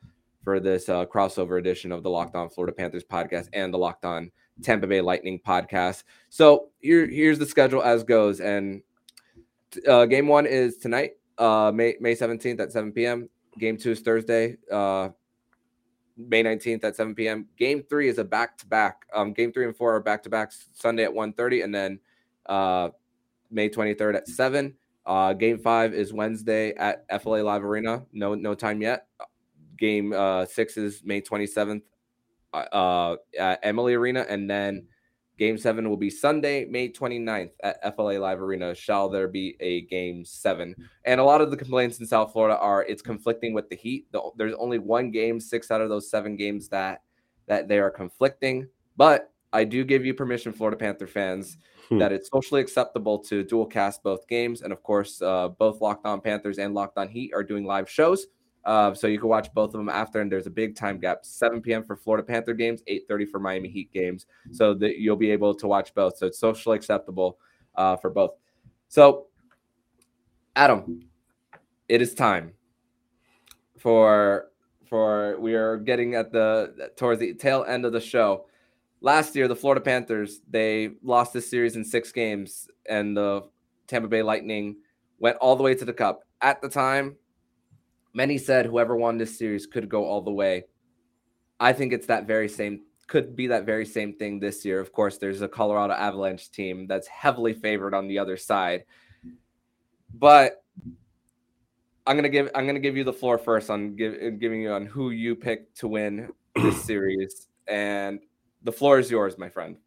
for 0.43 0.60
this 0.60 0.89
uh, 0.89 1.06
crossover 1.06 1.60
edition 1.60 1.91
of 1.91 2.03
the 2.03 2.10
Locked 2.10 2.36
On 2.36 2.49
Florida 2.49 2.73
Panthers 2.73 3.03
podcast 3.03 3.49
and 3.53 3.73
the 3.73 3.77
Locked 3.77 4.06
On 4.06 4.32
Tampa 4.63 4.88
Bay 4.88 5.01
Lightning 5.01 5.39
podcast. 5.45 6.03
So 6.30 6.69
here 6.80 7.08
here's 7.08 7.39
the 7.39 7.45
schedule 7.45 7.82
as 7.82 8.03
goes, 8.03 8.39
and 8.39 8.82
uh, 9.88 10.06
game 10.06 10.27
one 10.27 10.45
is 10.45 10.77
tonight 10.77 11.12
uh, 11.38 11.71
May 11.73 11.95
May 11.99 12.15
17th 12.15 12.60
at 12.60 12.71
7 12.71 12.91
p.m. 12.91 13.30
Game 13.60 13.77
two 13.77 13.91
is 13.91 14.01
Thursday, 14.01 14.58
uh, 14.71 15.10
May 16.17 16.43
19th 16.43 16.84
at 16.84 16.95
7 16.95 17.13
p.m. 17.15 17.47
Game 17.58 17.84
three 17.84 18.10
is 18.10 18.17
a 18.17 18.23
back 18.23 18.58
to 18.58 18.65
back. 18.65 19.06
Game 19.36 19.51
three 19.51 19.65
and 19.65 19.75
four 19.75 19.95
are 19.95 19.99
back 19.99 20.23
to 20.23 20.30
back 20.30 20.51
Sunday 20.73 21.03
at 21.03 21.12
1:30, 21.12 21.63
and 21.63 21.73
then 21.73 21.99
uh, 22.47 22.89
May 23.51 23.69
23rd 23.69 24.15
at 24.15 24.27
7. 24.27 24.73
Uh, 25.06 25.32
game 25.34 25.58
five 25.58 25.93
is 25.93 26.12
Wednesday 26.12 26.73
at 26.75 27.06
FLA 27.21 27.38
Live 27.38 27.63
Arena. 27.63 28.06
No, 28.12 28.36
no 28.36 28.53
time 28.53 28.82
yet. 28.82 29.08
Game 29.77 30.12
uh, 30.12 30.45
six 30.45 30.75
is 30.75 31.01
May 31.03 31.21
27th 31.21 31.82
uh, 32.53 32.58
uh, 32.58 33.15
at 33.39 33.63
Amalie 33.63 33.93
Arena, 33.93 34.25
and 34.27 34.49
then 34.49 34.88
Game 35.38 35.58
seven 35.58 35.88
will 35.88 35.97
be 35.97 36.10
Sunday, 36.10 36.65
May 36.65 36.89
29th 36.89 37.52
at 37.62 37.95
FLA 37.95 38.13
Live 38.13 38.41
Arena. 38.41 38.73
Shall 38.73 39.08
there 39.08 39.28
be 39.28 39.56
a 39.60 39.82
game 39.82 40.26
seven? 40.26 40.76
And 41.06 41.19
a 41.19 41.23
lot 41.23 41.41
of 41.41 41.52
the 41.52 41.58
complaints 41.58 42.00
in 42.00 42.08
South 42.08 42.34
Florida 42.34 42.58
are 42.58 42.84
it's 42.86 43.04
conflicting 43.04 43.54
with 43.54 43.69
the 43.69 43.76
Heat. 43.76 44.08
There's 44.36 44.56
only 44.58 44.80
one 44.80 45.12
game, 45.12 45.39
six 45.39 45.69
out 45.69 45.82
of 45.82 45.89
those 45.89 46.10
seven 46.10 46.36
games 46.36 46.69
that 46.69 47.02
that 47.47 47.67
they 47.67 47.78
are 47.80 47.91
conflicting. 47.91 48.67
But 48.97 49.32
I 49.54 49.63
do 49.63 49.84
give 49.84 50.06
you 50.06 50.13
permission, 50.13 50.52
Florida 50.52 50.78
Panther 50.78 51.08
fans, 51.08 51.58
hmm. 51.88 52.00
that 52.00 52.12
it's 52.12 52.30
socially 52.30 52.62
acceptable 52.62 53.19
to 53.19 53.43
dual 53.43 53.65
cast 53.65 54.04
both 54.04 54.28
games. 54.28 54.62
And 54.62 54.73
of 54.73 54.84
course, 54.84 55.21
uh, 55.21 55.50
both 55.50 55.82
Locked 55.82 56.06
On 56.06 56.19
Panthers 56.19 56.58
and 56.58 56.73
Locked 56.73 56.97
On 56.97 57.08
Heat 57.08 57.32
are 57.34 57.43
doing 57.43 57.65
live 57.65 57.89
shows. 57.89 58.28
Uh, 58.67 58.93
so 58.93 59.08
you 59.08 59.17
can 59.17 59.30
watch 59.30 59.51
both 59.53 59.73
of 59.73 59.80
them 59.80 59.88
after, 59.88 60.19
and 60.19 60.30
there's 60.30 60.45
a 60.45 60.51
big 60.51 60.75
time 60.75 60.99
gap: 60.99 61.25
7 61.25 61.62
p.m. 61.62 61.84
for 61.84 61.95
Florida 61.95 62.21
Panther 62.27 62.53
games, 62.53 62.84
8:30 62.86 63.30
for 63.30 63.39
Miami 63.39 63.69
Heat 63.69 63.93
games. 63.93 64.25
So 64.51 64.73
that 64.73 64.97
you'll 64.99 65.15
be 65.15 65.32
able 65.32 65.56
to 65.56 65.67
watch 65.67 65.95
both. 65.95 66.17
So 66.17 66.27
it's 66.27 66.38
socially 66.38 66.75
acceptable 66.75 67.39
uh, 67.75 67.95
for 67.95 68.10
both. 68.10 68.32
So, 68.89 69.27
Adam, 70.58 71.08
it 71.88 72.01
is 72.01 72.13
time 72.13 72.51
for 73.80 74.49
for 74.89 75.39
we 75.39 75.53
are 75.53 75.77
getting 75.77 76.15
at 76.15 76.34
the 76.34 76.91
towards 76.97 77.21
the 77.21 77.34
tail 77.36 77.63
end 77.65 77.86
of 77.86 77.93
the 77.93 78.01
show. 78.01 78.47
Last 78.99 79.34
year, 79.34 79.47
the 79.47 79.56
Florida 79.56 79.80
Panthers 79.80 80.41
they 80.49 80.91
lost 81.01 81.32
this 81.32 81.49
series 81.49 81.77
in 81.77 81.86
six 81.86 82.12
games, 82.12 82.67
and 82.89 83.15
the 83.15 83.43
Tampa 83.88 84.10
Bay 84.10 84.23
Lightning 84.23 84.75
went 85.19 85.38
all 85.38 85.56
the 85.56 85.63
way 85.63 85.73
to 85.73 85.86
the 85.86 85.93
cup. 85.93 86.23
At 86.41 86.62
the 86.62 86.67
time, 86.67 87.15
Many 88.17 88.39
said 88.39 88.65
whoever 88.65 88.95
won 88.95 89.19
this 89.19 89.38
series 89.38 89.67
could 89.67 89.88
go 89.88 90.03
all 90.03 90.21
the 90.23 90.32
way. 90.32 90.63
I 91.60 91.71
think 91.71 91.93
it's 91.93 92.08
that 92.08 92.25
very 92.25 92.49
same 92.49 92.82
could 93.06 93.36
be 93.36 93.45
that 93.45 93.63
very 93.63 93.86
same 93.86 94.13
thing 94.13 94.39
this 94.39 94.65
year. 94.65 94.80
Of 94.80 94.91
course, 94.91 95.19
there's 95.19 95.43
a 95.43 95.47
Colorado 95.47 95.93
Avalanche 95.93 96.49
team 96.49 96.88
that's 96.88 97.08
heavily 97.08 97.53
favored 97.53 97.93
on 97.93 98.08
the 98.08 98.17
other 98.17 98.36
side. 98.36 98.86
But 100.12 100.63
I'm 102.08 102.15
gonna 102.15 102.30
give 102.30 102.49
I'm 102.56 102.65
gonna 102.65 102.80
give 102.80 102.97
you 102.97 103.03
the 103.03 103.13
floor 103.13 103.38
first 103.38 103.69
on 103.69 103.95
give, 103.95 104.39
giving 104.39 104.63
you 104.63 104.71
on 104.71 104.88
who 104.88 105.12
you 105.12 105.36
pick 105.36 105.75
to 105.75 105.88
win 105.88 106.32
this 106.56 106.84
series, 106.91 107.49
and 107.67 108.19
the 108.63 108.71
floor 108.71 108.97
is 108.97 109.12
yours, 109.12 109.38
my 109.38 109.49
friend. 109.49 109.77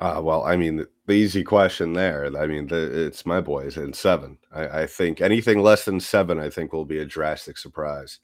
Uh, 0.00 0.20
well, 0.22 0.42
I 0.42 0.56
mean, 0.56 0.84
the 1.06 1.12
easy 1.12 1.44
question 1.44 1.92
there. 1.92 2.26
I 2.36 2.46
mean, 2.46 2.66
the, 2.66 3.06
it's 3.06 3.24
my 3.24 3.40
boys 3.40 3.76
in 3.76 3.92
seven. 3.92 4.38
I, 4.52 4.82
I, 4.82 4.86
think 4.86 5.20
anything 5.20 5.60
less 5.60 5.84
than 5.84 6.00
seven, 6.00 6.40
I 6.40 6.50
think, 6.50 6.72
will 6.72 6.84
be 6.84 6.98
a 6.98 7.04
drastic 7.04 7.56
surprise 7.56 8.18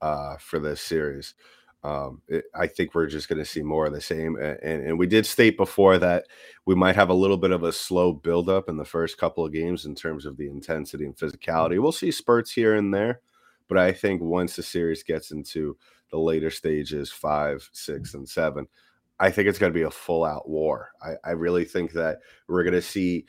uh, 0.00 0.36
for 0.38 0.58
this 0.58 0.80
series. 0.80 1.34
Um, 1.82 2.22
it, 2.28 2.44
I 2.54 2.66
think 2.66 2.94
we're 2.94 3.06
just 3.06 3.28
going 3.28 3.38
to 3.38 3.44
see 3.44 3.62
more 3.62 3.86
of 3.86 3.92
the 3.92 4.00
same. 4.00 4.36
And, 4.36 4.58
and, 4.62 4.86
and, 4.86 4.98
we 4.98 5.06
did 5.06 5.26
state 5.26 5.56
before 5.56 5.98
that 5.98 6.26
we 6.66 6.74
might 6.74 6.96
have 6.96 7.08
a 7.08 7.14
little 7.14 7.38
bit 7.38 7.52
of 7.52 7.64
a 7.64 7.72
slow 7.72 8.12
buildup 8.12 8.68
in 8.68 8.76
the 8.76 8.84
first 8.84 9.18
couple 9.18 9.44
of 9.44 9.52
games 9.52 9.86
in 9.86 9.94
terms 9.94 10.26
of 10.26 10.36
the 10.36 10.48
intensity 10.48 11.06
and 11.06 11.16
physicality. 11.16 11.80
We'll 11.80 11.92
see 11.92 12.10
spurts 12.10 12.52
here 12.52 12.76
and 12.76 12.92
there, 12.92 13.20
but 13.68 13.78
I 13.78 13.92
think 13.92 14.20
once 14.20 14.56
the 14.56 14.62
series 14.62 15.02
gets 15.02 15.30
into 15.30 15.76
the 16.10 16.18
later 16.18 16.50
stages, 16.50 17.10
five, 17.10 17.68
six, 17.72 18.12
and 18.14 18.28
seven, 18.28 18.66
I 19.20 19.30
think 19.30 19.48
it's 19.48 19.58
going 19.58 19.72
to 19.72 19.78
be 19.78 19.84
a 19.84 19.90
full 19.90 20.24
out 20.24 20.48
war. 20.48 20.92
I, 21.02 21.12
I 21.22 21.30
really 21.32 21.66
think 21.66 21.92
that 21.92 22.20
we're 22.48 22.64
going 22.64 22.74
to 22.74 22.82
see 22.82 23.26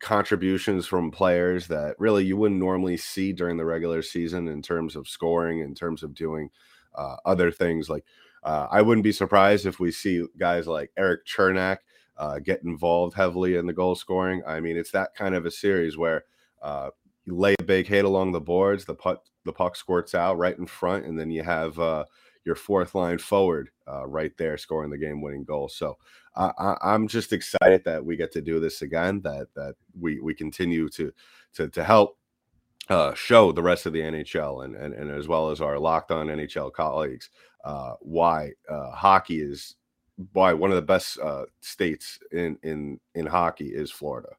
contributions 0.00 0.86
from 0.86 1.10
players 1.10 1.66
that 1.68 1.94
really 1.98 2.24
you 2.24 2.36
wouldn't 2.36 2.60
normally 2.60 2.96
see 2.96 3.32
during 3.32 3.58
the 3.58 3.64
regular 3.64 4.02
season 4.02 4.48
in 4.48 4.62
terms 4.62 4.96
of 4.96 5.06
scoring, 5.06 5.60
in 5.60 5.74
terms 5.74 6.02
of 6.02 6.14
doing 6.14 6.50
uh, 6.94 7.16
other 7.24 7.50
things. 7.50 7.88
Like, 7.88 8.04
uh, 8.42 8.68
I 8.70 8.82
wouldn't 8.82 9.04
be 9.04 9.12
surprised 9.12 9.66
if 9.66 9.78
we 9.78 9.92
see 9.92 10.24
guys 10.38 10.66
like 10.66 10.90
Erik 10.96 11.26
Cernak 11.26 11.78
uh, 12.16 12.38
get 12.38 12.62
involved 12.62 13.14
heavily 13.14 13.56
in 13.56 13.66
the 13.66 13.72
goal 13.72 13.94
scoring. 13.94 14.42
I 14.46 14.60
mean, 14.60 14.76
it's 14.76 14.92
that 14.92 15.14
kind 15.14 15.34
of 15.34 15.46
a 15.46 15.50
series 15.50 15.96
where 15.96 16.24
uh, 16.62 16.90
you 17.24 17.36
lay 17.36 17.54
a 17.58 17.64
big 17.64 17.86
hit 17.86 18.04
along 18.04 18.32
the 18.32 18.40
boards, 18.40 18.84
the 18.84 18.94
puck, 18.94 19.24
the 19.44 19.52
puck 19.52 19.76
squirts 19.76 20.14
out 20.14 20.38
right 20.38 20.58
in 20.58 20.66
front, 20.66 21.06
and 21.06 21.18
then 21.18 21.30
you 21.30 21.42
have 21.42 21.78
uh, 21.78 22.04
your 22.44 22.54
fourth 22.54 22.94
line 22.94 23.18
forward 23.18 23.70
uh, 23.90 24.06
right 24.06 24.36
there 24.36 24.56
scoring 24.58 24.90
the 24.90 24.98
game 24.98 25.20
winning 25.20 25.44
goal. 25.44 25.68
So 25.68 25.96
I, 26.36 26.76
am 26.82 27.08
just 27.08 27.32
excited 27.32 27.84
that 27.84 28.04
we 28.04 28.16
get 28.16 28.32
to 28.32 28.40
do 28.40 28.60
this 28.60 28.82
again. 28.82 29.20
That 29.22 29.48
that 29.54 29.74
we 29.98 30.20
we 30.20 30.34
continue 30.34 30.88
to 30.90 31.12
to 31.54 31.68
to 31.68 31.84
help 31.84 32.18
uh, 32.88 33.14
show 33.14 33.52
the 33.52 33.62
rest 33.62 33.86
of 33.86 33.92
the 33.92 34.00
NHL 34.00 34.64
and, 34.64 34.74
and 34.74 34.94
and 34.94 35.10
as 35.10 35.28
well 35.28 35.50
as 35.50 35.60
our 35.60 35.78
locked 35.78 36.10
on 36.10 36.26
NHL 36.26 36.72
colleagues 36.72 37.30
uh, 37.64 37.94
why 38.00 38.52
uh, 38.68 38.90
hockey 38.90 39.40
is 39.40 39.76
why 40.32 40.52
one 40.52 40.70
of 40.70 40.76
the 40.76 40.82
best 40.82 41.18
uh, 41.18 41.44
states 41.60 42.18
in 42.32 42.58
in 42.62 43.00
in 43.14 43.26
hockey 43.26 43.68
is 43.68 43.90
Florida. 43.90 44.30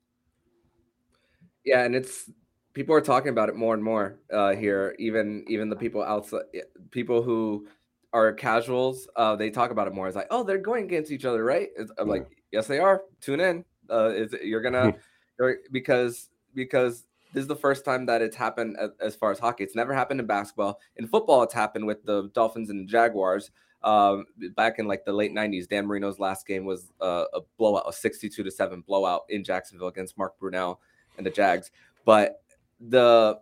Yeah, 1.63 1.83
and 1.83 1.95
it's 1.95 2.29
people 2.73 2.93
are 2.93 3.01
talking 3.01 3.29
about 3.29 3.49
it 3.49 3.55
more 3.55 3.73
and 3.73 3.83
more 3.83 4.19
uh, 4.31 4.53
here. 4.53 4.95
Even 4.99 5.43
even 5.47 5.69
the 5.69 5.75
people 5.75 6.03
outside, 6.03 6.43
people 6.91 7.23
who 7.23 7.67
are 8.15 8.31
casuals, 8.31 9.09
uh, 9.17 9.35
they 9.35 9.49
talk 9.49 9.71
about 9.71 9.87
it 9.87 9.93
more. 9.93 10.07
It's 10.07 10.15
like, 10.15 10.27
oh, 10.31 10.41
they're 10.41 10.57
going 10.57 10.85
against 10.85 11.11
each 11.11 11.25
other, 11.25 11.43
right? 11.43 11.67
It's, 11.77 11.91
I'm 11.97 12.07
like, 12.07 12.25
yes, 12.51 12.65
they 12.65 12.79
are. 12.79 13.03
Tune 13.19 13.41
in. 13.41 13.65
Uh, 13.89 14.09
is 14.15 14.33
you're 14.41 14.61
gonna 14.61 14.93
because 15.71 16.29
because 16.55 17.03
this 17.33 17.41
is 17.41 17.47
the 17.47 17.55
first 17.55 17.83
time 17.83 18.05
that 18.05 18.21
it's 18.21 18.35
happened 18.35 18.77
as, 18.79 18.91
as, 19.01 19.15
far 19.15 19.31
as 19.31 19.37
hockey. 19.37 19.65
It's 19.65 19.75
never 19.75 19.93
happened 19.93 20.21
in 20.21 20.25
basketball. 20.25 20.79
In 20.95 21.07
football, 21.07 21.43
it's 21.43 21.53
happened 21.53 21.85
with 21.85 22.03
the 22.05 22.31
Dolphins 22.33 22.69
and 22.69 22.87
the 22.87 22.91
Jaguars. 22.91 23.51
Um, 23.83 24.25
back 24.55 24.79
in 24.79 24.87
like 24.87 25.03
the 25.03 25.11
late 25.11 25.33
'90s, 25.33 25.67
Dan 25.67 25.85
Marino's 25.85 26.17
last 26.17 26.47
game 26.47 26.63
was 26.65 26.93
uh, 27.01 27.25
a 27.33 27.41
blowout, 27.57 27.83
a 27.85 27.91
62 27.91 28.43
to 28.43 28.49
seven 28.49 28.81
blowout 28.81 29.23
in 29.27 29.43
Jacksonville 29.43 29.89
against 29.89 30.17
Mark 30.17 30.39
Brunell 30.39 30.77
and 31.17 31.25
the 31.25 31.31
Jags. 31.31 31.69
But 32.05 32.41
the 32.79 33.39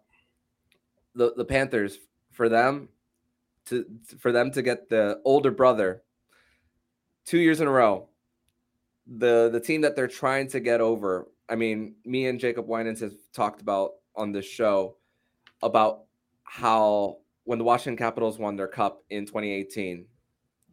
the 1.13 1.33
the 1.37 1.45
Panthers 1.45 1.99
for 2.31 2.49
them 2.49 2.89
to 3.67 3.85
for 4.19 4.31
them 4.31 4.51
to 4.51 4.61
get 4.61 4.89
the 4.89 5.21
older 5.25 5.51
brother 5.51 6.03
two 7.25 7.39
years 7.39 7.61
in 7.61 7.67
a 7.67 7.71
row 7.71 8.07
the 9.07 9.49
the 9.51 9.59
team 9.59 9.81
that 9.81 9.95
they're 9.95 10.07
trying 10.07 10.47
to 10.49 10.59
get 10.59 10.81
over. 10.81 11.27
I 11.49 11.55
mean, 11.55 11.95
me 12.05 12.27
and 12.27 12.39
Jacob 12.39 12.67
Winans 12.67 13.01
have 13.01 13.13
talked 13.33 13.61
about 13.61 13.91
on 14.15 14.31
this 14.31 14.45
show 14.45 14.97
about 15.61 16.03
how 16.43 17.17
when 17.43 17.57
the 17.57 17.65
Washington 17.65 17.97
Capitals 17.97 18.39
won 18.39 18.55
their 18.55 18.67
cup 18.67 19.03
in 19.09 19.25
2018, 19.25 20.05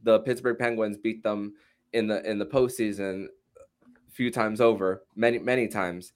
the 0.02 0.20
Pittsburgh 0.20 0.58
Penguins 0.58 0.96
beat 0.96 1.22
them 1.22 1.54
in 1.92 2.06
the 2.06 2.28
in 2.28 2.38
the 2.38 2.46
postseason 2.46 3.26
a 3.56 4.10
few 4.12 4.30
times 4.30 4.60
over, 4.60 5.04
many 5.16 5.38
many 5.38 5.66
times, 5.66 6.12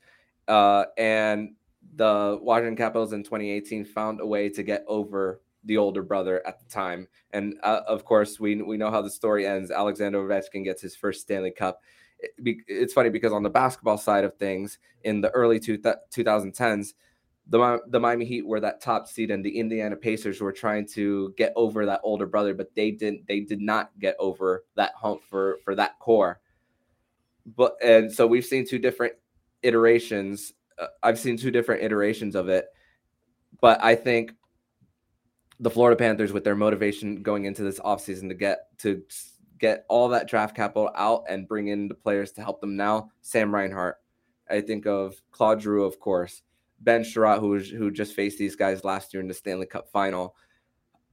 uh, 0.48 0.84
and 0.96 1.54
the 1.96 2.38
Washington 2.40 2.76
Capitals 2.76 3.12
in 3.12 3.22
2018 3.22 3.84
found 3.84 4.20
a 4.20 4.26
way 4.26 4.48
to 4.48 4.62
get 4.62 4.84
over 4.86 5.40
the 5.64 5.76
older 5.76 6.02
brother 6.02 6.46
at 6.46 6.58
the 6.58 6.70
time. 6.70 7.08
And 7.32 7.56
uh, 7.62 7.80
of 7.86 8.04
course, 8.04 8.38
we 8.38 8.60
we 8.62 8.76
know 8.76 8.90
how 8.90 9.02
the 9.02 9.10
story 9.10 9.46
ends. 9.46 9.70
Alexander 9.70 10.22
Ovechkin 10.22 10.64
gets 10.64 10.82
his 10.82 10.96
first 10.96 11.22
Stanley 11.22 11.50
Cup. 11.50 11.80
It, 12.18 12.58
it's 12.66 12.92
funny 12.92 13.10
because 13.10 13.32
on 13.32 13.42
the 13.42 13.50
basketball 13.50 13.98
side 13.98 14.24
of 14.24 14.36
things, 14.36 14.78
in 15.02 15.20
the 15.20 15.30
early 15.30 15.58
two 15.60 15.76
th- 15.76 15.96
2010s, 16.14 16.94
the 17.48 17.80
the 17.88 18.00
Miami 18.00 18.24
Heat 18.24 18.46
were 18.46 18.60
that 18.60 18.80
top 18.80 19.06
seed, 19.06 19.30
and 19.30 19.44
the 19.44 19.58
Indiana 19.58 19.96
Pacers 19.96 20.40
were 20.40 20.52
trying 20.52 20.86
to 20.88 21.34
get 21.36 21.52
over 21.56 21.84
that 21.86 22.00
older 22.02 22.26
brother, 22.26 22.54
but 22.54 22.74
they 22.74 22.90
didn't. 22.90 23.26
They 23.26 23.40
did 23.40 23.60
not 23.60 23.90
get 23.98 24.16
over 24.18 24.64
that 24.76 24.92
hump 24.94 25.22
for 25.28 25.58
for 25.64 25.74
that 25.74 25.98
core. 25.98 26.40
But 27.56 27.76
and 27.82 28.10
so 28.10 28.26
we've 28.26 28.46
seen 28.46 28.66
two 28.66 28.78
different 28.78 29.14
iterations. 29.62 30.54
Uh, 30.78 30.86
I've 31.02 31.18
seen 31.18 31.36
two 31.36 31.50
different 31.50 31.82
iterations 31.82 32.34
of 32.34 32.48
it, 32.48 32.66
but 33.60 33.82
I 33.84 33.94
think 33.94 34.32
the 35.60 35.70
Florida 35.70 35.96
Panthers 35.96 36.32
with 36.32 36.44
their 36.44 36.56
motivation 36.56 37.22
going 37.22 37.44
into 37.44 37.62
this 37.62 37.78
offseason 37.80 38.28
to 38.28 38.34
get 38.34 38.66
to 38.78 39.02
get 39.58 39.84
all 39.88 40.08
that 40.08 40.28
draft 40.28 40.56
capital 40.56 40.90
out 40.94 41.24
and 41.28 41.48
bring 41.48 41.68
in 41.68 41.88
the 41.88 41.94
players 41.94 42.32
to 42.32 42.42
help 42.42 42.60
them 42.60 42.76
now. 42.76 43.10
Sam 43.22 43.54
Reinhart. 43.54 43.96
I 44.50 44.60
think 44.60 44.86
of 44.86 45.20
Claude 45.30 45.62
Giroux, 45.62 45.84
of 45.84 45.98
course. 46.00 46.42
Ben 46.80 47.02
Chiarot, 47.02 47.40
who 47.40 47.58
who 47.58 47.90
just 47.90 48.14
faced 48.14 48.38
these 48.38 48.56
guys 48.56 48.84
last 48.84 49.14
year 49.14 49.20
in 49.20 49.28
the 49.28 49.34
Stanley 49.34 49.66
Cup 49.66 49.88
final. 49.90 50.36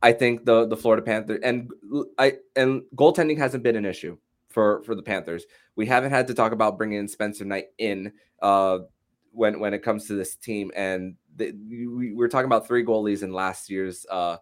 I 0.02 0.12
think 0.12 0.46
the 0.46 0.68
the 0.68 0.76
Florida 0.76 1.04
Panthers 1.04 1.40
and 1.44 1.70
I 2.18 2.38
and 2.56 2.82
goaltending 2.96 3.38
hasn't 3.38 3.64
been 3.64 3.76
an 3.76 3.86
issue 3.86 4.18
for 4.50 4.84
for 4.84 4.96
the 4.96 5.04
Panthers. 5.04 5.46
We 5.76 5.86
haven't 5.86 6.12
had 6.12 6.28
to 6.28 6.34
talk 6.34 6.52
about 6.52 6.78
bringing 6.78 7.00
in 7.00 7.08
Spencer 7.08 7.46
Knight 7.46 7.68
in 7.78 8.12
uh, 8.42 8.80
when 9.32 9.60
when 9.60 9.74
it 9.74 9.84
comes 9.84 10.08
to 10.08 10.14
this 10.14 10.36
team, 10.36 10.72
and 10.76 11.16
we, 11.70 12.14
we're 12.14 12.28
talking 12.28 12.46
about 12.46 12.68
three 12.68 12.86
goalies 12.86 13.24
in 13.24 13.34
last 13.34 13.70
year's 13.70 14.06
uh, 14.10 14.38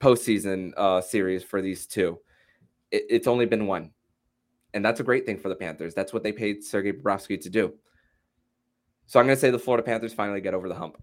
postseason 0.00 0.72
uh, 0.76 1.00
series 1.00 1.42
for 1.42 1.60
these 1.60 1.86
two. 1.86 2.18
It, 2.90 3.04
it's 3.10 3.26
only 3.26 3.46
been 3.46 3.66
one, 3.66 3.90
and 4.72 4.84
that's 4.84 5.00
a 5.00 5.04
great 5.04 5.26
thing 5.26 5.38
for 5.38 5.48
the 5.48 5.54
Panthers. 5.54 5.94
That's 5.94 6.12
what 6.12 6.22
they 6.22 6.32
paid 6.32 6.64
Sergei 6.64 6.92
Bobrovsky 6.92 7.40
to 7.40 7.50
do. 7.50 7.74
So 9.06 9.20
I'm 9.20 9.26
going 9.26 9.36
to 9.36 9.40
say 9.40 9.50
the 9.50 9.58
Florida 9.58 9.82
Panthers 9.82 10.14
finally 10.14 10.40
get 10.40 10.54
over 10.54 10.68
the 10.68 10.74
hump. 10.74 11.02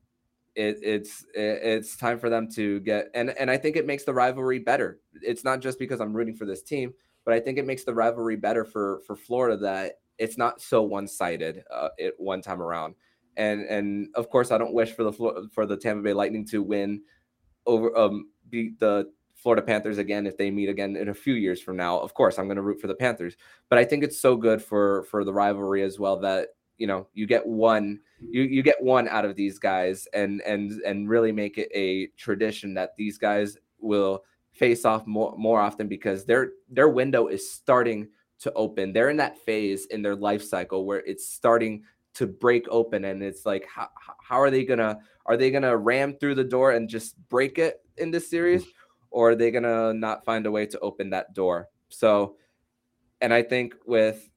It, 0.55 0.79
it's 0.83 1.23
it, 1.33 1.59
it's 1.63 1.95
time 1.95 2.19
for 2.19 2.29
them 2.29 2.49
to 2.55 2.81
get 2.81 3.09
and 3.13 3.29
and 3.29 3.49
I 3.49 3.55
think 3.55 3.77
it 3.77 3.85
makes 3.85 4.03
the 4.03 4.13
rivalry 4.13 4.59
better. 4.59 4.99
It's 5.21 5.45
not 5.45 5.61
just 5.61 5.79
because 5.79 6.01
I'm 6.01 6.13
rooting 6.13 6.35
for 6.35 6.45
this 6.45 6.61
team, 6.61 6.93
but 7.23 7.33
I 7.33 7.39
think 7.39 7.57
it 7.57 7.65
makes 7.65 7.85
the 7.85 7.93
rivalry 7.93 8.35
better 8.35 8.65
for 8.65 9.01
for 9.07 9.15
Florida 9.15 9.55
that 9.57 9.99
it's 10.17 10.37
not 10.37 10.61
so 10.61 10.81
one 10.81 11.07
sided 11.07 11.63
uh, 11.73 11.89
it 11.97 12.15
one 12.17 12.41
time 12.41 12.61
around. 12.61 12.95
And 13.37 13.61
and 13.65 14.09
of 14.15 14.29
course 14.29 14.51
I 14.51 14.57
don't 14.57 14.73
wish 14.73 14.91
for 14.91 15.03
the 15.03 15.49
for 15.53 15.65
the 15.65 15.77
Tampa 15.77 16.03
Bay 16.03 16.13
Lightning 16.13 16.45
to 16.47 16.61
win 16.61 17.01
over 17.65 17.95
um 17.97 18.29
beat 18.49 18.79
the 18.79 19.09
Florida 19.35 19.61
Panthers 19.61 19.97
again 19.97 20.27
if 20.27 20.37
they 20.37 20.51
meet 20.51 20.69
again 20.69 20.95
in 20.95 21.09
a 21.09 21.13
few 21.13 21.33
years 21.33 21.61
from 21.61 21.75
now. 21.75 21.97
Of 21.99 22.13
course, 22.13 22.37
I'm 22.37 22.45
going 22.45 22.57
to 22.57 22.61
root 22.61 22.79
for 22.79 22.87
the 22.87 22.95
Panthers, 22.95 23.35
but 23.69 23.79
I 23.79 23.85
think 23.85 24.03
it's 24.03 24.19
so 24.19 24.35
good 24.35 24.61
for 24.61 25.03
for 25.05 25.23
the 25.23 25.33
rivalry 25.33 25.81
as 25.83 25.97
well 25.97 26.19
that 26.19 26.49
you 26.77 26.87
know 26.87 27.07
you 27.13 27.25
get 27.25 27.45
one 27.45 27.99
you 28.19 28.43
you 28.43 28.61
get 28.61 28.81
one 28.81 29.07
out 29.07 29.25
of 29.25 29.35
these 29.35 29.57
guys 29.57 30.07
and 30.13 30.41
and 30.41 30.71
and 30.81 31.09
really 31.09 31.31
make 31.31 31.57
it 31.57 31.69
a 31.73 32.07
tradition 32.17 32.73
that 32.75 32.95
these 32.97 33.17
guys 33.17 33.57
will 33.79 34.23
face 34.51 34.85
off 34.85 35.07
more 35.07 35.33
more 35.37 35.59
often 35.59 35.87
because 35.87 36.25
their 36.25 36.51
their 36.69 36.89
window 36.89 37.27
is 37.27 37.51
starting 37.51 38.07
to 38.39 38.53
open. 38.53 38.93
They're 38.93 39.09
in 39.09 39.17
that 39.17 39.37
phase 39.39 39.85
in 39.87 40.01
their 40.01 40.15
life 40.15 40.43
cycle 40.43 40.85
where 40.85 40.99
it's 40.99 41.27
starting 41.27 41.83
to 42.13 42.27
break 42.27 42.67
open 42.69 43.05
and 43.05 43.23
it's 43.23 43.45
like 43.45 43.65
how, 43.67 43.89
how 44.21 44.39
are 44.39 44.51
they 44.51 44.65
gonna 44.65 44.99
are 45.25 45.37
they 45.37 45.51
gonna 45.51 45.75
ram 45.75 46.13
through 46.13 46.35
the 46.35 46.43
door 46.43 46.71
and 46.71 46.89
just 46.89 47.15
break 47.29 47.57
it 47.57 47.81
in 47.97 48.11
this 48.11 48.25
mm-hmm. 48.25 48.31
series 48.31 48.65
or 49.11 49.31
are 49.31 49.35
they 49.35 49.51
gonna 49.51 49.93
not 49.93 50.25
find 50.25 50.45
a 50.45 50.51
way 50.51 50.65
to 50.65 50.79
open 50.79 51.09
that 51.09 51.33
door 51.33 51.69
so 51.89 52.35
and 53.21 53.33
i 53.33 53.41
think 53.41 53.75
with 53.85 54.29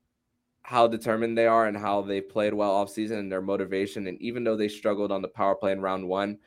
how 0.64 0.86
determined 0.86 1.36
they 1.36 1.46
are 1.46 1.66
and 1.66 1.76
how 1.76 2.00
they 2.00 2.22
played 2.22 2.54
well 2.54 2.70
off 2.70 2.88
season 2.88 3.18
and 3.18 3.30
their 3.30 3.42
motivation. 3.42 4.06
And 4.06 4.20
even 4.20 4.44
though 4.44 4.56
they 4.56 4.68
struggled 4.68 5.12
on 5.12 5.20
the 5.20 5.28
power 5.28 5.54
play 5.54 5.72
in 5.72 5.80
round 5.80 6.08
one, 6.08 6.38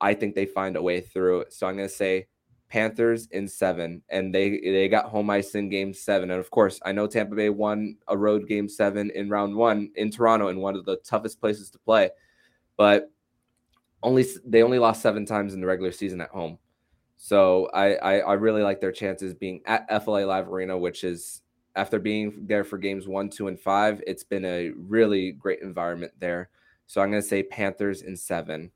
I 0.00 0.14
think 0.14 0.34
they 0.34 0.46
find 0.46 0.76
a 0.76 0.82
way 0.82 1.00
through. 1.00 1.46
So 1.48 1.66
I'm 1.66 1.76
to 1.76 1.88
say 1.88 2.28
Panthers 2.68 3.26
in 3.28 3.46
seven, 3.46 4.02
and 4.08 4.34
they 4.34 4.60
they 4.60 4.88
got 4.88 5.06
home 5.06 5.30
ice 5.30 5.54
in 5.54 5.68
game 5.68 5.94
seven. 5.94 6.30
And 6.30 6.40
of 6.40 6.50
course, 6.50 6.80
I 6.84 6.92
know 6.92 7.06
Tampa 7.06 7.34
Bay 7.34 7.50
won 7.50 7.96
a 8.08 8.16
road 8.16 8.48
game 8.48 8.68
seven 8.68 9.10
in 9.10 9.28
round 9.28 9.54
one 9.54 9.90
in 9.96 10.10
Toronto 10.10 10.48
in 10.48 10.58
one 10.58 10.74
of 10.74 10.84
the 10.84 10.96
toughest 10.98 11.40
places 11.40 11.70
to 11.70 11.78
play, 11.78 12.10
but 12.76 13.10
only 14.02 14.24
they 14.44 14.62
only 14.62 14.78
lost 14.78 15.02
seven 15.02 15.24
times 15.24 15.54
in 15.54 15.60
the 15.60 15.66
regular 15.66 15.92
season 15.92 16.20
at 16.20 16.30
home. 16.30 16.58
So 17.16 17.68
I, 17.72 17.94
I, 17.94 18.18
I 18.18 18.32
really 18.34 18.62
like 18.62 18.80
their 18.80 18.92
chances 18.92 19.34
being 19.34 19.62
at 19.66 19.86
FLA 20.04 20.26
Live 20.26 20.48
Arena, 20.48 20.76
which 20.76 21.02
is 21.02 21.42
after 21.74 21.98
being 21.98 22.46
there 22.46 22.64
for 22.64 22.78
games 22.78 23.06
one, 23.06 23.28
two, 23.28 23.48
and 23.48 23.58
five, 23.58 24.02
it's 24.06 24.24
been 24.24 24.44
a 24.44 24.70
really 24.76 25.32
great 25.32 25.60
environment 25.60 26.12
there. 26.18 26.50
So 26.86 27.00
I'm 27.00 27.10
going 27.10 27.22
to 27.22 27.28
say 27.28 27.42
Panthers 27.42 28.02
in 28.02 28.16
seven. 28.16 28.70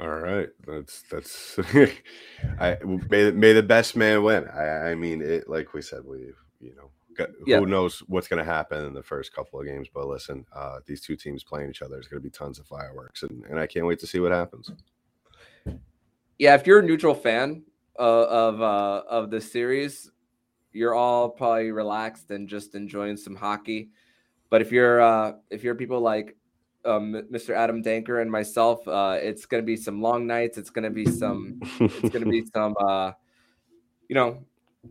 All 0.00 0.08
right, 0.08 0.48
that's 0.66 1.02
that's. 1.08 1.58
I 2.60 2.76
may 2.82 3.30
may 3.30 3.52
the 3.52 3.62
best 3.62 3.94
man 3.94 4.24
win. 4.24 4.48
I, 4.48 4.90
I 4.90 4.94
mean, 4.96 5.22
it 5.22 5.48
like 5.48 5.72
we 5.72 5.82
said, 5.82 6.04
we 6.04 6.32
you 6.60 6.74
know 6.74 6.90
got, 7.16 7.30
yeah. 7.46 7.58
who 7.58 7.66
knows 7.66 8.00
what's 8.08 8.26
going 8.26 8.44
to 8.44 8.50
happen 8.50 8.84
in 8.84 8.92
the 8.92 9.02
first 9.02 9.32
couple 9.32 9.60
of 9.60 9.66
games. 9.66 9.88
But 9.92 10.06
listen, 10.06 10.44
uh, 10.52 10.80
these 10.84 11.00
two 11.00 11.14
teams 11.14 11.44
playing 11.44 11.70
each 11.70 11.80
other 11.80 11.98
is 12.00 12.08
going 12.08 12.20
to 12.20 12.28
be 12.28 12.30
tons 12.30 12.58
of 12.58 12.66
fireworks, 12.66 13.22
and, 13.22 13.44
and 13.44 13.58
I 13.58 13.68
can't 13.68 13.86
wait 13.86 14.00
to 14.00 14.06
see 14.06 14.18
what 14.18 14.32
happens. 14.32 14.70
Yeah, 16.38 16.54
if 16.54 16.66
you're 16.66 16.80
a 16.80 16.82
neutral 16.82 17.14
fan 17.14 17.62
uh, 17.96 18.02
of 18.02 18.60
uh, 18.60 19.02
of 19.08 19.30
the 19.30 19.40
series, 19.40 20.10
you're 20.72 20.94
all 20.94 21.30
probably 21.30 21.70
relaxed 21.70 22.32
and 22.32 22.48
just 22.48 22.74
enjoying 22.74 23.16
some 23.16 23.36
hockey. 23.36 23.90
But 24.50 24.60
if 24.60 24.72
you're 24.72 25.00
uh, 25.00 25.34
if 25.50 25.62
you're 25.62 25.76
people 25.76 26.00
like 26.00 26.36
um, 26.84 27.14
Mr. 27.32 27.54
Adam 27.54 27.82
Denker 27.82 28.20
and 28.20 28.30
myself, 28.30 28.86
uh, 28.86 29.18
it's 29.20 29.46
gonna 29.46 29.62
be 29.62 29.76
some 29.76 30.00
long 30.00 30.26
nights. 30.26 30.58
It's 30.58 30.70
gonna 30.70 30.90
be 30.90 31.06
some. 31.06 31.60
it's 31.80 32.10
gonna 32.10 32.26
be 32.26 32.44
some. 32.54 32.74
Uh, 32.78 33.12
you 34.08 34.14
know, 34.14 34.44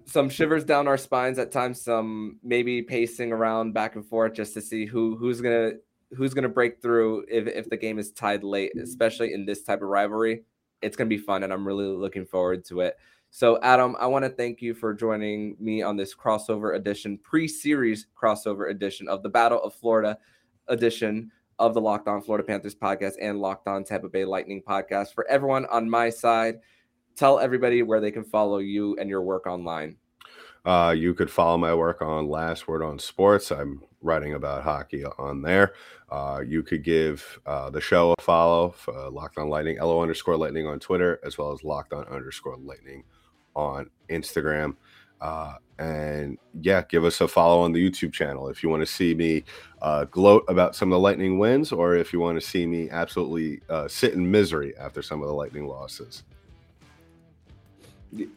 some 0.06 0.30
shivers 0.30 0.64
down 0.64 0.88
our 0.88 0.98
spines 0.98 1.38
at 1.40 1.52
times. 1.52 1.82
Some 1.82 2.40
maybe 2.44 2.82
pacing 2.82 3.32
around 3.32 3.74
back 3.74 3.96
and 3.96 4.06
forth 4.06 4.34
just 4.34 4.54
to 4.56 4.62
see 4.62 4.86
who 4.86 5.16
who's 5.16 5.42
gonna 5.42 5.74
who's 6.16 6.34
gonna 6.34 6.50
break 6.50 6.82
through 6.82 7.26
if 7.30 7.48
if 7.48 7.70
the 7.70 7.78
game 7.78 8.00
is 8.00 8.12
tied 8.12 8.44
late, 8.44 8.72
especially 8.82 9.34
in 9.34 9.46
this 9.46 9.64
type 9.64 9.82
of 9.82 9.90
rivalry. 9.90 10.44
It's 10.82 10.98
gonna 10.98 11.10
be 11.10 11.18
fun, 11.18 11.44
and 11.44 11.54
I'm 11.54 11.66
really 11.66 11.86
looking 11.86 12.26
forward 12.26 12.66
to 12.66 12.82
it. 12.82 12.98
So, 13.36 13.60
Adam, 13.64 13.96
I 14.00 14.06
want 14.06 14.26
to 14.26 14.30
thank 14.30 14.62
you 14.62 14.76
for 14.76 14.94
joining 14.94 15.58
me 15.60 15.82
on 15.82 15.98
this 15.98 16.14
crossover 16.14 16.76
edition, 16.76 17.18
pre 17.18 17.48
series 17.48 18.06
crossover 18.16 18.70
edition 18.70 19.08
of 19.08 19.24
the 19.24 19.30
Battle 19.30 19.60
of 19.64 19.74
Florida 19.74 20.20
edition 20.68 21.32
of 21.60 21.74
the 21.74 21.82
Locked 21.82 22.08
On 22.08 22.22
Florida 22.22 22.46
Panthers 22.46 22.76
podcast 22.76 23.14
and 23.22 23.40
Locked 23.40 23.68
On 23.68 23.84
Tampa 23.84 24.10
Bay 24.10 24.26
Lightning 24.26 24.62
podcast. 24.62 25.14
For 25.14 25.28
everyone 25.28 25.66
on 25.68 25.90
my 25.90 26.10
side, 26.10 26.60
tell 27.16 27.40
everybody 27.40 27.84
where 27.84 28.02
they 28.02 28.12
can 28.12 28.24
follow 28.24 28.58
you 28.58 28.96
and 28.98 29.10
your 29.10 29.22
work 29.22 29.48
online. 29.48 29.98
Uh, 30.66 30.96
you 30.98 31.14
could 31.14 31.30
follow 31.30 31.58
my 31.58 31.74
work 31.74 32.02
on 32.02 32.30
Last 32.30 32.68
Word 32.68 32.82
on 32.82 32.98
Sports. 32.98 33.52
I'm 33.52 33.84
writing 34.02 34.34
about 34.34 34.64
hockey 34.64 35.04
on 35.06 35.42
there. 35.42 35.74
Uh, 36.10 36.42
you 36.46 36.64
could 36.64 36.84
give 36.84 37.40
uh, 37.46 37.70
the 37.70 37.82
show 37.82 38.14
a 38.18 38.22
follow, 38.22 38.76
uh, 38.88 39.10
Locked 39.10 39.38
On 39.38 39.50
Lightning, 39.50 39.78
LO 39.80 40.02
underscore 40.02 40.38
Lightning 40.38 40.68
on 40.68 40.80
Twitter, 40.80 41.20
as 41.26 41.38
well 41.38 41.52
as 41.52 41.64
Locked 41.64 41.92
On 41.92 42.06
underscore 42.06 42.58
Lightning 42.58 43.04
on 43.56 43.90
Instagram. 44.10 44.76
Uh, 45.22 45.56
and 45.80 46.38
yeah, 46.62 46.84
give 46.88 47.04
us 47.04 47.22
a 47.22 47.28
follow 47.28 47.62
on 47.62 47.72
the 47.72 47.90
YouTube 47.90 48.14
channel 48.14 48.48
if 48.50 48.62
you 48.62 48.70
want 48.70 48.82
to 48.82 48.86
see 48.86 49.14
me 49.14 49.44
uh, 49.82 50.06
gloat 50.06 50.46
about 50.48 50.76
some 50.76 50.92
of 50.92 50.96
the 50.96 51.00
Lightning 51.00 51.40
wins, 51.40 51.72
or 51.72 51.96
if 51.96 52.14
you 52.14 52.20
want 52.20 52.40
to 52.40 52.46
see 52.46 52.66
me 52.66 52.90
absolutely 52.90 53.62
uh, 53.70 53.88
sit 53.88 54.14
in 54.14 54.30
misery 54.30 54.76
after 54.78 55.02
some 55.02 55.22
of 55.22 55.28
the 55.28 55.34
Lightning 55.34 55.68
losses. 55.68 56.24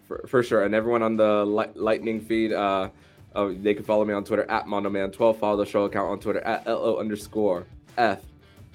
For, 0.09 0.25
for 0.27 0.43
sure, 0.43 0.65
and 0.65 0.75
everyone 0.75 1.03
on 1.03 1.17
the 1.17 1.45
Lightning 1.75 2.21
feed, 2.21 2.53
uh, 2.53 2.89
uh, 3.35 3.53
they 3.61 3.75
can 3.75 3.85
follow 3.85 4.05
me 4.05 4.15
on 4.15 4.25
Twitter 4.25 4.51
at 4.51 4.67
Mandoman12. 4.67 5.39
Follow 5.39 5.57
the 5.59 5.67
show 5.67 5.85
account 5.85 6.11
on 6.11 6.19
Twitter 6.19 6.41
at 6.41 6.67
lo 6.67 6.99
underscore 6.99 7.67
f 7.99 8.23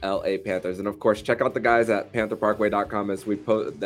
LA 0.04 0.38
Panthers. 0.44 0.78
And 0.80 0.88
of 0.88 1.00
course, 1.00 1.22
check 1.22 1.42
out 1.42 1.56
the 1.56 1.60
guys 1.60 1.90
at 1.90 2.12
pantherparkway.com 2.14 3.10
as 3.10 3.26
we 3.26 3.36
post 3.36 3.80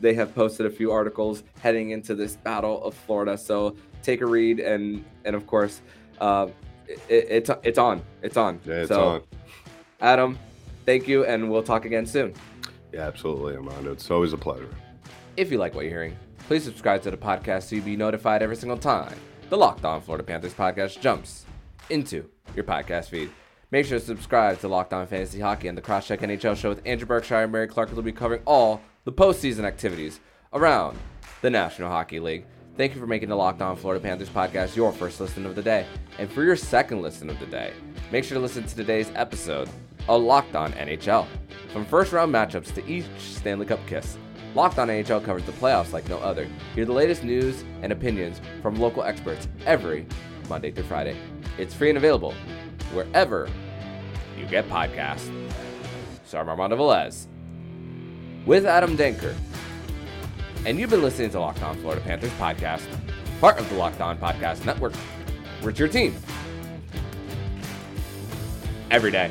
they 0.00 0.14
have 0.14 0.34
posted 0.34 0.66
a 0.66 0.70
few 0.70 0.90
articles 0.92 1.42
heading 1.60 1.90
into 1.90 2.14
this 2.14 2.36
battle 2.36 2.82
of 2.84 2.94
Florida. 2.94 3.36
So 3.36 3.76
take 4.02 4.20
a 4.20 4.26
read, 4.26 4.60
and 4.60 5.04
and 5.24 5.36
of 5.36 5.46
course, 5.46 5.82
uh, 6.20 6.48
it, 6.86 6.98
it's 7.08 7.50
it's 7.62 7.78
on. 7.78 8.02
It's 8.22 8.36
on. 8.36 8.60
Yeah, 8.64 8.74
it's 8.74 8.88
so, 8.88 9.08
on. 9.08 9.22
Adam, 10.00 10.38
thank 10.86 11.06
you, 11.06 11.24
and 11.24 11.50
we'll 11.50 11.62
talk 11.62 11.84
again 11.84 12.06
soon. 12.06 12.34
Yeah, 12.92 13.02
absolutely, 13.02 13.54
Armando. 13.54 13.92
It's 13.92 14.10
always 14.10 14.32
a 14.32 14.38
pleasure. 14.38 14.68
If 15.36 15.52
you 15.52 15.58
like 15.58 15.74
what 15.74 15.82
you're 15.82 15.92
hearing, 15.92 16.16
please 16.48 16.64
subscribe 16.64 17.02
to 17.02 17.10
the 17.10 17.16
podcast 17.16 17.64
so 17.64 17.76
you'll 17.76 17.84
be 17.84 17.96
notified 17.96 18.42
every 18.42 18.56
single 18.56 18.78
time 18.78 19.14
the 19.50 19.56
Locked 19.56 19.84
On 19.84 20.00
Florida 20.00 20.22
Panthers 20.22 20.54
podcast 20.54 21.00
jumps 21.00 21.44
into 21.90 22.24
your 22.54 22.64
podcast 22.64 23.06
feed. 23.06 23.30
Make 23.72 23.84
sure 23.84 23.98
to 23.98 24.04
subscribe 24.04 24.60
to 24.60 24.68
Locked 24.68 24.92
On 24.92 25.06
Fantasy 25.08 25.40
Hockey 25.40 25.66
and 25.66 25.76
the 25.76 25.82
Crosscheck 25.82 26.18
NHL 26.18 26.56
show 26.56 26.68
with 26.68 26.80
Andrew 26.86 27.06
Berkshire 27.06 27.42
and 27.42 27.52
Mary 27.52 27.66
Clark, 27.66 27.94
will 27.94 28.02
be 28.02 28.12
covering 28.12 28.42
all 28.46 28.80
the 29.04 29.12
postseason 29.12 29.64
activities 29.64 30.20
around 30.52 30.98
the 31.40 31.50
National 31.50 31.90
Hockey 31.90 32.20
League. 32.20 32.44
Thank 32.76 32.94
you 32.94 33.00
for 33.00 33.06
making 33.06 33.30
the 33.30 33.36
Locked 33.36 33.62
On 33.62 33.76
Florida 33.76 34.02
Panthers 34.02 34.28
podcast 34.28 34.76
your 34.76 34.92
first 34.92 35.20
listen 35.20 35.46
of 35.46 35.54
the 35.54 35.62
day. 35.62 35.86
And 36.18 36.30
for 36.30 36.42
your 36.42 36.56
second 36.56 37.02
listen 37.02 37.30
of 37.30 37.38
the 37.40 37.46
day, 37.46 37.72
make 38.12 38.24
sure 38.24 38.36
to 38.36 38.40
listen 38.40 38.64
to 38.64 38.74
today's 38.76 39.10
episode 39.14 39.68
of 40.08 40.22
Locked 40.22 40.54
On 40.54 40.72
NHL. 40.72 41.26
From 41.72 41.84
first 41.86 42.12
round 42.12 42.34
matchups 42.34 42.74
to 42.74 42.86
each 42.86 43.06
Stanley 43.18 43.66
Cup 43.66 43.80
kiss, 43.86 44.18
Locked 44.54 44.78
On 44.78 44.88
NHL 44.88 45.24
covers 45.24 45.44
the 45.44 45.52
playoffs 45.52 45.92
like 45.92 46.08
no 46.08 46.18
other. 46.18 46.46
Hear 46.74 46.84
the 46.84 46.92
latest 46.92 47.24
news 47.24 47.64
and 47.82 47.92
opinions 47.92 48.40
from 48.60 48.76
local 48.76 49.02
experts 49.02 49.48
every 49.64 50.06
Monday 50.48 50.72
through 50.72 50.84
Friday. 50.84 51.16
It's 51.58 51.72
free 51.72 51.88
and 51.88 51.98
available 51.98 52.34
wherever 52.92 53.48
you 54.38 54.46
get 54.46 54.68
podcasts. 54.68 55.30
So 56.24 56.38
I'm 56.38 56.46
Velez 56.46 57.26
with 58.50 58.66
Adam 58.66 58.96
Denker. 58.96 59.32
And 60.66 60.76
you've 60.76 60.90
been 60.90 61.02
listening 61.02 61.30
to 61.30 61.38
Locked 61.38 61.62
On 61.62 61.76
Florida 61.76 62.00
Panthers 62.00 62.32
podcast, 62.32 62.82
part 63.40 63.60
of 63.60 63.68
the 63.68 63.76
Locked 63.76 64.00
On 64.00 64.18
Podcast 64.18 64.64
Network. 64.66 64.92
We're 65.62 65.70
your 65.70 65.86
team 65.86 66.16
every 68.90 69.12
day. 69.12 69.30